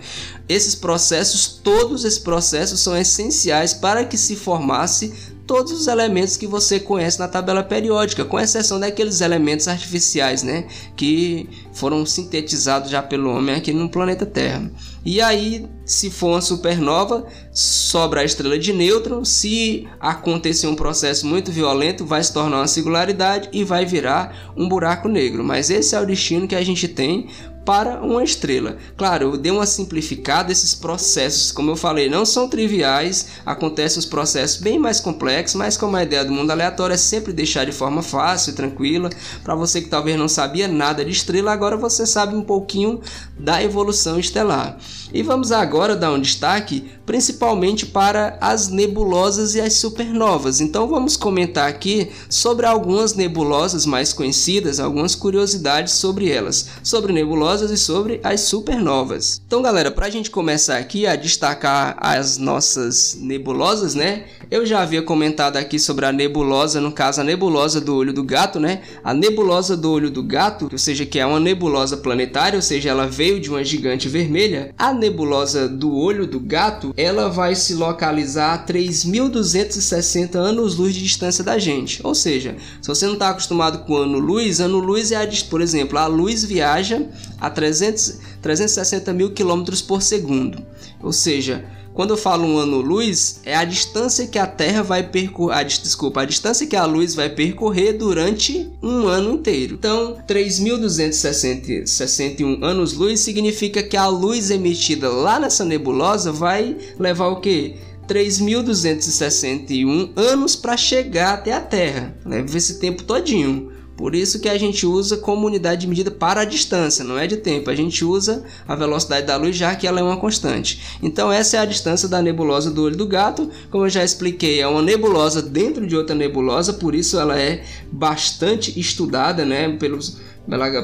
Esses 0.48 0.74
processos, 0.74 1.46
todos 1.62 2.04
esses 2.04 2.18
processos 2.18 2.80
são 2.80 2.96
essenciais 2.96 3.74
para 3.74 4.04
que 4.04 4.16
se 4.16 4.36
formasse 4.36 5.12
todos 5.46 5.72
os 5.72 5.86
elementos 5.86 6.36
que 6.36 6.46
você 6.46 6.80
conhece 6.80 7.18
na 7.18 7.28
tabela 7.28 7.62
periódica, 7.62 8.24
com 8.24 8.38
exceção 8.38 8.80
daqueles 8.80 9.20
elementos 9.20 9.68
artificiais, 9.68 10.42
né, 10.42 10.66
que 10.96 11.48
foram 11.72 12.04
sintetizados 12.04 12.90
já 12.90 13.02
pelo 13.02 13.30
homem 13.30 13.54
aqui 13.54 13.72
no 13.72 13.88
planeta 13.88 14.26
Terra. 14.26 14.70
E 15.04 15.20
aí, 15.20 15.68
se 15.84 16.10
for 16.10 16.32
uma 16.32 16.40
supernova, 16.40 17.24
sobra 17.52 18.22
a 18.22 18.24
estrela 18.24 18.58
de 18.58 18.72
nêutron. 18.72 19.24
Se 19.24 19.86
acontecer 20.00 20.66
um 20.66 20.74
processo 20.74 21.24
muito 21.24 21.52
violento, 21.52 22.04
vai 22.04 22.20
se 22.24 22.32
tornar 22.32 22.56
uma 22.56 22.66
singularidade 22.66 23.48
e 23.52 23.62
vai 23.62 23.86
virar 23.86 24.52
um 24.56 24.68
buraco 24.68 25.06
negro. 25.06 25.44
Mas 25.44 25.70
esse 25.70 25.94
é 25.94 26.00
o 26.00 26.06
destino 26.06 26.48
que 26.48 26.56
a 26.56 26.64
gente 26.64 26.88
tem 26.88 27.28
para 27.66 28.00
uma 28.00 28.22
estrela. 28.22 28.76
Claro, 28.96 29.32
eu 29.32 29.36
dei 29.36 29.50
uma 29.50 29.66
simplificada, 29.66 30.52
esses 30.52 30.72
processos, 30.72 31.50
como 31.50 31.72
eu 31.72 31.76
falei, 31.76 32.08
não 32.08 32.24
são 32.24 32.48
triviais, 32.48 33.26
acontecem 33.44 33.98
os 33.98 34.06
processos 34.06 34.58
bem 34.58 34.78
mais 34.78 35.00
complexos, 35.00 35.56
mas 35.56 35.76
como 35.76 35.96
a 35.96 36.04
ideia 36.04 36.24
do 36.24 36.32
mundo 36.32 36.52
aleatório 36.52 36.94
é 36.94 36.96
sempre 36.96 37.32
deixar 37.32 37.66
de 37.66 37.72
forma 37.72 38.02
fácil 38.02 38.52
e 38.52 38.54
tranquila, 38.54 39.10
para 39.42 39.56
você 39.56 39.82
que 39.82 39.88
talvez 39.88 40.16
não 40.16 40.28
sabia 40.28 40.68
nada 40.68 41.04
de 41.04 41.10
estrela, 41.10 41.52
agora 41.52 41.76
você 41.76 42.06
sabe 42.06 42.36
um 42.36 42.42
pouquinho 42.42 43.00
da 43.36 43.60
evolução 43.60 44.16
estelar. 44.16 44.78
E 45.16 45.22
vamos 45.22 45.50
agora 45.50 45.96
dar 45.96 46.12
um 46.12 46.20
destaque 46.20 46.84
principalmente 47.06 47.86
para 47.86 48.36
as 48.38 48.68
nebulosas 48.68 49.54
e 49.54 49.60
as 49.62 49.72
supernovas. 49.72 50.60
Então 50.60 50.86
vamos 50.86 51.16
comentar 51.16 51.66
aqui 51.66 52.10
sobre 52.28 52.66
algumas 52.66 53.14
nebulosas 53.14 53.86
mais 53.86 54.12
conhecidas, 54.12 54.78
algumas 54.78 55.14
curiosidades 55.14 55.94
sobre 55.94 56.30
elas, 56.30 56.68
sobre 56.82 57.14
nebulosas 57.14 57.70
e 57.70 57.78
sobre 57.78 58.20
as 58.22 58.42
supernovas. 58.42 59.40
Então 59.46 59.62
galera, 59.62 59.90
para 59.90 60.04
a 60.04 60.10
gente 60.10 60.30
começar 60.30 60.76
aqui 60.76 61.06
a 61.06 61.16
destacar 61.16 61.96
as 61.98 62.36
nossas 62.36 63.16
nebulosas, 63.18 63.94
né? 63.94 64.24
Eu 64.48 64.64
já 64.64 64.80
havia 64.80 65.02
comentado 65.02 65.56
aqui 65.56 65.76
sobre 65.76 66.06
a 66.06 66.12
nebulosa, 66.12 66.80
no 66.80 66.92
caso 66.92 67.20
a 67.20 67.24
nebulosa 67.24 67.80
do 67.80 67.96
olho 67.96 68.12
do 68.12 68.22
gato, 68.22 68.60
né? 68.60 68.80
A 69.02 69.12
nebulosa 69.12 69.76
do 69.76 69.90
olho 69.90 70.08
do 70.08 70.22
gato, 70.22 70.68
ou 70.70 70.78
seja, 70.78 71.04
que 71.04 71.18
é 71.18 71.26
uma 71.26 71.40
nebulosa 71.40 71.96
planetária, 71.96 72.56
ou 72.56 72.62
seja, 72.62 72.90
ela 72.90 73.08
veio 73.08 73.40
de 73.40 73.50
uma 73.50 73.64
gigante 73.64 74.08
vermelha. 74.08 74.72
A 74.78 74.92
nebulosa 74.92 75.68
do 75.68 75.92
olho 75.96 76.28
do 76.28 76.38
gato, 76.38 76.94
ela 76.96 77.28
vai 77.28 77.56
se 77.56 77.74
localizar 77.74 78.54
a 78.54 78.64
3.260 78.64 80.36
anos-luz 80.36 80.94
de 80.94 81.02
distância 81.02 81.42
da 81.42 81.58
gente. 81.58 82.00
Ou 82.04 82.14
seja, 82.14 82.54
se 82.80 82.86
você 82.86 83.04
não 83.04 83.14
está 83.14 83.30
acostumado 83.30 83.80
com 83.80 83.96
ano-luz, 83.96 84.60
ano-luz 84.60 85.10
é 85.10 85.16
a, 85.16 85.28
por 85.50 85.60
exemplo, 85.60 85.98
a 85.98 86.06
luz 86.06 86.44
viaja 86.44 87.04
a 87.40 87.50
300, 87.50 88.20
360 88.40 89.12
mil 89.12 89.32
quilômetros 89.32 89.82
por 89.82 90.00
segundo. 90.02 90.64
Ou 91.02 91.12
seja, 91.12 91.64
quando 91.96 92.10
eu 92.10 92.16
falo 92.18 92.46
um 92.46 92.58
ano-luz, 92.58 93.40
é 93.42 93.56
a 93.56 93.64
distância 93.64 94.26
que 94.26 94.38
a 94.38 94.46
Terra 94.46 94.82
vai 94.82 95.02
percorrer. 95.02 95.64
Desculpa, 95.64 96.20
a 96.20 96.26
distância 96.26 96.66
que 96.66 96.76
a 96.76 96.84
luz 96.84 97.14
vai 97.14 97.30
percorrer 97.30 97.94
durante 97.94 98.70
um 98.82 99.06
ano 99.06 99.32
inteiro. 99.32 99.76
Então, 99.76 100.18
3.261 100.28 102.62
anos-luz 102.62 103.20
significa 103.20 103.82
que 103.82 103.96
a 103.96 104.08
luz 104.08 104.50
emitida 104.50 105.08
lá 105.08 105.40
nessa 105.40 105.64
nebulosa 105.64 106.30
vai 106.30 106.76
levar 106.98 107.28
o 107.28 107.40
quê? 107.40 107.76
3.261 108.06 110.10
anos 110.14 110.54
para 110.54 110.76
chegar 110.76 111.32
até 111.32 111.54
a 111.54 111.62
Terra. 111.62 112.14
Leva 112.26 112.58
esse 112.58 112.78
tempo 112.78 113.04
todinho. 113.04 113.72
Por 113.96 114.14
isso 114.14 114.38
que 114.40 114.48
a 114.48 114.58
gente 114.58 114.84
usa 114.84 115.16
como 115.16 115.46
unidade 115.46 115.80
de 115.80 115.86
medida 115.86 116.10
para 116.10 116.42
a 116.42 116.44
distância, 116.44 117.04
não 117.04 117.18
é 117.18 117.26
de 117.26 117.38
tempo. 117.38 117.70
A 117.70 117.74
gente 117.74 118.04
usa 118.04 118.44
a 118.68 118.74
velocidade 118.74 119.26
da 119.26 119.36
luz 119.36 119.56
já 119.56 119.74
que 119.74 119.86
ela 119.86 120.00
é 120.00 120.02
uma 120.02 120.18
constante. 120.18 120.98
Então 121.02 121.32
essa 121.32 121.56
é 121.56 121.60
a 121.60 121.64
distância 121.64 122.08
da 122.08 122.20
nebulosa 122.20 122.70
do 122.70 122.82
olho 122.82 122.96
do 122.96 123.06
gato. 123.06 123.50
Como 123.70 123.86
eu 123.86 123.90
já 123.90 124.04
expliquei, 124.04 124.60
é 124.60 124.66
uma 124.66 124.82
nebulosa 124.82 125.40
dentro 125.40 125.86
de 125.86 125.96
outra 125.96 126.14
nebulosa, 126.14 126.74
por 126.74 126.94
isso 126.94 127.18
ela 127.18 127.40
é 127.40 127.64
bastante 127.90 128.78
estudada, 128.78 129.44
né, 129.44 129.76
pelos 129.76 130.18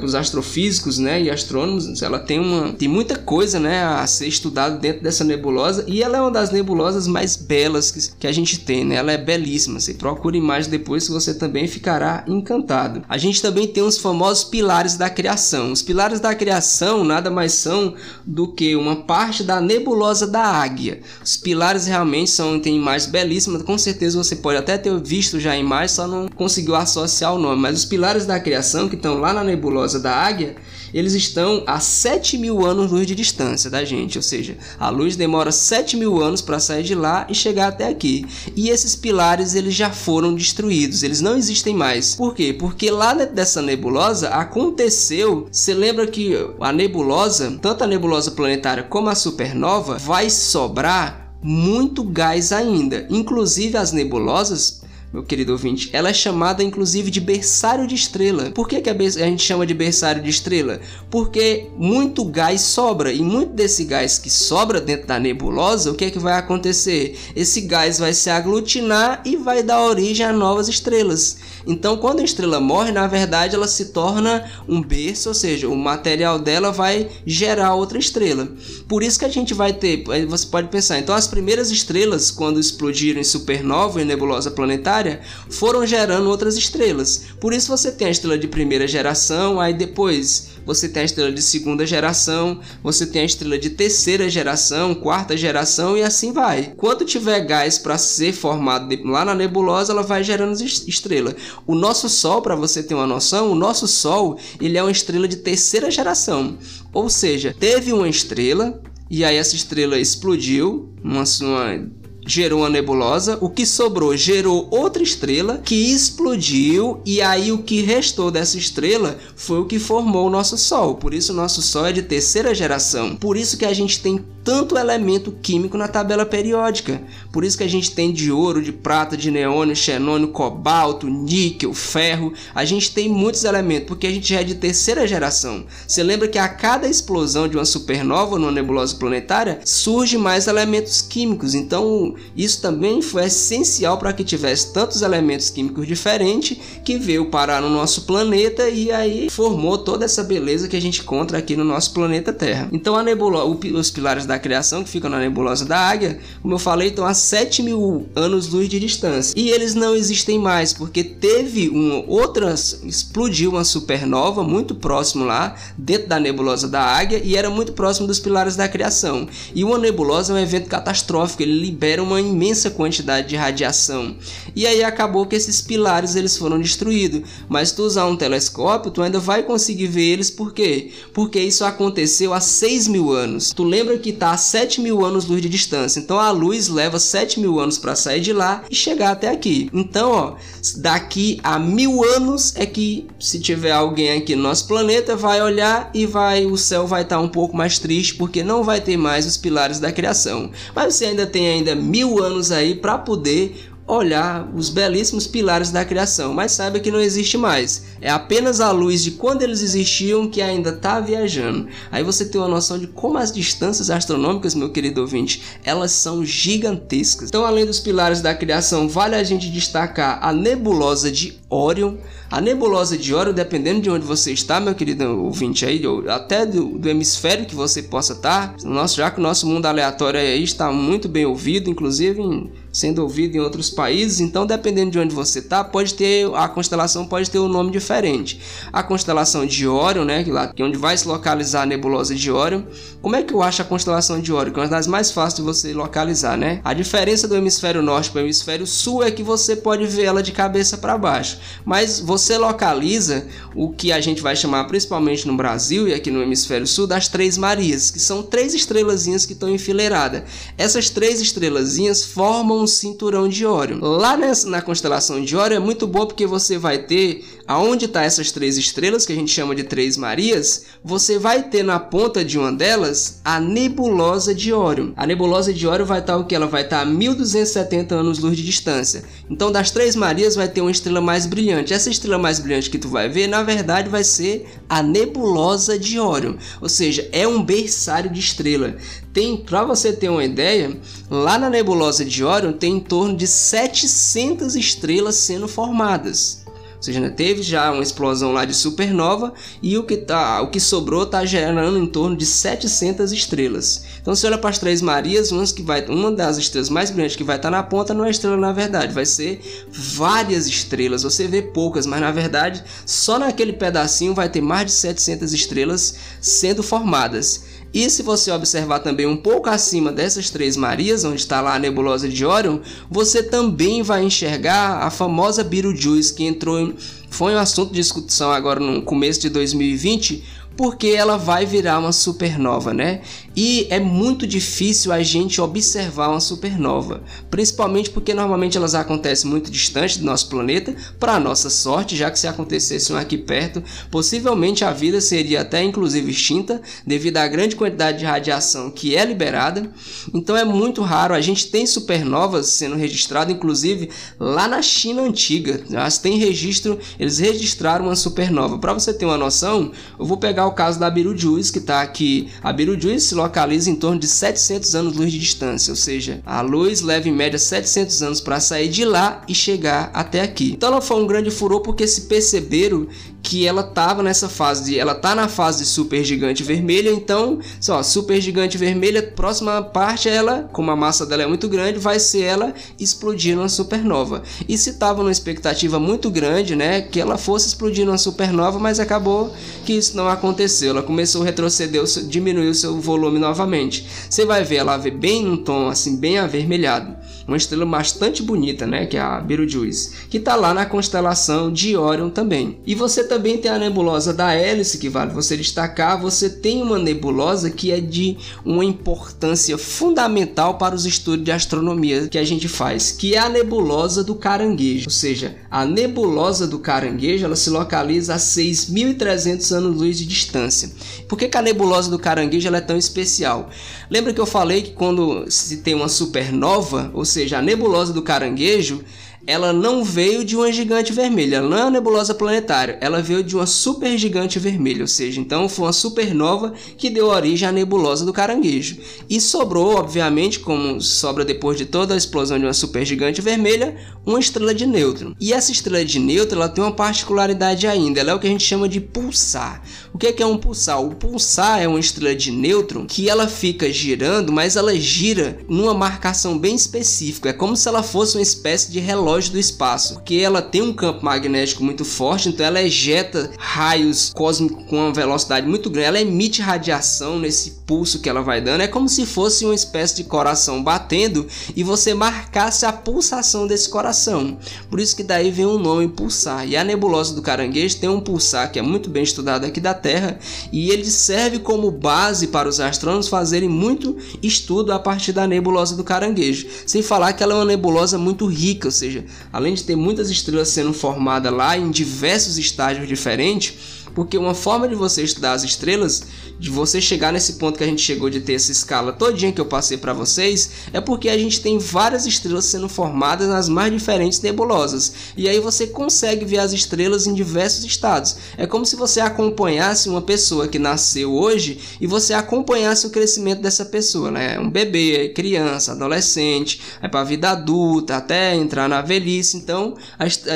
os 0.03 0.15
astrofísicos, 0.15 0.99
né, 0.99 1.23
e 1.23 1.31
astrônomos, 1.31 2.03
ela 2.03 2.19
tem 2.19 2.39
uma 2.39 2.73
tem 2.73 2.89
muita 2.89 3.17
coisa, 3.17 3.61
né, 3.61 3.85
a 3.85 4.07
ser 4.07 4.27
estudado 4.27 4.79
dentro 4.81 5.03
dessa 5.03 5.25
nebulosa 5.25 5.85
e 5.87 6.03
ela 6.03 6.19
é 6.19 6.21
uma 6.21 6.31
das 6.31 6.51
nebulosas 6.51 7.07
mais 7.07 7.37
belas 7.37 7.91
que, 7.91 8.21
que 8.21 8.27
a 8.27 8.33
gente 8.33 8.61
tem, 8.61 8.85
né? 8.85 8.97
Ela 8.97 9.13
é 9.13 9.19
belíssima. 9.19 9.81
Você 9.81 9.95
procura 9.95 10.37
imagem 10.37 10.71
depois 10.71 11.07
que 11.07 11.13
você 11.13 11.35
também 11.35 11.67
ficará 11.67 12.25
encantado. 12.27 13.03
A 13.09 13.19
gente 13.19 13.41
também 13.41 13.67
tem 13.67 13.83
os 13.83 13.99
famosos 13.99 14.45
pilares 14.45 14.97
da 14.97 15.09
criação. 15.09 15.73
Os 15.73 15.83
pilares 15.83 16.21
da 16.21 16.35
criação 16.35 17.05
nada 17.05 17.31
mais 17.31 17.53
são 17.53 17.95
do 18.25 18.49
que 18.49 18.75
uma 18.77 18.97
parte 18.97 19.43
da 19.43 19.61
nebulosa 19.61 20.27
da 20.27 20.43
Águia. 20.43 21.01
Os 21.25 21.37
pilares 21.37 21.87
realmente 21.87 22.31
são 22.31 22.59
tem 22.59 22.77
imagens 22.77 23.11
belíssimas. 23.11 23.63
Com 23.63 23.79
certeza 23.79 24.23
você 24.23 24.37
pode 24.37 24.59
até 24.59 24.77
ter 24.79 24.99
visto 25.01 25.39
já 25.39 25.53
a 25.53 25.59
imagem, 25.59 25.89
só 25.89 26.07
não 26.07 26.29
conseguiu 26.29 26.75
associar 26.75 27.35
o 27.35 27.39
nome. 27.39 27.61
Mas 27.61 27.79
os 27.79 27.85
pilares 27.85 28.27
da 28.27 28.41
criação 28.41 28.89
que 28.89 28.97
estão 28.97 29.19
lá 29.19 29.33
na 29.33 29.45
nebulosa 29.53 30.01
da 30.01 30.15
Águia, 30.15 30.57
eles 30.93 31.15
estão 31.15 31.63
a 31.67 31.81
7 31.81 32.37
mil 32.37 32.65
anos-luz 32.65 33.07
de 33.07 33.15
distância 33.15 33.71
da 33.71 33.85
gente, 33.85 34.19
ou 34.19 34.23
seja, 34.23 34.57
a 34.79 34.91
luz 34.91 35.17
demora 35.17 35.51
7 35.51 35.97
mil 35.97 36.21
anos 36.21 36.43
para 36.43 36.61
sair 36.61 36.83
de 36.83 36.95
lá 36.95 37.27
e 37.29 37.35
chegar 37.35 37.69
até 37.69 37.89
aqui. 37.89 38.27
E 38.55 38.69
esses 38.69 38.95
pilares 38.95 39.55
eles 39.55 39.75
já 39.75 39.91
foram 39.91 40.35
destruídos, 40.35 41.03
eles 41.03 41.21
não 41.21 41.37
existem 41.37 41.75
mais. 41.75 42.15
Por 42.15 42.35
quê? 42.35 42.53
Porque 42.53 42.91
lá 42.91 43.15
dessa 43.15 43.63
nebulosa 43.63 44.29
aconteceu. 44.29 45.47
Você 45.51 45.73
lembra 45.73 46.07
que 46.07 46.35
a 46.61 46.73
nebulosa, 46.73 47.59
tanto 47.61 47.85
a 47.85 47.87
nebulosa 47.87 48.33
planetária 48.33 48.83
como 48.83 49.09
a 49.09 49.15
supernova, 49.15 49.97
vai 49.99 50.29
sobrar 50.29 51.35
muito 51.43 52.05
gás 52.05 52.53
ainda. 52.53 53.07
Inclusive 53.11 53.77
as 53.77 53.93
nebulosas 53.93 54.82
meu 55.13 55.23
querido 55.23 55.53
ouvinte, 55.53 55.91
ela 55.93 56.09
é 56.09 56.15
chamada 56.15 56.63
inclusive 56.63 57.11
de 57.11 57.21
berçário 57.21 57.87
de 57.87 57.95
estrela. 57.95 58.51
Por 58.51 58.67
que, 58.67 58.81
que 58.81 58.89
a, 58.89 58.95
a 58.95 59.27
gente 59.27 59.43
chama 59.43 59.67
de 59.67 59.75
berçário 59.75 60.23
de 60.23 60.31
estrela? 60.31 60.81
Porque 61.11 61.69
muito 61.77 62.25
gás 62.25 62.63
sobra 62.63 63.13
e 63.13 63.21
muito 63.21 63.53
desse 63.53 63.85
gás 63.85 64.19
que 64.19 64.31
sobra 64.31 64.81
dentro 64.81 65.07
da 65.07 65.21
nebulosa, 65.21 65.91
o 65.91 65.95
que 65.95 66.07
é 66.07 66.11
que 66.11 66.19
vai 66.19 66.39
acontecer? 66.39 67.19
Esse 67.37 67.61
gás 67.61 67.99
vai 67.99 68.15
se 68.15 68.31
aglutinar 68.31 69.21
e 69.27 69.37
vai 69.37 69.63
dar 69.63 69.83
origem 69.83 70.25
a 70.25 70.33
novas 70.33 70.67
estrelas. 70.67 71.37
Então, 71.67 71.97
quando 71.97 72.21
a 72.21 72.25
estrela 72.25 72.61
morre, 72.61 72.93
na 72.93 73.07
verdade, 73.07 73.55
ela 73.55 73.69
se 73.69 73.87
torna 73.87 74.51
um 74.69 74.81
berço, 74.83 75.29
ou 75.29 75.35
seja, 75.35 75.69
o 75.69 75.77
material 75.77 76.39
dela 76.39 76.73
vai 76.73 77.09
gerar 77.27 77.75
outra 77.75 77.99
estrela. 77.99 78.49
Por 78.89 79.03
isso 79.03 79.19
que 79.19 79.25
a 79.25 79.29
gente 79.29 79.55
vai 79.55 79.73
ter, 79.73 80.05
você 80.27 80.47
pode 80.47 80.69
pensar, 80.69 80.99
então 80.99 81.15
as 81.15 81.27
primeiras 81.27 81.71
estrelas, 81.71 82.31
quando 82.31 82.61
explodiram 82.61 83.21
em 83.21 83.25
supernova 83.25 84.01
e 84.01 84.05
nebulosa 84.05 84.51
planetária, 84.51 85.21
foram 85.51 85.87
gerando 85.87 86.29
outras 86.29 86.57
estrelas. 86.57 87.25
Por 87.41 87.53
isso 87.53 87.69
você 87.69 87.93
tem 87.93 88.09
a 88.09 88.11
estrela 88.11 88.39
de 88.39 88.49
primeira 88.49 88.87
geração, 88.87 89.61
aí 89.61 89.75
depois 89.75 90.53
você 90.65 90.89
tem 90.89 91.03
a 91.03 91.05
estrela 91.05 91.33
de 91.33 91.43
segunda 91.43 91.85
geração, 91.85 92.61
você 92.83 93.05
tem 93.07 93.23
a 93.23 93.25
estrela 93.27 93.59
de 93.59 93.71
terceira 93.71 94.29
geração, 94.29 94.95
quarta 94.95 95.37
geração 95.37 95.97
e 95.97 96.03
assim 96.03 96.33
vai. 96.33 96.73
Quando 96.77 97.05
tiver 97.05 97.41
gás 97.41 97.79
para 97.79 97.99
ser 97.99 98.33
formado 98.33 98.89
lá 99.05 99.25
na 99.25 99.35
nebulosa, 99.35 99.93
ela 99.93 100.03
vai 100.03 100.23
gerando 100.23 100.63
estrela. 100.63 101.35
O 101.67 101.75
nosso 101.75 102.09
Sol, 102.09 102.43
para 102.43 102.55
você 102.55 102.83
ter 102.83 102.95
uma 102.95 103.07
noção, 103.07 103.51
o 103.51 103.55
nosso 103.55 103.87
Sol 103.87 104.39
ele 104.61 104.79
é 104.79 104.83
uma 104.83 104.91
estrela 104.91 105.29
de 105.29 105.37
terceira 105.37 105.91
geração, 105.91 106.59
ou 106.93 107.09
seja, 107.09 107.55
teve 107.59 107.93
uma 107.93 108.09
estrela 108.09 108.81
e 109.11 109.25
aí 109.25 109.37
essa 109.37 109.55
estrela 109.55 109.99
explodiu, 109.99 110.91
uma, 111.05 111.25
uma 111.43 111.89
gerou 112.27 112.61
uma 112.61 112.71
nebulosa, 112.71 113.39
o 113.41 113.49
que 113.49 113.67
sobrou 113.67 114.17
gerou 114.17 114.69
outra 114.71 115.03
estrela 115.03 115.61
que 115.65 115.75
explodiu 115.75 117.01
e 117.05 117.21
aí 117.21 117.51
o 117.51 117.59
que 117.59 117.83
restou 117.83 118.31
dessa 118.31 118.57
estrela 118.57 119.19
foi 119.35 119.59
o 119.59 119.67
que 119.67 119.79
formou 119.79 120.27
o 120.27 120.31
nosso 120.31 120.57
Sol. 120.57 120.95
Por 120.95 121.13
isso 121.13 121.33
nosso 121.33 121.61
Sol 121.63 121.87
é 121.87 121.93
de 121.93 122.03
terceira 122.03 122.55
geração. 122.55 123.17
Por 123.17 123.37
isso 123.37 123.57
que 123.57 123.65
a 123.65 123.73
gente 123.73 124.01
tem 124.01 124.25
tanto 124.45 124.77
elemento 124.77 125.33
químico 125.41 125.79
na 125.79 125.89
tabela 125.89 126.27
periódica. 126.27 127.01
Por 127.33 127.45
isso 127.45 127.57
que 127.57 127.65
a 127.65 127.69
gente 127.69 127.93
tem 127.93 128.13
de 128.13 128.31
ouro, 128.31 128.63
de 128.63 128.73
prata, 128.73 129.17
de 129.17 129.31
neônio, 129.31 129.75
xenônio, 129.77 130.29
cobalto, 130.29 131.09
níquel, 131.09 131.73
ferro. 131.73 132.33
A 132.55 132.65
gente 132.65 132.93
tem 132.93 133.09
muitos 133.09 133.45
elementos 133.45 133.87
porque 133.87 134.07
a 134.07 134.11
gente 134.11 134.29
já 134.29 134.41
é 134.41 134.45
de 134.45 134.57
terceira 134.57 135.07
geração. 135.07 135.65
Você 135.87 136.03
lembra 136.03 136.29
que 136.29 136.39
a 136.39 136.49
cada 136.49 136.89
explosão 136.89 137.47
de 137.49 137.57
uma 137.57 137.65
supernova 137.65 138.39
numa 138.39 138.51
nebulosa 138.51 138.97
planetária 138.97 139.61
surge 139.65 140.19
mais 140.19 140.47
elementos 140.47 141.01
químicos. 141.01 141.55
Então, 141.55 142.12
isso 142.37 142.61
também 142.61 143.03
foi 143.03 143.27
essencial 143.27 143.99
para 143.99 144.13
que 144.13 144.25
tivesse 144.25 144.73
tantos 144.73 145.03
elementos 145.03 145.51
químicos 145.51 145.87
diferentes 145.87 146.59
que 146.85 146.99
veio 146.99 147.27
parar 147.27 147.61
no 147.61 147.69
nosso 147.69 148.03
planeta 148.03 148.69
e 148.69 148.91
aí 148.91 149.29
formou 149.31 149.79
toda 149.79 150.05
essa 150.05 150.23
beleza 150.23 150.69
que 150.69 150.77
a 150.77 150.81
gente 150.81 151.01
encontra 151.01 151.39
aqui 151.39 151.57
no 151.57 151.65
nosso 151.65 151.93
planeta 151.93 152.33
Terra. 152.33 152.69
Então, 152.73 152.97
a 152.97 153.03
nebulosa, 153.03 153.47
os 153.75 153.91
pilares 153.91 154.27
da 154.27 154.39
criação, 154.39 154.83
que 154.83 154.91
ficam 154.91 155.11
na 155.11 155.19
nebulosa 155.19 155.65
da 155.65 155.79
Águia, 155.79 156.19
como 156.41 156.55
eu 156.55 156.59
falei, 156.59 156.89
estão 156.89 157.07
a 157.07 157.15
7 157.15 157.63
mil 157.63 158.09
anos-luz 158.15 158.69
de 158.69 158.79
distância. 158.79 159.35
E 159.37 159.51
eles 159.51 159.75
não 159.75 159.95
existem 159.95 160.39
mais, 160.39 160.73
porque 160.73 161.05
teve 161.05 161.69
uma 161.69 162.05
outra, 162.07 162.55
explodiu 162.85 163.51
uma 163.51 163.65
supernova 163.65 164.43
muito 164.43 164.75
próximo 164.75 165.25
lá, 165.25 165.57
dentro 165.77 166.09
da 166.09 166.19
nebulosa 166.19 166.69
da 166.69 166.83
Águia, 166.83 167.21
e 167.23 167.37
era 167.37 167.51
muito 167.51 167.73
próximo 167.73 168.07
dos 168.07 168.19
pilares 168.19 168.57
da 168.57 168.69
criação. 168.69 169.29
E 169.55 169.65
uma 169.65 169.79
nebulosa 169.79 170.33
é 170.33 170.37
um 170.37 170.39
evento 170.39 170.69
catastrófico, 170.69 171.43
ele 171.43 171.61
libera 171.61 172.02
uma 172.03 172.21
imensa 172.21 172.71
quantidade 172.71 173.29
de 173.29 173.37
radiação. 173.37 174.17
E 174.55 174.67
aí 174.67 174.83
acabou 174.83 175.27
que 175.27 175.37
esses 175.37 175.61
pilares 175.61 176.15
eles 176.15 176.37
foram 176.37 176.61
destruídos. 176.61 177.23
Mas 177.49 177.73
tu 177.73 177.83
usar 177.83 178.07
um 178.07 178.17
telescópio, 178.17 178.91
tu 178.91 179.03
ainda 179.03 179.19
vai 179.19 179.43
conseguir 179.43 179.87
ver 179.87 180.03
eles, 180.03 180.31
por 180.31 180.53
quê? 180.53 180.91
Porque 181.13 181.41
isso 181.41 181.65
aconteceu 181.65 182.35
há 182.35 182.41
6 182.41 182.89
mil 182.89 183.13
anos. 183.13 183.53
Tu 183.53 183.65
lembra 183.65 183.99
que 183.99 184.11
está 184.11 184.33
a 184.33 184.37
7 184.37 184.81
mil 184.81 185.05
anos 185.05 185.27
luz 185.27 185.41
de 185.41 185.49
distância. 185.49 186.01
Então 186.01 186.19
a 186.19 186.31
luz 186.31 186.69
leva 186.69 186.99
7 186.99 187.41
mil 187.41 187.59
anos 187.59 187.79
para 187.79 187.97
sair 187.97 188.21
de 188.21 188.33
lá 188.33 188.65
e 188.71 188.75
chegar 188.75 189.13
até 189.13 189.29
aqui. 189.29 189.71
Então, 189.73 190.11
ó, 190.11 190.37
daqui 190.77 191.39
a 191.43 191.59
mil 191.59 192.05
anos 192.05 192.55
é 192.57 192.67
que 192.67 193.07
se 193.19 193.41
tiver 193.41 193.73
alguém 193.73 194.19
aqui 194.19 194.35
no 194.37 194.43
nosso 194.43 194.67
planeta 194.67 195.17
vai 195.17 195.41
olhar 195.41 195.91
e 195.95 196.07
vai 196.07 196.47
o 196.47 196.57
céu 196.57 196.87
vai 196.87 197.03
estar 197.03 197.17
tá 197.17 197.23
um 197.23 197.29
pouco 197.29 197.57
mais 197.57 197.79
triste 197.79 198.15
porque 198.15 198.43
não 198.43 198.63
vai 198.63 198.81
ter 198.81 198.97
mais 198.97 199.27
os 199.27 199.37
pilares 199.37 199.79
da 199.79 199.93
criação. 199.93 200.51
Mas 200.75 200.95
você 200.95 201.07
ainda 201.07 201.27
tem 201.27 201.49
ainda 201.49 201.75
mil 201.93 202.19
anos 202.25 202.51
aí 202.51 202.75
para 202.75 202.97
poder 202.97 203.71
olhar 203.93 204.49
os 204.55 204.69
belíssimos 204.69 205.27
pilares 205.27 205.71
da 205.71 205.85
criação, 205.85 206.33
mas 206.33 206.53
saiba 206.53 206.81
que 206.81 206.91
não 206.91 207.01
existe 207.01 207.37
mais. 207.37 207.85
É 208.01 208.11
apenas 208.11 208.61
a 208.61 208.71
luz 208.71 209.03
de 209.03 209.13
quando 209.13 209.43
eles 209.43 209.63
existiam 209.63 210.29
que 210.29 210.41
ainda 210.41 210.71
está 210.71 211.01
viajando. 211.01 211.69
Aí 211.91 212.03
você 212.03 212.25
tem 212.25 212.41
uma 212.41 212.49
noção 212.49 212.79
de 212.79 212.87
como 212.87 213.19
as 213.19 213.31
distâncias 213.31 213.91
astronômicas, 213.91 214.55
meu 214.55 214.71
querido 214.71 215.01
ouvinte, 215.01 215.43
elas 215.65 215.93
são 215.93 216.25
gigantescas. 216.25 217.29
Então, 217.29 217.45
além 217.45 217.67
dos 217.67 217.81
pilares 217.81 218.21
da 218.21 218.35
criação, 218.35 218.89
vale 218.89 219.15
a 219.15 219.23
gente 219.23 219.51
destacar 219.51 220.19
a 220.23 220.33
nebulosa 220.33 221.11
de 221.11 221.39
Orion. 221.49 221.97
A 222.31 222.41
nebulosa 222.41 222.97
de 222.97 223.15
Orion, 223.15 223.35
dependendo 223.35 223.83
de 223.83 223.91
onde 223.91 224.07
você 224.07 224.33
está, 224.33 224.59
meu 224.59 224.75
querido 224.75 225.05
ouvinte 225.23 225.67
aí, 225.67 225.83
até 226.09 226.47
do, 226.47 226.79
do 226.79 226.89
hemisfério 226.89 227.45
que 227.45 227.55
você 227.55 227.83
possa 227.83 228.15
estar, 228.15 228.57
nosso, 228.65 228.97
já 228.97 229.11
que 229.11 229.21
o 229.21 229.23
nosso 229.23 229.47
mundo 229.47 229.67
aleatório 229.67 230.19
aí 230.19 230.43
está 230.43 230.73
muito 230.73 231.09
bem 231.09 231.27
ouvido, 231.27 231.69
inclusive 231.69 232.23
em 232.23 232.51
sendo 232.73 233.03
ouvido 233.03 233.37
em 233.37 233.41
outros 233.41 233.69
países, 233.69 234.19
então 234.21 234.47
dependendo 234.47 234.91
de 234.91 234.99
onde 234.99 235.15
você 235.15 235.41
está, 235.41 235.63
pode 235.63 235.95
ter 235.95 236.27
a 236.35 236.49
constelação 236.49 237.07
pode 237.07 237.31
ter 237.31 237.39
um 237.39 237.49
nome 237.49 237.71
diferente. 237.71 238.41
A 238.73 238.83
constelação 238.83 239.45
de 239.45 239.69
Órion, 239.69 240.05
né, 240.05 240.25
que 240.25 240.31
lá 240.31 240.49
que 240.49 240.63
é 240.63 240.65
onde 240.65 240.79
vai 240.79 240.97
se 240.97 241.07
localizar 241.07 241.63
a 241.63 241.67
nebulosa 241.67 242.15
de 242.15 242.31
Órion. 242.31 242.63
Como 243.03 243.15
é 243.15 243.23
que 243.23 243.35
eu 243.35 243.43
acho 243.43 243.61
a 243.61 243.65
constelação 243.65 244.21
de 244.21 244.33
Órion? 244.33 244.53
Que 244.53 244.61
é 244.61 244.63
uma 244.63 244.69
das 244.69 244.87
mais 244.87 245.11
fáceis 245.11 245.37
de 245.37 245.43
você 245.43 245.75
localizar, 245.75 246.37
né? 246.39 246.61
A 246.65 246.73
diferença 246.73 247.29
do 247.29 247.37
hemisfério 247.37 247.83
norte 247.83 248.11
para 248.11 248.23
o 248.23 248.25
hemisfério 248.25 248.67
sul 248.67 249.03
é 249.03 249.11
que 249.11 249.23
você 249.23 249.55
pode 249.55 249.87
ver 249.87 250.05
ela 250.05 250.23
de 250.23 250.33
cabeça 250.33 250.79
para 250.79 250.97
baixo, 250.97 251.39
mas 251.65 252.01
você 252.01 252.39
localiza 252.39 253.27
o 253.55 253.71
que 253.71 253.93
a 253.93 254.01
gente 254.01 254.23
vai 254.23 254.35
chamar 254.35 254.65
principalmente 254.65 255.27
no 255.27 255.37
Brasil 255.37 255.89
e 255.89 255.95
aqui 255.95 256.11
no 256.11 256.23
hemisfério 256.23 256.67
sul 256.67 256.87
das 256.87 257.09
três 257.09 257.37
Marias, 257.37 257.91
que 257.91 258.01
são 258.01 258.23
três 258.23 258.55
estrelazinhas 258.55 259.27
que 259.27 259.35
estão 259.35 259.51
enfileiradas. 259.51 260.23
Essas 260.57 260.89
três 260.89 261.21
estrelazinhas 261.21 262.05
formam 262.05 262.62
um 262.63 262.67
cinturão 262.67 263.29
de 263.29 263.45
Órion. 263.45 263.79
Lá 263.81 264.17
nessa, 264.17 264.49
na 264.49 264.63
constelação 264.63 265.23
de 265.23 265.37
Órion 265.37 265.57
é 265.57 265.61
muito 265.61 265.87
bom 265.87 266.07
porque 266.07 266.27
você 266.27 266.57
vai 266.57 266.79
ter 266.79 267.25
aonde 267.47 267.87
está 267.87 268.03
essas 268.03 268.31
três 268.31 268.57
estrelas, 268.57 269.05
que 269.05 269.13
a 269.13 269.17
gente 269.17 269.31
chama 269.31 269.55
de 269.55 269.65
Três 269.65 269.97
Marias, 269.97 270.65
você 270.85 271.19
vai 271.19 271.43
ter 271.45 271.63
na 271.63 271.79
ponta 271.79 272.25
de 272.25 272.39
uma 272.39 272.53
delas 272.53 273.21
a 273.25 273.41
nebulosa 273.41 274.35
de 274.35 274.53
Órion. 274.53 274.93
A 274.97 275.07
nebulosa 275.07 275.53
de 275.53 275.67
Órion 275.67 275.87
vai 275.87 276.01
estar 276.01 276.15
tá 276.15 276.19
o 276.19 276.25
que? 276.25 276.35
Ela 276.35 276.47
vai 276.47 276.63
estar 276.63 276.79
tá 276.79 276.83
a 276.83 276.87
1270 276.87 277.95
anos-luz 277.95 278.37
de 278.37 278.45
distância. 278.45 279.05
Então, 279.31 279.51
das 279.51 279.71
Três 279.71 279.97
Marias 279.97 280.35
vai 280.35 280.49
ter 280.49 280.61
uma 280.61 280.71
estrela 280.71 281.01
mais 281.01 281.27
brilhante. 281.27 281.75
Essa 281.75 281.91
estrela 281.91 282.19
mais 282.19 282.39
brilhante 282.39 282.71
que 282.71 282.79
tu 282.79 282.89
vai 282.89 283.09
ver, 283.09 283.27
na 283.27 283.43
verdade, 283.43 283.89
vai 283.89 284.05
ser 284.05 284.47
a 284.69 284.83
nebulosa 284.83 285.79
de 285.79 285.99
Órion. 285.99 286.37
Ou 286.61 286.69
seja, 286.69 287.09
é 287.13 287.27
um 287.27 287.43
berçário 287.43 288.11
de 288.11 288.21
estrela. 288.21 288.77
Tem, 289.13 289.37
para 289.37 289.65
você 289.65 289.93
ter 289.93 290.09
uma 290.09 290.25
ideia, 290.25 290.75
lá 291.11 291.39
na 291.39 291.51
nebulosa 291.51 292.05
de 292.05 292.25
Órion 292.25 292.53
tem 292.53 292.77
em 292.77 292.81
torno 292.81 293.15
de 293.15 293.27
700 293.27 294.57
estrelas 294.57 295.17
sendo 295.17 295.47
formadas. 295.47 296.42
Seja, 296.83 297.01
né, 297.01 297.09
teve 297.09 297.43
já 297.43 297.71
uma 297.71 297.83
explosão 297.83 298.33
lá 298.33 298.45
de 298.45 298.53
supernova 298.53 299.33
e 299.63 299.79
o 299.79 299.85
que, 299.85 299.97
tá, 299.97 300.43
o 300.43 300.51
que 300.51 300.61
sobrou 300.61 301.05
está 301.05 301.25
gerando 301.25 301.79
em 301.79 301.87
torno 301.87 302.17
de 302.17 302.27
700 302.27 303.13
estrelas. 303.13 303.85
Então, 304.01 304.15
se 304.15 304.27
olha 304.27 304.37
para 304.37 304.51
as 304.51 304.59
Três 304.59 304.83
Marias, 304.83 305.33
umas 305.33 305.53
que 305.53 305.63
vai, 305.63 305.87
uma 305.87 306.11
das 306.11 306.37
estrelas 306.37 306.69
mais 306.69 306.91
brilhantes 306.91 307.17
que 307.17 307.25
vai 307.25 307.37
estar 307.37 307.51
tá 307.51 307.57
na 307.57 307.63
ponta 307.63 307.95
não 307.95 308.05
é 308.05 308.11
estrela 308.11 308.37
na 308.37 308.53
verdade, 308.53 308.93
vai 308.93 309.07
ser 309.07 309.41
várias 309.71 310.47
estrelas. 310.47 311.05
Você 311.05 311.29
vê 311.29 311.41
poucas, 311.41 311.87
mas 311.87 312.01
na 312.01 312.11
verdade 312.11 312.65
só 312.85 313.19
naquele 313.19 313.53
pedacinho 313.53 314.15
vai 314.15 314.29
ter 314.29 314.41
mais 314.41 314.67
de 314.67 314.73
700 314.73 315.33
estrelas 315.33 315.95
sendo 316.21 316.63
formadas. 316.63 317.45
E 317.73 317.89
se 317.89 318.03
você 318.03 318.31
observar 318.31 318.81
também 318.81 319.07
um 319.07 319.17
pouco 319.17 319.49
acima 319.49 319.91
dessas 319.91 320.29
três 320.29 320.57
Marias, 320.57 321.05
onde 321.05 321.17
está 321.21 321.41
lá 321.41 321.55
a 321.55 321.59
nebulosa 321.59 322.09
de 322.09 322.25
Orion, 322.25 322.59
você 322.91 323.23
também 323.23 323.83
vai 323.83 324.05
enxergar 324.05 324.83
a 324.83 324.91
famosa 324.91 325.43
Betelgeuse 325.43 326.13
que 326.13 326.25
entrou 326.25 326.61
em, 326.61 326.75
foi 327.09 327.35
um 327.35 327.39
assunto 327.39 327.71
de 327.71 327.81
discussão 327.81 328.31
agora 328.31 328.61
no 328.61 328.83
começo 328.83 329.21
de 329.21 329.31
2020, 329.31 330.23
porque 330.57 330.89
ela 330.89 331.17
vai 331.17 331.47
virar 331.47 331.79
uma 331.79 331.93
supernova, 331.93 332.75
né? 332.75 333.01
E 333.35 333.67
é 333.71 333.81
muito 333.81 334.27
difícil 334.27 334.93
a 334.93 335.03
gente 335.03 335.41
observar 335.41 336.11
uma 336.11 336.21
supernova, 336.21 337.03
principalmente 337.31 337.91
porque 337.91 338.13
normalmente 338.13 338.59
elas 338.59 338.75
acontecem 338.75 339.31
muito 339.31 339.51
distante 339.51 339.99
do 339.99 340.05
nosso 340.05 340.29
planeta. 340.29 340.75
Para 341.01 341.19
nossa 341.19 341.49
sorte, 341.49 341.97
já 341.97 342.11
que 342.11 342.19
se 342.19 342.27
acontecesse 342.27 342.93
um 342.93 342.97
aqui 342.97 343.17
perto, 343.17 343.63
possivelmente 343.91 344.65
a 344.65 344.73
vida 344.73 345.01
seria 345.01 345.41
até 345.41 345.63
inclusive 345.63 346.11
extinta 346.11 346.61
devido 346.87 347.17
à 347.17 347.27
grande 347.27 347.57
quantidade 347.57 347.99
de 347.99 348.05
radiação 348.05 348.71
que 348.71 348.95
é 348.95 349.05
liberada. 349.05 349.73
Então 350.13 350.37
é 350.37 350.45
muito 350.45 350.83
raro. 350.83 351.15
A 351.15 351.21
gente 351.21 351.51
tem 351.51 351.67
supernovas 351.67 352.49
sendo 352.49 352.77
registradas, 352.77 353.35
inclusive 353.35 353.89
lá 354.21 354.47
na 354.47 354.61
China 354.61 355.03
antiga. 355.03 355.63
Elas 355.71 355.97
têm 355.99 356.19
registro, 356.19 356.79
eles 356.99 357.19
registraram 357.19 357.87
uma 357.87 357.97
supernova. 357.97 358.59
Para 358.59 358.75
você 358.75 358.93
ter 358.93 359.07
uma 359.07 359.17
noção, 359.17 359.73
eu 359.99 360.05
vou 360.05 360.19
pegar 360.19 360.47
o 360.47 360.53
caso 360.53 360.79
da 360.79 360.91
Betelgeuse 360.91 361.51
que 361.51 361.59
está 361.59 361.81
aqui. 361.81 362.29
A 362.43 362.53
Betelgeuse 362.53 363.22
localiza 363.23 363.71
em 363.71 363.77
torno 363.77 363.99
de 363.99 364.07
700 364.07 364.75
anos-luz 364.75 365.13
de 365.13 365.19
distância, 365.19 365.71
ou 365.71 365.77
seja, 365.77 366.21
a 366.25 366.41
luz 366.41 366.81
leva 366.81 367.09
em 367.09 367.13
média 367.13 367.39
700 367.39 368.03
anos 368.03 368.21
para 368.21 368.41
sair 368.41 368.69
de 368.69 368.85
lá 368.85 369.23
e 369.29 369.35
chegar 369.35 369.91
até 369.95 370.21
aqui. 370.21 370.53
Então 370.53 370.69
ela 370.69 370.81
foi 370.81 371.03
um 371.03 371.07
grande 371.07 371.31
furor 371.31 371.61
porque 371.61 371.87
se 371.87 372.03
perceberam 372.03 372.87
que 373.23 373.47
ela 373.47 373.63
estava 373.63 374.03
nessa 374.03 374.29
fase 374.29 374.65
de 374.65 374.79
ela 374.79 374.95
tá 374.95 375.15
na 375.15 375.29
fase 375.29 375.61
de 375.61 375.69
super 375.69 376.05
gigante 376.05 376.43
vermelha, 376.43 376.91
então, 376.91 377.39
só 377.61 377.83
super 377.83 378.21
gigante 378.21 378.59
vermelha, 378.59 379.03
próxima 379.03 379.63
parte 379.63 380.09
ela, 380.09 380.49
como 380.53 380.71
a 380.71 380.77
massa 380.77 381.07
dela 381.07 381.23
é 381.23 381.27
muito 381.27 381.49
grande, 381.49 381.79
vai 381.79 381.99
ser 381.99 382.23
ela 382.23 382.55
explodir 382.79 383.39
uma 383.39 383.49
supernova. 383.49 384.23
E 384.49 384.59
se 384.59 384.71
estava 384.71 385.03
numa 385.03 385.13
expectativa 385.13 385.79
muito 385.79 386.11
grande, 386.11 386.57
né, 386.57 386.83
que 386.83 387.01
ela 387.01 387.17
fosse 387.17 387.49
explodir 387.49 387.89
uma 387.89 387.99
supernova, 387.99 388.59
mas 388.59 388.81
acabou 388.81 389.33
que 389.65 389.73
isso 389.73 389.97
não 389.97 390.09
aconteceu. 390.09 390.71
Ela 390.71 390.83
começou 390.83 391.23
a 391.23 391.25
retroceder, 391.25 391.83
diminuiu 392.09 392.53
seu 392.55 392.81
volume 392.81 393.19
novamente. 393.19 393.87
Você 394.09 394.27
vai 394.27 394.43
ver 394.43 394.57
ela 394.57 394.77
bem 394.79 395.23
num 395.23 395.37
tom 395.37 395.69
assim 395.69 395.97
bem 395.97 396.19
avermelhado 396.19 396.97
uma 397.27 397.37
estrela 397.37 397.67
bastante 397.67 398.23
bonita, 398.23 398.67
né, 398.67 398.87
que 398.87 398.97
é 398.97 399.01
a 399.01 399.21
Betelgeuse, 399.21 399.93
que 400.11 400.19
está 400.19 400.35
lá 400.37 400.53
na 400.53 400.67
constelação 400.67 401.53
de 401.53 401.77
Orion 401.77 402.11
também. 402.11 402.59
E 402.67 402.75
você 402.75 403.05
também 403.05 403.39
tem 403.39 403.51
a 403.51 403.59
nebulosa 403.59 404.13
da 404.13 404.33
Hélice, 404.33 404.79
que 404.79 404.89
vale 404.89 405.13
você 405.13 405.37
destacar, 405.37 406.01
você 406.01 406.29
tem 406.29 406.63
uma 406.63 406.79
nebulosa 406.79 407.51
que 407.51 407.71
é 407.71 407.81
de 407.81 408.17
uma 408.45 408.65
importância 408.65 409.57
fundamental 409.59 410.59
para 410.59 410.75
os 410.75 410.87
estudos 410.87 411.25
de 411.25 411.33
astronomia 411.33 412.09
que 412.09 412.19
a 412.19 412.25
gente 412.25 412.49
faz, 412.49 412.91
que 412.91 413.15
é 413.15 413.19
a 413.19 413.29
nebulosa 413.29 414.03
do 414.03 414.15
Caranguejo. 414.15 414.87
Ou 414.87 414.93
seja, 414.93 415.37
a 415.51 415.65
nebulosa 415.65 416.47
do 416.47 416.59
Caranguejo, 416.59 417.25
ela 417.25 417.37
se 417.37 417.51
localiza 417.51 418.15
a 418.15 418.19
6.300 418.19 419.53
anos-luz 419.53 419.99
de 419.99 420.07
distância. 420.07 420.71
Por 421.09 421.19
que, 421.19 421.29
que 421.29 421.37
a 421.37 421.43
nebulosa 421.43 421.91
do 421.91 421.99
Caranguejo 421.99 422.49
é 422.49 422.61
tão 422.61 422.77
especial? 422.77 423.51
Lembra 423.91 424.13
que 424.13 424.21
eu 424.21 424.27
falei 424.27 424.63
que 424.63 424.71
quando 424.71 425.31
se 425.31 425.59
tem 425.59 425.75
uma 425.75 425.89
supernova, 425.89 426.91
ou 426.95 427.05
seja, 427.13 427.39
a 427.39 427.43
nebulosa 427.43 427.93
do 427.93 428.03
caranguejo, 428.03 428.83
ela 429.27 429.53
não 429.53 429.85
veio 429.85 430.25
de 430.25 430.37
uma 430.37 430.51
gigante 430.51 430.93
vermelha, 430.93 431.37
ela 431.37 431.49
não 431.49 431.57
é 431.57 431.63
uma 431.63 431.71
nebulosa 431.71 432.15
planetária, 432.15 432.77
ela 432.81 433.01
veio 433.01 433.23
de 433.23 433.37
uma 433.37 433.47
supergigante 433.47 434.39
vermelha, 434.39 434.83
ou 434.83 434.89
seja, 434.89 435.21
então 435.21 435.49
foi 435.49 435.67
uma 435.67 435.73
supernova 435.73 436.53
que 436.77 436.91
deu 436.91 437.07
origem 437.07 437.49
à 437.49 437.53
nebulosa 437.53 438.05
do 438.05 438.13
caranguejo. 438.13 438.79
E 439.09 439.21
sobrou, 439.21 439.77
obviamente, 439.77 440.41
como 440.41 440.81
sobra 440.81 441.25
depois 441.25 441.57
de 441.57 441.67
toda 441.67 441.95
a 441.95 441.97
explosão 441.97 442.39
de 442.39 442.45
uma 442.45 442.53
supergigante 442.53 443.21
vermelha, 443.21 443.77
uma 444.05 444.19
estrela 444.19 444.55
de 444.55 444.67
nêutron. 444.67 445.15
E 445.21 445.33
essa 445.33 445.53
estrela 445.53 445.85
de 445.85 445.99
nêutron 445.99 446.41
ela 446.41 446.49
tem 446.49 446.65
uma 446.65 446.73
particularidade 446.73 447.67
ainda, 447.67 448.01
ela 448.01 448.11
é 448.11 448.15
o 448.15 448.19
que 448.19 448.27
a 448.27 448.31
gente 448.31 448.45
chama 448.45 448.69
de 448.69 448.81
pulsar. 448.81 449.63
O 449.95 449.99
que 449.99 450.09
é, 450.09 450.13
que 450.13 450.23
é 450.23 450.27
um 450.27 450.37
pulsar? 450.37 450.83
O 450.83 450.95
pulsar 450.95 451.63
é 451.63 451.69
uma 451.69 451.79
estrela 451.79 452.15
de 452.15 452.33
nêutron 452.33 452.87
que 452.87 453.09
ela 453.09 453.29
fica 453.29 453.71
girando, 453.71 454.33
mas 454.33 454.57
ela 454.57 454.75
gira 454.75 455.39
numa 455.49 455.75
marcação 455.75 456.37
bem 456.37 456.55
específica, 456.57 457.29
é 457.29 457.33
como 457.33 457.57
se 457.57 457.69
ela 457.69 457.83
fosse 457.83 458.17
uma 458.17 458.23
espécie 458.23 458.73
de 458.73 458.81
relógio 458.81 459.12
relógio 459.13 459.33
do 459.33 459.39
espaço, 459.39 459.95
porque 459.95 460.17
ela 460.17 460.41
tem 460.41 460.63
um 460.63 460.73
campo 460.73 461.05
magnético 461.05 461.63
muito 461.63 461.85
forte, 461.85 462.31
então 462.31 462.47
ela 462.47 462.63
ejeta 462.63 463.31
raios 463.39 464.11
cósmicos 464.15 464.65
com 464.65 464.77
uma 464.77 464.93
velocidade 464.93 465.47
muito 465.47 465.69
grande, 465.69 465.89
ela 465.89 466.01
emite 466.01 466.41
radiação 466.41 467.19
nesse 467.19 467.63
pulso 467.67 468.01
que 468.01 468.09
ela 468.09 468.23
vai 468.23 468.41
dando, 468.41 468.63
é 468.63 468.69
como 468.69 468.89
se 468.89 469.05
fosse 469.05 469.45
uma 469.45 469.55
espécie 469.55 469.97
de 469.97 470.05
coração 470.05 470.63
batendo 470.63 471.27
e 471.55 471.63
você 471.63 471.93
marcasse 471.93 472.65
a 472.65 472.73
pulsação 472.73 473.47
desse 473.47 473.69
coração. 473.69 474.39
Por 474.71 474.81
isso 474.81 474.97
que 474.97 475.03
daí 475.03 475.31
vem 475.31 475.47
o 475.47 475.59
nome 475.59 475.89
pulsar. 475.89 476.49
E 476.49 476.57
a 476.57 476.65
nebulosa 476.65 477.15
do 477.15 477.23
caranguejo 477.23 477.79
tem 477.79 477.89
um 477.89 478.01
pulsar 478.01 478.51
que 478.51 478.59
é 478.59 478.63
muito 478.63 478.89
bem 478.89 479.03
estudado 479.03 479.45
aqui 479.45 479.61
da 479.61 479.75
Terra 479.75 480.19
e 480.51 480.71
ele 480.71 480.85
serve 480.85 481.39
como 481.39 481.71
base 481.71 482.29
para 482.29 482.49
os 482.49 482.61
astrônomos 482.61 483.09
fazerem 483.09 483.49
muito 483.49 483.97
estudo 484.23 484.73
a 484.73 484.79
partir 484.79 485.13
da 485.13 485.27
nebulosa 485.27 485.77
do 485.77 485.85
caranguejo. 485.85 486.47
Sem 486.67 486.83
falar 486.83 487.13
que 487.13 487.23
ela 487.23 487.35
é 487.35 487.37
uma 487.37 487.45
nebulosa 487.45 487.99
muito 487.99 488.27
rica, 488.27 488.69
ou 488.69 488.73
seja, 488.73 489.02
além 489.33 489.55
de 489.55 489.65
ter 489.65 489.77
muitas 489.77 490.11
estrelas 490.11 490.49
sendo 490.49 490.73
formadas 490.73 491.33
lá 491.33 491.57
em 491.57 491.71
diversos 491.71 492.39
estágios 492.39 492.89
diferentes, 492.89 493.82
porque 493.95 494.17
uma 494.17 494.35
forma 494.35 494.69
de 494.69 494.75
você 494.75 495.03
estudar 495.03 495.33
as 495.33 495.43
estrelas 495.43 496.03
de 496.39 496.51
você 496.51 496.81
chegar 496.81 497.13
nesse 497.13 497.35
ponto 497.35 497.57
que 497.57 497.63
a 497.63 497.67
gente 497.67 497.81
chegou 497.81 498.11
de 498.11 498.21
ter 498.21 498.35
essa 498.35 498.51
escala 498.51 498.93
todinha 498.93 499.31
que 499.31 499.41
eu 499.41 499.47
passei 499.47 499.77
para 499.77 499.93
vocês, 499.93 500.51
é 500.73 500.81
porque 500.81 501.09
a 501.09 501.17
gente 501.17 501.41
tem 501.41 501.57
várias 501.59 502.05
estrelas 502.05 502.47
sendo 502.47 502.69
formadas 502.69 503.29
nas 503.29 503.49
mais 503.49 503.73
diferentes 503.73 504.21
nebulosas. 504.21 504.93
E 505.17 505.29
aí 505.29 505.39
você 505.39 505.69
consegue 505.69 506.25
ver 506.25 506.39
as 506.39 506.53
estrelas 506.53 507.07
em 507.07 507.15
diversos 507.15 507.65
estados. 507.65 508.17
É 508.37 508.45
como 508.45 508.67
se 508.67 508.75
você 508.75 509.01
acompanhasse 509.01 509.89
uma 509.89 510.03
pessoa 510.03 510.49
que 510.49 510.59
nasceu 510.59 511.15
hoje 511.15 511.61
e 511.81 511.87
você 511.87 512.13
acompanhasse 512.13 512.87
o 512.87 512.91
crescimento 512.91 513.41
dessa 513.41 513.65
pessoa, 513.65 514.11
né? 514.11 514.39
Um 514.41 514.51
bebê, 514.51 515.11
criança, 515.11 515.73
adolescente, 515.73 516.61
aí 516.81 516.89
para 516.89 517.01
a 517.01 517.05
vida 517.05 517.31
adulta, 517.31 517.97
até 517.97 518.35
entrar 518.35 518.69
na 518.69 518.83
velhice. 518.83 519.37
Então, 519.37 519.77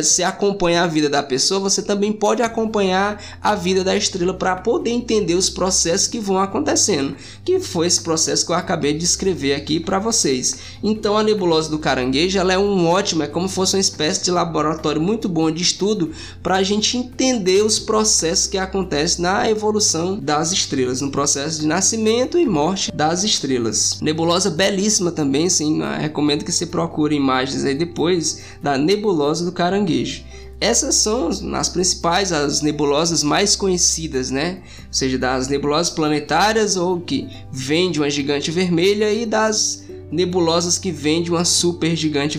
se 0.05 0.23
acompanha 0.23 0.85
a 0.85 0.87
vida 0.87 1.09
da 1.09 1.23
pessoa, 1.23 1.59
você 1.59 1.83
também 1.83 2.13
pode 2.13 2.43
acompanhar 2.43 3.21
a 3.47 3.55
vida 3.55 3.85
da 3.85 3.97
estrela 3.97 4.35
para 4.35 4.57
poder 4.57 4.91
entender 4.91 5.35
os 5.35 5.49
processos 5.49 6.09
que 6.09 6.19
vão 6.19 6.39
acontecendo, 6.39 7.15
que 7.45 7.61
foi 7.61 7.87
esse 7.87 8.01
processo 8.01 8.45
que 8.45 8.51
eu 8.51 8.57
acabei 8.57 8.93
de 8.93 8.99
descrever 8.99 9.55
aqui 9.55 9.79
para 9.79 10.01
vocês. 10.01 10.59
Então 10.83 11.17
a 11.17 11.23
nebulosa 11.23 11.71
do 11.71 11.79
caranguejo 11.79 12.39
ela 12.39 12.53
é 12.53 12.59
um 12.59 12.89
ótimo, 12.89 13.23
é 13.23 13.29
como 13.29 13.49
se 13.49 13.55
fosse 13.55 13.77
uma 13.77 13.81
espécie 13.81 14.25
de 14.25 14.33
laboratório 14.33 15.01
muito 15.01 15.29
bom 15.29 15.51
de 15.51 15.63
estudo 15.63 16.11
para 16.43 16.57
a 16.57 16.63
gente 16.63 16.97
entender 16.97 17.63
os 17.63 17.79
processos 17.79 18.49
que 18.49 18.59
acontecem 18.59 19.23
na 19.23 19.49
evolução 19.49 20.19
das 20.19 20.51
estrelas, 20.51 21.01
no 21.01 21.13
processo 21.13 21.61
de 21.61 21.67
nascimento 21.67 22.39
e 22.39 22.47
morte 22.47 22.91
das 22.93 23.23
estrelas. 23.23 24.01
Nebulosa 24.01 24.51
belíssima 24.51 25.13
também, 25.13 25.49
sim, 25.49 25.81
recomendo 26.01 26.45
que 26.45 26.51
você 26.51 26.67
procure 26.67 27.15
imagens 27.15 27.65
aí 27.65 27.75
depois 27.75 28.41
da 28.61 28.77
nebulosa 28.77 29.45
do 29.45 29.53
caranguejo. 29.53 30.25
Essas 30.61 30.95
são 30.95 31.29
as 31.55 31.69
principais, 31.69 32.33
as 32.33 32.63
nebulosas 32.63 33.23
mais 33.23 33.55
conhecidas, 33.55 34.31
né? 34.31 34.63
Ou 34.87 34.93
seja, 34.93 35.19
das 35.19 35.49
nebulosas 35.49 35.91
planetárias 35.91 36.77
ou 36.77 37.01
que 37.01 37.29
vêm 37.53 37.91
de 37.91 38.01
uma 38.01 38.09
gigante 38.09 38.51
vermelha 38.51 39.13
e 39.13 39.27
das 39.27 39.85
nebulosas 40.11 40.79
que 40.79 40.91
vêm 40.91 41.23
de 41.23 41.31
uma 41.31 41.45
super 41.45 41.95
gigante 41.95 42.39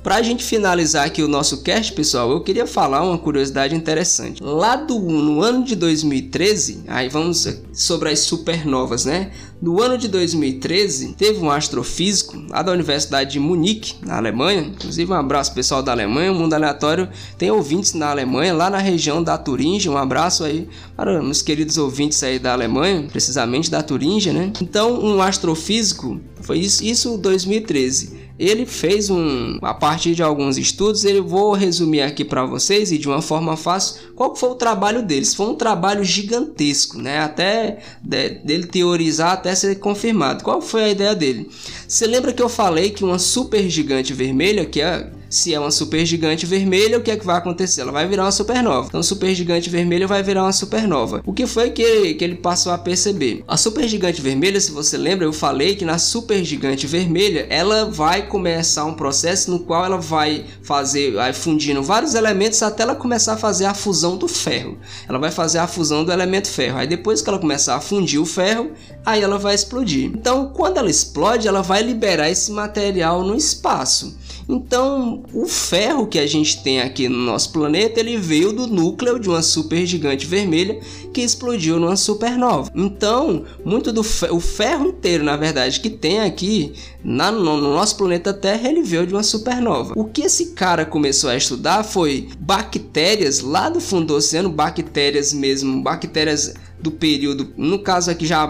vermelha. 0.00 0.02
Pra 0.02 0.22
gente 0.22 0.42
finalizar 0.44 1.06
aqui 1.06 1.22
o 1.22 1.28
nosso 1.28 1.62
cast, 1.62 1.92
pessoal, 1.92 2.30
eu 2.30 2.40
queria 2.40 2.66
falar 2.66 3.02
uma 3.02 3.18
curiosidade 3.18 3.74
interessante. 3.74 4.42
Lá 4.42 4.76
do 4.76 4.98
no 4.98 5.42
ano 5.42 5.64
de 5.64 5.76
2013, 5.76 6.84
aí 6.88 7.08
vamos 7.08 7.46
sobre 7.72 8.10
as 8.10 8.20
supernovas, 8.20 9.04
né? 9.04 9.30
No 9.60 9.82
ano 9.82 9.98
de 9.98 10.08
2013, 10.08 11.14
teve 11.18 11.38
um 11.38 11.50
astrofísico 11.50 12.42
lá 12.48 12.62
da 12.62 12.72
Universidade 12.72 13.32
de 13.32 13.38
Munique, 13.38 13.94
na 14.02 14.16
Alemanha. 14.16 14.62
Inclusive, 14.62 15.12
um 15.12 15.14
abraço 15.14 15.52
pessoal 15.52 15.82
da 15.82 15.92
Alemanha. 15.92 16.32
O 16.32 16.34
Mundo 16.34 16.54
Aleatório 16.54 17.08
tem 17.36 17.50
ouvintes 17.50 17.92
na 17.92 18.10
Alemanha, 18.10 18.54
lá 18.54 18.70
na 18.70 18.78
região 18.78 19.22
da 19.22 19.36
Turingia. 19.36 19.90
Um 19.90 19.98
abraço 19.98 20.44
aí 20.44 20.66
para 20.96 21.22
meus 21.22 21.42
queridos 21.42 21.76
ouvintes 21.76 22.22
aí 22.22 22.38
da 22.38 22.54
Alemanha, 22.54 23.06
precisamente 23.12 23.70
da 23.70 23.82
Turingia, 23.82 24.32
né? 24.32 24.50
Então, 24.62 24.98
um 24.98 25.20
astrofísico, 25.20 26.18
foi 26.40 26.58
isso, 26.58 26.82
isso 26.82 27.18
2013 27.18 28.19
ele 28.40 28.64
fez 28.64 29.10
um 29.10 29.58
a 29.60 29.74
partir 29.74 30.14
de 30.14 30.22
alguns 30.22 30.56
estudos 30.56 31.04
ele 31.04 31.20
vou 31.20 31.52
resumir 31.52 32.00
aqui 32.00 32.24
para 32.24 32.46
vocês 32.46 32.90
e 32.90 32.96
de 32.96 33.06
uma 33.06 33.20
forma 33.20 33.54
fácil 33.54 34.00
qual 34.16 34.34
foi 34.34 34.48
o 34.48 34.54
trabalho 34.54 35.02
deles. 35.02 35.34
Foi 35.34 35.46
um 35.46 35.54
trabalho 35.54 36.02
gigantesco 36.02 36.98
né? 36.98 37.18
Até 37.18 37.80
de, 38.02 38.30
dele 38.44 38.66
teorizar 38.66 39.32
até 39.32 39.54
ser 39.54 39.74
confirmado. 39.76 40.42
Qual 40.42 40.62
foi 40.62 40.84
a 40.84 40.88
ideia 40.88 41.14
dele? 41.14 41.50
Você 41.86 42.06
lembra 42.06 42.32
que 42.32 42.42
eu 42.42 42.48
falei 42.48 42.90
que 42.90 43.04
uma 43.04 43.18
super 43.18 43.68
gigante 43.68 44.14
vermelha 44.14 44.64
que 44.64 44.80
é 44.80 45.10
se 45.30 45.54
é 45.54 45.60
uma 45.60 45.70
supergigante 45.70 46.44
vermelha, 46.44 46.98
o 46.98 47.00
que 47.00 47.10
é 47.10 47.16
que 47.16 47.24
vai 47.24 47.36
acontecer? 47.36 47.82
Ela 47.82 47.92
vai 47.92 48.06
virar 48.08 48.24
uma 48.24 48.32
supernova. 48.32 48.88
Então, 48.88 49.00
supergigante 49.00 49.70
vermelha 49.70 50.04
vai 50.08 50.24
virar 50.24 50.42
uma 50.42 50.52
supernova. 50.52 51.22
O 51.24 51.32
que 51.32 51.46
foi 51.46 51.70
que, 51.70 52.14
que 52.14 52.24
ele 52.24 52.34
passou 52.34 52.72
a 52.72 52.78
perceber? 52.78 53.44
A 53.46 53.56
supergigante 53.56 54.20
vermelha, 54.20 54.60
se 54.60 54.72
você 54.72 54.98
lembra, 54.98 55.24
eu 55.24 55.32
falei 55.32 55.76
que 55.76 55.84
na 55.84 55.98
supergigante 55.98 56.84
vermelha 56.84 57.46
ela 57.48 57.84
vai 57.84 58.26
começar 58.26 58.84
um 58.84 58.94
processo 58.94 59.52
no 59.52 59.60
qual 59.60 59.84
ela 59.84 59.98
vai 59.98 60.44
fazer, 60.62 61.12
vai 61.12 61.32
fundindo 61.32 61.80
vários 61.80 62.14
elementos 62.14 62.60
até 62.62 62.82
ela 62.82 62.96
começar 62.96 63.34
a 63.34 63.36
fazer 63.36 63.66
a 63.66 63.74
fusão 63.74 64.16
do 64.16 64.26
ferro. 64.26 64.78
Ela 65.08 65.18
vai 65.20 65.30
fazer 65.30 65.58
a 65.58 65.68
fusão 65.68 66.04
do 66.04 66.10
elemento 66.10 66.48
ferro. 66.48 66.78
Aí 66.78 66.88
depois 66.88 67.22
que 67.22 67.28
ela 67.28 67.38
começar 67.38 67.76
a 67.76 67.80
fundir 67.80 68.20
o 68.20 68.26
ferro, 68.26 68.72
aí 69.06 69.22
ela 69.22 69.38
vai 69.38 69.54
explodir. 69.54 70.10
Então, 70.12 70.48
quando 70.52 70.78
ela 70.78 70.90
explode, 70.90 71.46
ela 71.46 71.62
vai 71.62 71.82
liberar 71.82 72.28
esse 72.28 72.50
material 72.50 73.22
no 73.22 73.36
espaço. 73.36 74.18
Então, 74.50 75.22
o 75.32 75.46
ferro 75.46 76.08
que 76.08 76.18
a 76.18 76.26
gente 76.26 76.62
tem 76.62 76.80
aqui 76.80 77.08
no 77.08 77.18
nosso 77.18 77.52
planeta, 77.52 78.00
ele 78.00 78.16
veio 78.16 78.52
do 78.52 78.66
núcleo 78.66 79.18
de 79.18 79.28
uma 79.28 79.42
supergigante 79.42 80.26
vermelha 80.26 80.80
que 81.12 81.20
explodiu 81.20 81.78
numa 81.78 81.96
supernova. 81.96 82.70
Então, 82.74 83.44
muito 83.64 83.92
do 83.92 84.02
ferro, 84.02 84.36
o 84.36 84.40
ferro 84.40 84.86
inteiro, 84.88 85.22
na 85.22 85.36
verdade, 85.36 85.78
que 85.78 85.88
tem 85.88 86.20
aqui 86.20 86.72
na, 87.02 87.30
no, 87.30 87.56
no 87.56 87.74
nosso 87.74 87.96
planeta 87.96 88.34
Terra, 88.34 88.68
ele 88.68 88.82
veio 88.82 89.06
de 89.06 89.14
uma 89.14 89.22
supernova. 89.22 89.94
O 89.96 90.04
que 90.04 90.22
esse 90.22 90.46
cara 90.46 90.84
começou 90.84 91.30
a 91.30 91.36
estudar 91.36 91.84
foi 91.84 92.28
bactérias 92.38 93.40
lá 93.40 93.68
do 93.68 93.80
fundo 93.80 94.08
do 94.08 94.14
oceano, 94.14 94.50
bactérias 94.50 95.32
mesmo, 95.32 95.82
bactérias 95.82 96.54
do 96.82 96.90
período, 96.90 97.52
no 97.56 97.78
caso 97.78 98.10
aqui 98.10 98.26
já, 98.26 98.48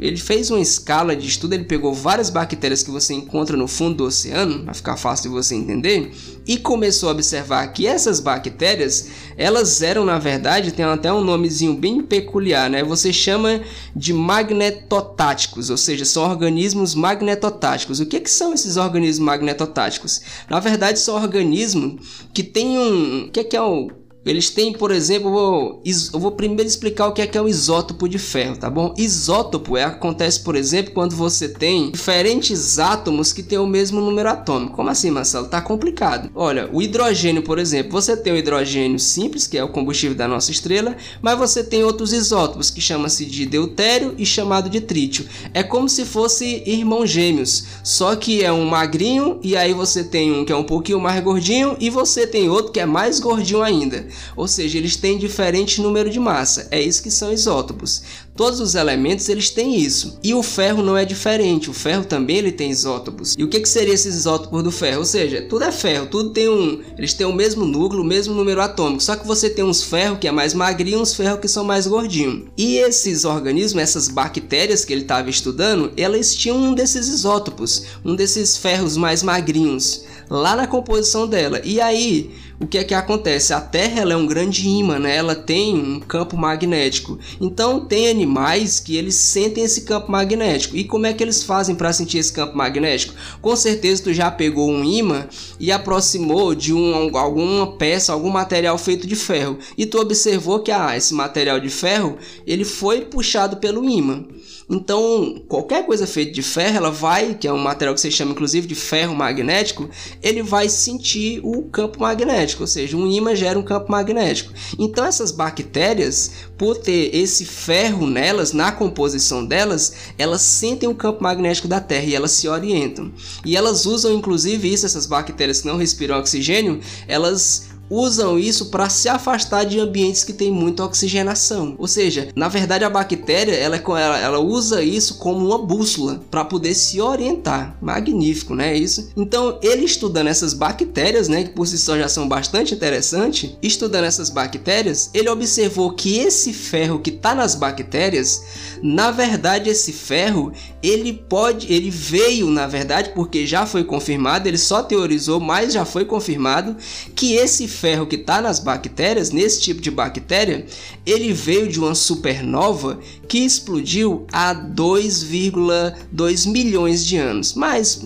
ele 0.00 0.16
fez 0.16 0.50
uma 0.50 0.60
escala 0.60 1.14
de 1.14 1.26
estudo, 1.26 1.52
ele 1.52 1.64
pegou 1.64 1.92
várias 1.92 2.30
bactérias 2.30 2.82
que 2.82 2.90
você 2.90 3.12
encontra 3.12 3.56
no 3.56 3.68
fundo 3.68 3.96
do 3.96 4.04
oceano, 4.04 4.64
para 4.64 4.74
ficar 4.74 4.96
fácil 4.96 5.30
de 5.30 5.36
você 5.36 5.54
entender, 5.54 6.12
e 6.46 6.56
começou 6.56 7.08
a 7.08 7.12
observar 7.12 7.66
que 7.68 7.86
essas 7.86 8.20
bactérias, 8.20 9.08
elas 9.36 9.82
eram 9.82 10.04
na 10.04 10.18
verdade, 10.18 10.72
tem 10.72 10.84
até 10.84 11.12
um 11.12 11.22
nomezinho 11.22 11.74
bem 11.74 12.00
peculiar, 12.00 12.70
né? 12.70 12.82
Você 12.84 13.12
chama 13.12 13.60
de 13.94 14.12
magnetotáticos, 14.12 15.68
ou 15.68 15.76
seja, 15.76 16.04
são 16.04 16.22
organismos 16.22 16.94
magnetotáticos. 16.94 18.00
O 18.00 18.06
que, 18.06 18.20
que 18.20 18.30
são 18.30 18.54
esses 18.54 18.76
organismos 18.76 19.18
magnetotáticos? 19.18 20.22
Na 20.48 20.60
verdade, 20.60 20.98
são 20.98 21.16
organismos 21.16 22.24
que 22.32 22.42
têm 22.42 22.78
um, 22.78 23.24
o 23.24 23.30
que, 23.30 23.44
que 23.44 23.56
é 23.56 23.62
o 23.62 23.90
eles 24.30 24.50
têm, 24.50 24.72
por 24.72 24.90
exemplo, 24.90 25.28
eu 25.28 25.32
vou, 25.32 25.82
eu 25.84 26.20
vou 26.20 26.32
primeiro 26.32 26.66
explicar 26.66 27.06
o 27.06 27.12
que 27.12 27.22
é, 27.22 27.26
que 27.26 27.38
é 27.38 27.40
o 27.40 27.48
isótopo 27.48 28.08
de 28.08 28.18
ferro, 28.18 28.56
tá 28.56 28.68
bom? 28.68 28.92
Isótopo 28.98 29.76
é, 29.76 29.84
acontece, 29.84 30.40
por 30.40 30.56
exemplo, 30.56 30.92
quando 30.92 31.14
você 31.14 31.48
tem 31.48 31.92
diferentes 31.92 32.78
átomos 32.78 33.32
que 33.32 33.42
têm 33.42 33.58
o 33.58 33.66
mesmo 33.66 34.00
número 34.00 34.28
atômico. 34.28 34.74
Como 34.74 34.90
assim, 34.90 35.10
Marcelo? 35.10 35.46
Tá 35.46 35.60
complicado. 35.60 36.28
Olha, 36.34 36.68
o 36.72 36.82
hidrogênio, 36.82 37.42
por 37.42 37.58
exemplo, 37.58 37.92
você 37.92 38.16
tem 38.16 38.32
o 38.32 38.36
hidrogênio 38.36 38.98
simples, 38.98 39.46
que 39.46 39.56
é 39.56 39.62
o 39.62 39.68
combustível 39.68 40.16
da 40.16 40.26
nossa 40.26 40.50
estrela, 40.50 40.96
mas 41.22 41.38
você 41.38 41.62
tem 41.62 41.84
outros 41.84 42.12
isótopos 42.12 42.68
que 42.68 42.80
chama-se 42.80 43.24
de 43.24 43.46
deutério 43.46 44.14
e 44.18 44.26
chamado 44.26 44.68
de 44.68 44.80
trítio. 44.80 45.26
É 45.54 45.62
como 45.62 45.88
se 45.88 46.04
fosse 46.04 46.64
irmãos 46.66 47.08
gêmeos, 47.08 47.64
só 47.84 48.16
que 48.16 48.42
é 48.42 48.50
um 48.50 48.64
magrinho 48.64 49.38
e 49.42 49.56
aí 49.56 49.72
você 49.72 50.02
tem 50.02 50.32
um 50.32 50.44
que 50.44 50.52
é 50.52 50.56
um 50.56 50.64
pouquinho 50.64 50.98
mais 50.98 51.22
gordinho 51.22 51.76
e 51.78 51.88
você 51.90 52.26
tem 52.26 52.48
outro 52.48 52.72
que 52.72 52.80
é 52.80 52.86
mais 52.86 53.20
gordinho 53.20 53.62
ainda. 53.62 54.06
Ou 54.36 54.46
seja, 54.48 54.78
eles 54.78 54.96
têm 54.96 55.18
diferente 55.18 55.80
número 55.80 56.10
de 56.10 56.20
massa. 56.20 56.68
É 56.70 56.80
isso 56.80 57.02
que 57.02 57.10
são 57.10 57.32
isótopos. 57.32 58.02
Todos 58.36 58.60
os 58.60 58.74
elementos 58.74 59.28
eles 59.30 59.48
têm 59.48 59.80
isso. 59.80 60.18
E 60.22 60.34
o 60.34 60.42
ferro 60.42 60.82
não 60.82 60.96
é 60.96 61.04
diferente. 61.04 61.70
O 61.70 61.72
ferro 61.72 62.04
também 62.04 62.36
ele 62.36 62.52
tem 62.52 62.70
isótopos. 62.70 63.34
E 63.38 63.42
o 63.42 63.48
que, 63.48 63.60
que 63.60 63.68
seria 63.68 63.94
esses 63.94 64.14
isótopos 64.14 64.62
do 64.62 64.70
ferro? 64.70 64.98
Ou 64.98 65.04
seja, 65.06 65.42
tudo 65.48 65.64
é 65.64 65.72
ferro, 65.72 66.06
tudo 66.06 66.30
tem 66.30 66.48
um, 66.48 66.82
eles 66.98 67.14
têm 67.14 67.26
o 67.26 67.32
mesmo 67.32 67.64
núcleo, 67.64 68.02
o 68.02 68.06
mesmo 68.06 68.34
número 68.34 68.60
atômico. 68.60 69.02
Só 69.02 69.16
que 69.16 69.26
você 69.26 69.48
tem 69.48 69.64
uns 69.64 69.82
ferros 69.82 70.18
que 70.18 70.28
é 70.28 70.32
mais 70.32 70.52
magrinho, 70.52 71.00
uns 71.00 71.14
ferros 71.14 71.40
que 71.40 71.48
são 71.48 71.64
mais 71.64 71.86
gordinhos. 71.86 72.44
E 72.58 72.76
esses 72.76 73.24
organismos, 73.24 73.82
essas 73.82 74.08
bactérias 74.08 74.84
que 74.84 74.92
ele 74.92 75.02
estava 75.02 75.30
estudando, 75.30 75.92
elas 75.96 76.34
tinham 76.34 76.58
um 76.58 76.74
desses 76.74 77.08
isótopos, 77.08 77.84
um 78.04 78.14
desses 78.14 78.56
ferros 78.56 78.96
mais 78.98 79.22
magrinhos 79.22 80.04
lá 80.28 80.56
na 80.56 80.66
composição 80.66 81.26
dela. 81.26 81.60
E 81.64 81.80
aí, 81.80 82.30
o 82.58 82.66
que 82.66 82.78
é 82.78 82.84
que 82.84 82.94
acontece? 82.94 83.52
A 83.52 83.60
Terra 83.60 84.10
é 84.10 84.16
um 84.16 84.26
grande 84.26 84.66
imã, 84.66 84.98
né? 84.98 85.16
Ela 85.16 85.34
tem 85.34 85.76
um 85.76 86.00
campo 86.00 86.38
magnético. 86.38 87.18
Então 87.38 87.84
tem 87.84 88.08
animais 88.08 88.80
que 88.80 88.96
eles 88.96 89.14
sentem 89.14 89.62
esse 89.62 89.82
campo 89.82 90.10
magnético. 90.10 90.74
E 90.74 90.84
como 90.84 91.06
é 91.06 91.12
que 91.12 91.22
eles 91.22 91.42
fazem 91.42 91.74
para 91.74 91.92
sentir 91.92 92.18
esse 92.18 92.32
campo 92.32 92.56
magnético? 92.56 93.14
Com 93.42 93.54
certeza 93.54 94.04
tu 94.04 94.14
já 94.14 94.30
pegou 94.30 94.70
um 94.70 94.82
imã 94.82 95.28
e 95.60 95.70
aproximou 95.70 96.54
de 96.54 96.72
um, 96.72 97.14
alguma 97.16 97.76
peça, 97.76 98.12
algum 98.12 98.30
material 98.30 98.78
feito 98.78 99.06
de 99.06 99.16
ferro. 99.16 99.58
E 99.76 99.84
tu 99.84 100.00
observou 100.00 100.60
que 100.60 100.70
ah, 100.70 100.96
esse 100.96 101.12
material 101.12 101.60
de 101.60 101.68
ferro 101.68 102.16
ele 102.46 102.64
foi 102.64 103.02
puxado 103.02 103.58
pelo 103.58 103.88
imã. 103.88 104.24
Então, 104.68 105.42
qualquer 105.46 105.86
coisa 105.86 106.08
feita 106.08 106.32
de 106.32 106.42
ferro, 106.42 106.76
ela 106.76 106.90
vai, 106.90 107.34
que 107.34 107.46
é 107.46 107.52
um 107.52 107.58
material 107.58 107.94
que 107.94 108.00
você 108.00 108.10
chama 108.10 108.32
inclusive 108.32 108.66
de 108.66 108.74
ferro 108.74 109.14
magnético, 109.14 109.88
ele 110.20 110.42
vai 110.42 110.68
sentir 110.68 111.40
o 111.44 111.62
campo 111.62 112.00
magnético, 112.00 112.64
ou 112.64 112.66
seja, 112.66 112.96
um 112.96 113.06
ímã 113.06 113.34
gera 113.34 113.56
um 113.56 113.62
campo 113.62 113.92
magnético. 113.92 114.52
Então, 114.76 115.04
essas 115.04 115.30
bactérias, 115.30 116.32
por 116.58 116.76
ter 116.78 117.14
esse 117.14 117.44
ferro 117.44 118.08
nelas, 118.08 118.52
na 118.52 118.72
composição 118.72 119.44
delas, 119.46 119.94
elas 120.18 120.42
sentem 120.42 120.88
o 120.88 120.94
campo 120.94 121.22
magnético 121.22 121.68
da 121.68 121.80
Terra 121.80 122.06
e 122.06 122.14
elas 122.14 122.32
se 122.32 122.48
orientam. 122.48 123.12
E 123.44 123.56
elas 123.56 123.86
usam 123.86 124.12
inclusive 124.12 124.72
isso, 124.72 124.84
essas 124.84 125.06
bactérias 125.06 125.60
que 125.60 125.68
não 125.68 125.76
respiram 125.76 126.18
oxigênio, 126.18 126.80
elas 127.06 127.75
usam 127.90 128.38
isso 128.38 128.66
para 128.66 128.88
se 128.88 129.08
afastar 129.08 129.64
de 129.64 129.78
ambientes 129.78 130.24
que 130.24 130.32
tem 130.32 130.50
muita 130.50 130.84
oxigenação. 130.84 131.74
Ou 131.78 131.88
seja, 131.88 132.28
na 132.34 132.48
verdade 132.48 132.84
a 132.84 132.90
bactéria 132.90 133.54
ela, 133.54 133.76
ela, 133.76 134.18
ela 134.18 134.38
usa 134.38 134.82
isso 134.82 135.18
como 135.18 135.46
uma 135.46 135.58
bússola 135.58 136.20
para 136.30 136.44
poder 136.44 136.74
se 136.74 137.00
orientar. 137.00 137.76
Magnífico, 137.80 138.54
né? 138.54 138.76
Isso. 138.76 139.10
Então 139.16 139.58
ele 139.62 139.84
estudando 139.84 140.28
essas 140.28 140.52
bactérias, 140.52 141.28
né, 141.28 141.44
que 141.44 141.50
por 141.50 141.66
si 141.66 141.78
só 141.78 141.96
já 141.96 142.08
são 142.08 142.28
bastante 142.28 142.74
interessantes, 142.74 143.56
estudando 143.62 144.04
essas 144.04 144.30
bactérias, 144.30 145.10
ele 145.14 145.28
observou 145.28 145.92
que 145.92 146.18
esse 146.18 146.52
ferro 146.52 146.98
que 146.98 147.10
está 147.10 147.34
nas 147.34 147.54
bactérias, 147.54 148.42
na 148.82 149.10
verdade 149.10 149.70
esse 149.70 149.92
ferro 149.92 150.52
ele 150.82 151.12
pode, 151.12 151.72
ele 151.72 151.90
veio 151.90 152.48
na 152.48 152.66
verdade 152.66 153.12
porque 153.14 153.46
já 153.46 153.66
foi 153.66 153.84
confirmado, 153.84 154.48
ele 154.48 154.58
só 154.58 154.82
teorizou, 154.82 155.40
mas 155.40 155.72
já 155.72 155.84
foi 155.84 156.04
confirmado 156.04 156.76
que 157.14 157.34
esse 157.34 157.66
ferro 157.76 158.06
que 158.06 158.16
está 158.16 158.40
nas 158.40 158.58
bactérias, 158.58 159.30
nesse 159.30 159.60
tipo 159.60 159.80
de 159.80 159.90
bactéria, 159.90 160.66
ele 161.04 161.32
veio 161.32 161.68
de 161.68 161.78
uma 161.78 161.94
supernova 161.94 162.98
que 163.28 163.38
explodiu 163.38 164.26
há 164.32 164.54
2,2 164.54 166.50
milhões 166.50 167.04
de 167.04 167.16
anos, 167.16 167.54
mais 167.54 168.00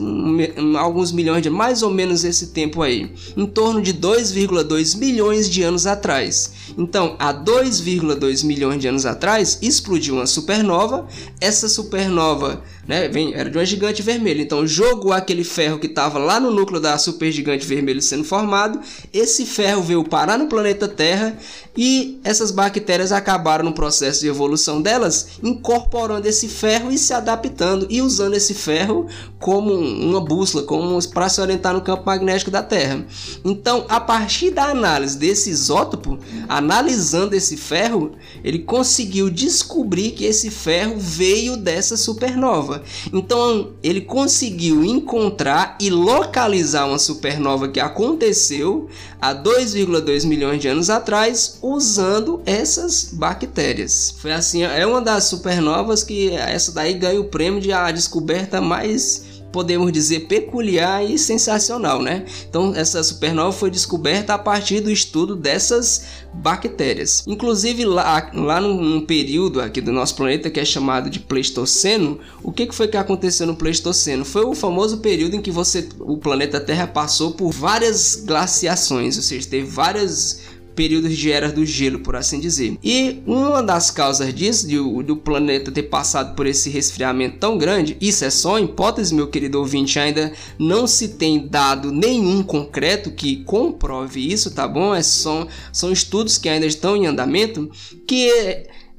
alguns 0.78 1.12
milhões 1.12 1.42
de 1.42 1.50
mais 1.50 1.82
ou 1.82 1.90
menos 1.90 2.24
esse 2.24 2.48
tempo 2.48 2.82
aí, 2.82 3.12
em 3.36 3.46
torno 3.46 3.80
de 3.80 3.94
2,2 3.94 4.98
milhões 4.98 5.48
de 5.48 5.62
anos 5.62 5.86
atrás. 5.86 6.52
Então, 6.80 7.14
há 7.18 7.34
2,2 7.34 8.42
milhões 8.42 8.80
de 8.80 8.88
anos 8.88 9.04
atrás, 9.04 9.58
explodiu 9.60 10.14
uma 10.14 10.26
supernova. 10.26 11.06
Essa 11.38 11.68
supernova 11.68 12.62
né, 12.88 13.06
vem, 13.06 13.34
era 13.34 13.50
de 13.50 13.58
uma 13.58 13.66
gigante 13.66 14.00
vermelha. 14.00 14.40
Então, 14.40 14.66
jogou 14.66 15.12
aquele 15.12 15.44
ferro 15.44 15.78
que 15.78 15.86
estava 15.86 16.18
lá 16.18 16.40
no 16.40 16.50
núcleo 16.50 16.80
da 16.80 16.96
supergigante 16.96 17.66
vermelha 17.66 18.00
sendo 18.00 18.24
formado. 18.24 18.80
Esse 19.12 19.44
ferro 19.44 19.82
veio 19.82 20.02
parar 20.02 20.38
no 20.38 20.46
planeta 20.46 20.88
Terra 20.88 21.36
e 21.76 22.18
essas 22.24 22.50
bactérias 22.50 23.12
acabaram 23.12 23.64
no 23.64 23.74
processo 23.74 24.20
de 24.20 24.28
evolução 24.28 24.80
delas 24.80 25.38
incorporando 25.42 26.26
esse 26.26 26.48
ferro 26.48 26.90
e 26.90 26.96
se 26.96 27.12
adaptando 27.12 27.86
e 27.90 28.00
usando 28.00 28.34
esse 28.34 28.54
ferro 28.54 29.06
como 29.40 29.72
uma 29.72 30.20
bússola, 30.20 30.64
como 30.64 31.02
para 31.08 31.30
se 31.30 31.40
orientar 31.40 31.72
no 31.72 31.80
campo 31.80 32.04
magnético 32.04 32.50
da 32.50 32.62
Terra. 32.62 33.06
Então, 33.42 33.86
a 33.88 33.98
partir 33.98 34.50
da 34.50 34.66
análise 34.66 35.16
desse 35.16 35.48
isótopo, 35.48 36.18
analisando 36.46 37.34
esse 37.34 37.56
ferro, 37.56 38.12
ele 38.44 38.58
conseguiu 38.58 39.30
descobrir 39.30 40.10
que 40.10 40.26
esse 40.26 40.50
ferro 40.50 40.96
veio 40.98 41.56
dessa 41.56 41.96
supernova. 41.96 42.82
Então, 43.10 43.70
ele 43.82 44.02
conseguiu 44.02 44.84
encontrar 44.84 45.78
e 45.80 45.88
localizar 45.88 46.86
uma 46.86 46.98
supernova 46.98 47.68
que 47.68 47.80
aconteceu 47.80 48.90
há 49.18 49.34
2,2 49.34 50.26
milhões 50.26 50.60
de 50.60 50.68
anos 50.68 50.90
atrás 50.90 51.58
usando 51.62 52.42
essas 52.44 53.08
bactérias. 53.10 54.14
Foi 54.18 54.32
assim, 54.32 54.64
é 54.64 54.86
uma 54.86 55.00
das 55.00 55.24
supernovas 55.24 56.04
que 56.04 56.30
essa 56.34 56.72
daí 56.72 56.92
ganha 56.92 57.18
o 57.18 57.24
prêmio 57.24 57.60
de 57.60 57.72
a 57.72 57.90
descoberta 57.90 58.60
mais 58.60 59.29
podemos 59.52 59.92
dizer 59.92 60.20
peculiar 60.20 61.04
e 61.04 61.18
sensacional, 61.18 62.00
né? 62.02 62.24
Então 62.48 62.74
essa 62.74 63.02
supernova 63.02 63.52
foi 63.52 63.70
descoberta 63.70 64.34
a 64.34 64.38
partir 64.38 64.80
do 64.80 64.90
estudo 64.90 65.34
dessas 65.34 66.04
bactérias. 66.32 67.24
Inclusive 67.26 67.84
lá, 67.84 68.30
lá 68.32 68.60
num, 68.60 69.00
período 69.00 69.60
aqui 69.60 69.80
do 69.80 69.92
nosso 69.92 70.14
planeta 70.14 70.50
que 70.50 70.60
é 70.60 70.64
chamado 70.64 71.10
de 71.10 71.18
Pleistoceno, 71.18 72.20
o 72.42 72.52
que, 72.52 72.66
que 72.66 72.74
foi 72.74 72.86
que 72.86 72.96
aconteceu 72.96 73.46
no 73.46 73.56
Pleistoceno? 73.56 74.24
Foi 74.24 74.44
o 74.44 74.54
famoso 74.54 74.98
período 74.98 75.36
em 75.36 75.42
que 75.42 75.50
você, 75.50 75.88
o 75.98 76.16
planeta 76.16 76.60
Terra 76.60 76.86
passou 76.86 77.32
por 77.32 77.50
várias 77.50 78.16
glaciações, 78.16 79.16
ou 79.16 79.22
seja, 79.22 79.48
teve 79.48 79.66
várias 79.66 80.40
períodos 80.74 81.16
de 81.16 81.30
era 81.30 81.50
do 81.50 81.64
gelo, 81.64 82.00
por 82.00 82.16
assim 82.16 82.40
dizer. 82.40 82.78
E 82.82 83.22
uma 83.26 83.62
das 83.62 83.90
causas 83.90 84.32
disso, 84.34 84.66
de, 84.66 84.76
do 85.02 85.16
planeta 85.16 85.70
ter 85.70 85.84
passado 85.84 86.34
por 86.34 86.46
esse 86.46 86.70
resfriamento 86.70 87.38
tão 87.38 87.58
grande, 87.58 87.96
isso 88.00 88.24
é 88.24 88.30
só 88.30 88.58
hipótese, 88.58 89.14
meu 89.14 89.28
querido 89.28 89.58
ouvinte, 89.58 89.98
ainda 89.98 90.32
não 90.58 90.86
se 90.86 91.08
tem 91.08 91.46
dado 91.46 91.92
nenhum 91.92 92.42
concreto 92.42 93.10
que 93.10 93.44
comprove 93.44 94.32
isso, 94.32 94.50
tá 94.50 94.66
bom? 94.66 94.94
É 94.94 95.02
só, 95.02 95.46
são 95.72 95.92
estudos 95.92 96.38
que 96.38 96.48
ainda 96.48 96.66
estão 96.66 96.96
em 96.96 97.06
andamento, 97.06 97.70
que 98.06 98.30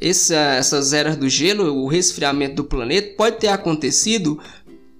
essa, 0.01 0.35
essas 0.35 0.93
eras 0.93 1.15
do 1.15 1.29
gelo, 1.29 1.75
o 1.75 1.87
resfriamento 1.87 2.55
do 2.55 2.63
planeta, 2.63 3.13
pode 3.15 3.37
ter 3.37 3.49
acontecido 3.49 4.39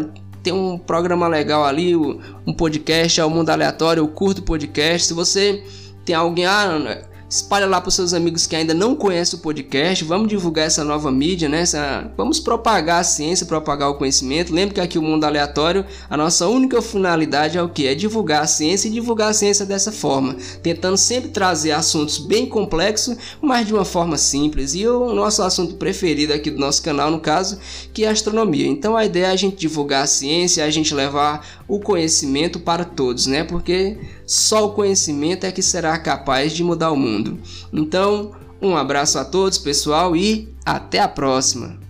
tem 0.49 0.53
um 0.55 0.79
programa 0.79 1.29
legal 1.29 1.63
ali, 1.67 1.95
um 1.95 2.55
podcast, 2.57 3.21
é 3.21 3.25
o 3.25 3.29
Mundo 3.29 3.51
Aleatório, 3.51 4.03
o 4.03 4.09
curto 4.09 4.43
podcast. 4.43 5.09
Se 5.09 5.13
você 5.13 5.63
tem 6.07 6.15
alguém, 6.15 6.47
ah, 6.47 7.07
espalha 7.29 7.67
lá 7.67 7.81
para 7.81 7.89
os 7.89 7.95
seus 7.95 8.15
amigos 8.15 8.47
que 8.47 8.57
ainda 8.57 8.73
não 8.73 8.95
conhecem 8.95 9.39
o 9.39 9.43
podcast. 9.43 10.03
Vamos 10.05 10.29
divulgar 10.29 10.67
essa 10.67 10.83
nova 10.83 11.13
mídia, 11.13 11.49
né? 11.49 11.61
Essa... 11.61 12.11
Vamos 12.17 12.41
propagar 12.41 13.01
a 13.01 13.05
ciência, 13.05 13.45
propagar 13.45 13.91
o 13.91 13.97
conhecimento. 13.97 14.55
Lembre 14.55 14.75
que 14.75 14.81
aqui 14.81 14.99
o 14.99 15.03
mundo 15.03 15.25
aleatório, 15.25 15.85
a 16.09 16.17
nossa 16.17 16.47
única 16.47 16.81
finalidade 16.81 17.59
é 17.59 17.63
o 17.63 17.69
que? 17.69 17.87
É 17.87 17.95
divulgar 17.95 18.43
a 18.43 18.47
ciência 18.47 18.89
e 18.89 18.93
divulgar 18.93 19.31
a 19.31 19.35
ciência 19.35 19.67
dessa 19.67 19.93
forma, 19.93 20.37
tentando 20.63 20.97
sempre 20.97 21.31
trazer 21.31 21.73
assuntos 21.73 22.19
bem 22.19 22.47
complexos, 22.47 23.17
mas 23.43 23.67
de 23.67 23.75
uma 23.75 23.85
forma 23.85 24.17
simples. 24.17 24.75
E 24.75 24.87
o 24.87 25.13
nosso 25.13 25.43
assunto 25.43 25.75
preferido 25.75 26.33
aqui 26.33 26.51
do 26.51 26.59
nosso 26.59 26.83
canal, 26.83 27.11
no 27.11 27.21
caso, 27.21 27.59
que 27.93 28.05
é 28.05 28.09
astronomia. 28.09 28.67
Então 28.67 28.97
a 28.97 29.05
ideia 29.05 29.27
é 29.27 29.31
a 29.31 29.37
gente 29.37 29.57
divulgar 29.57 30.05
a 30.05 30.07
ciência, 30.07 30.65
a 30.65 30.71
gente 30.71 30.95
levar 30.95 31.47
o 31.67 31.79
conhecimento 31.79 32.59
para 32.59 32.85
todos, 32.85 33.27
né? 33.27 33.45
Porque 33.45 33.99
só 34.29 34.67
o 34.67 34.73
conhecimento 34.73 35.45
é 35.45 35.51
que 35.51 35.63
será 35.63 35.97
capaz 35.99 36.53
de 36.53 36.63
mudar 36.63 36.93
o 36.93 36.97
mundo. 36.97 37.41
Então, 37.73 38.33
um 38.61 38.77
abraço 38.77 39.19
a 39.19 39.25
todos, 39.25 39.57
pessoal, 39.57 40.15
e 40.15 40.55
até 40.67 41.01
a 41.01 41.09
próxima! 41.09 41.88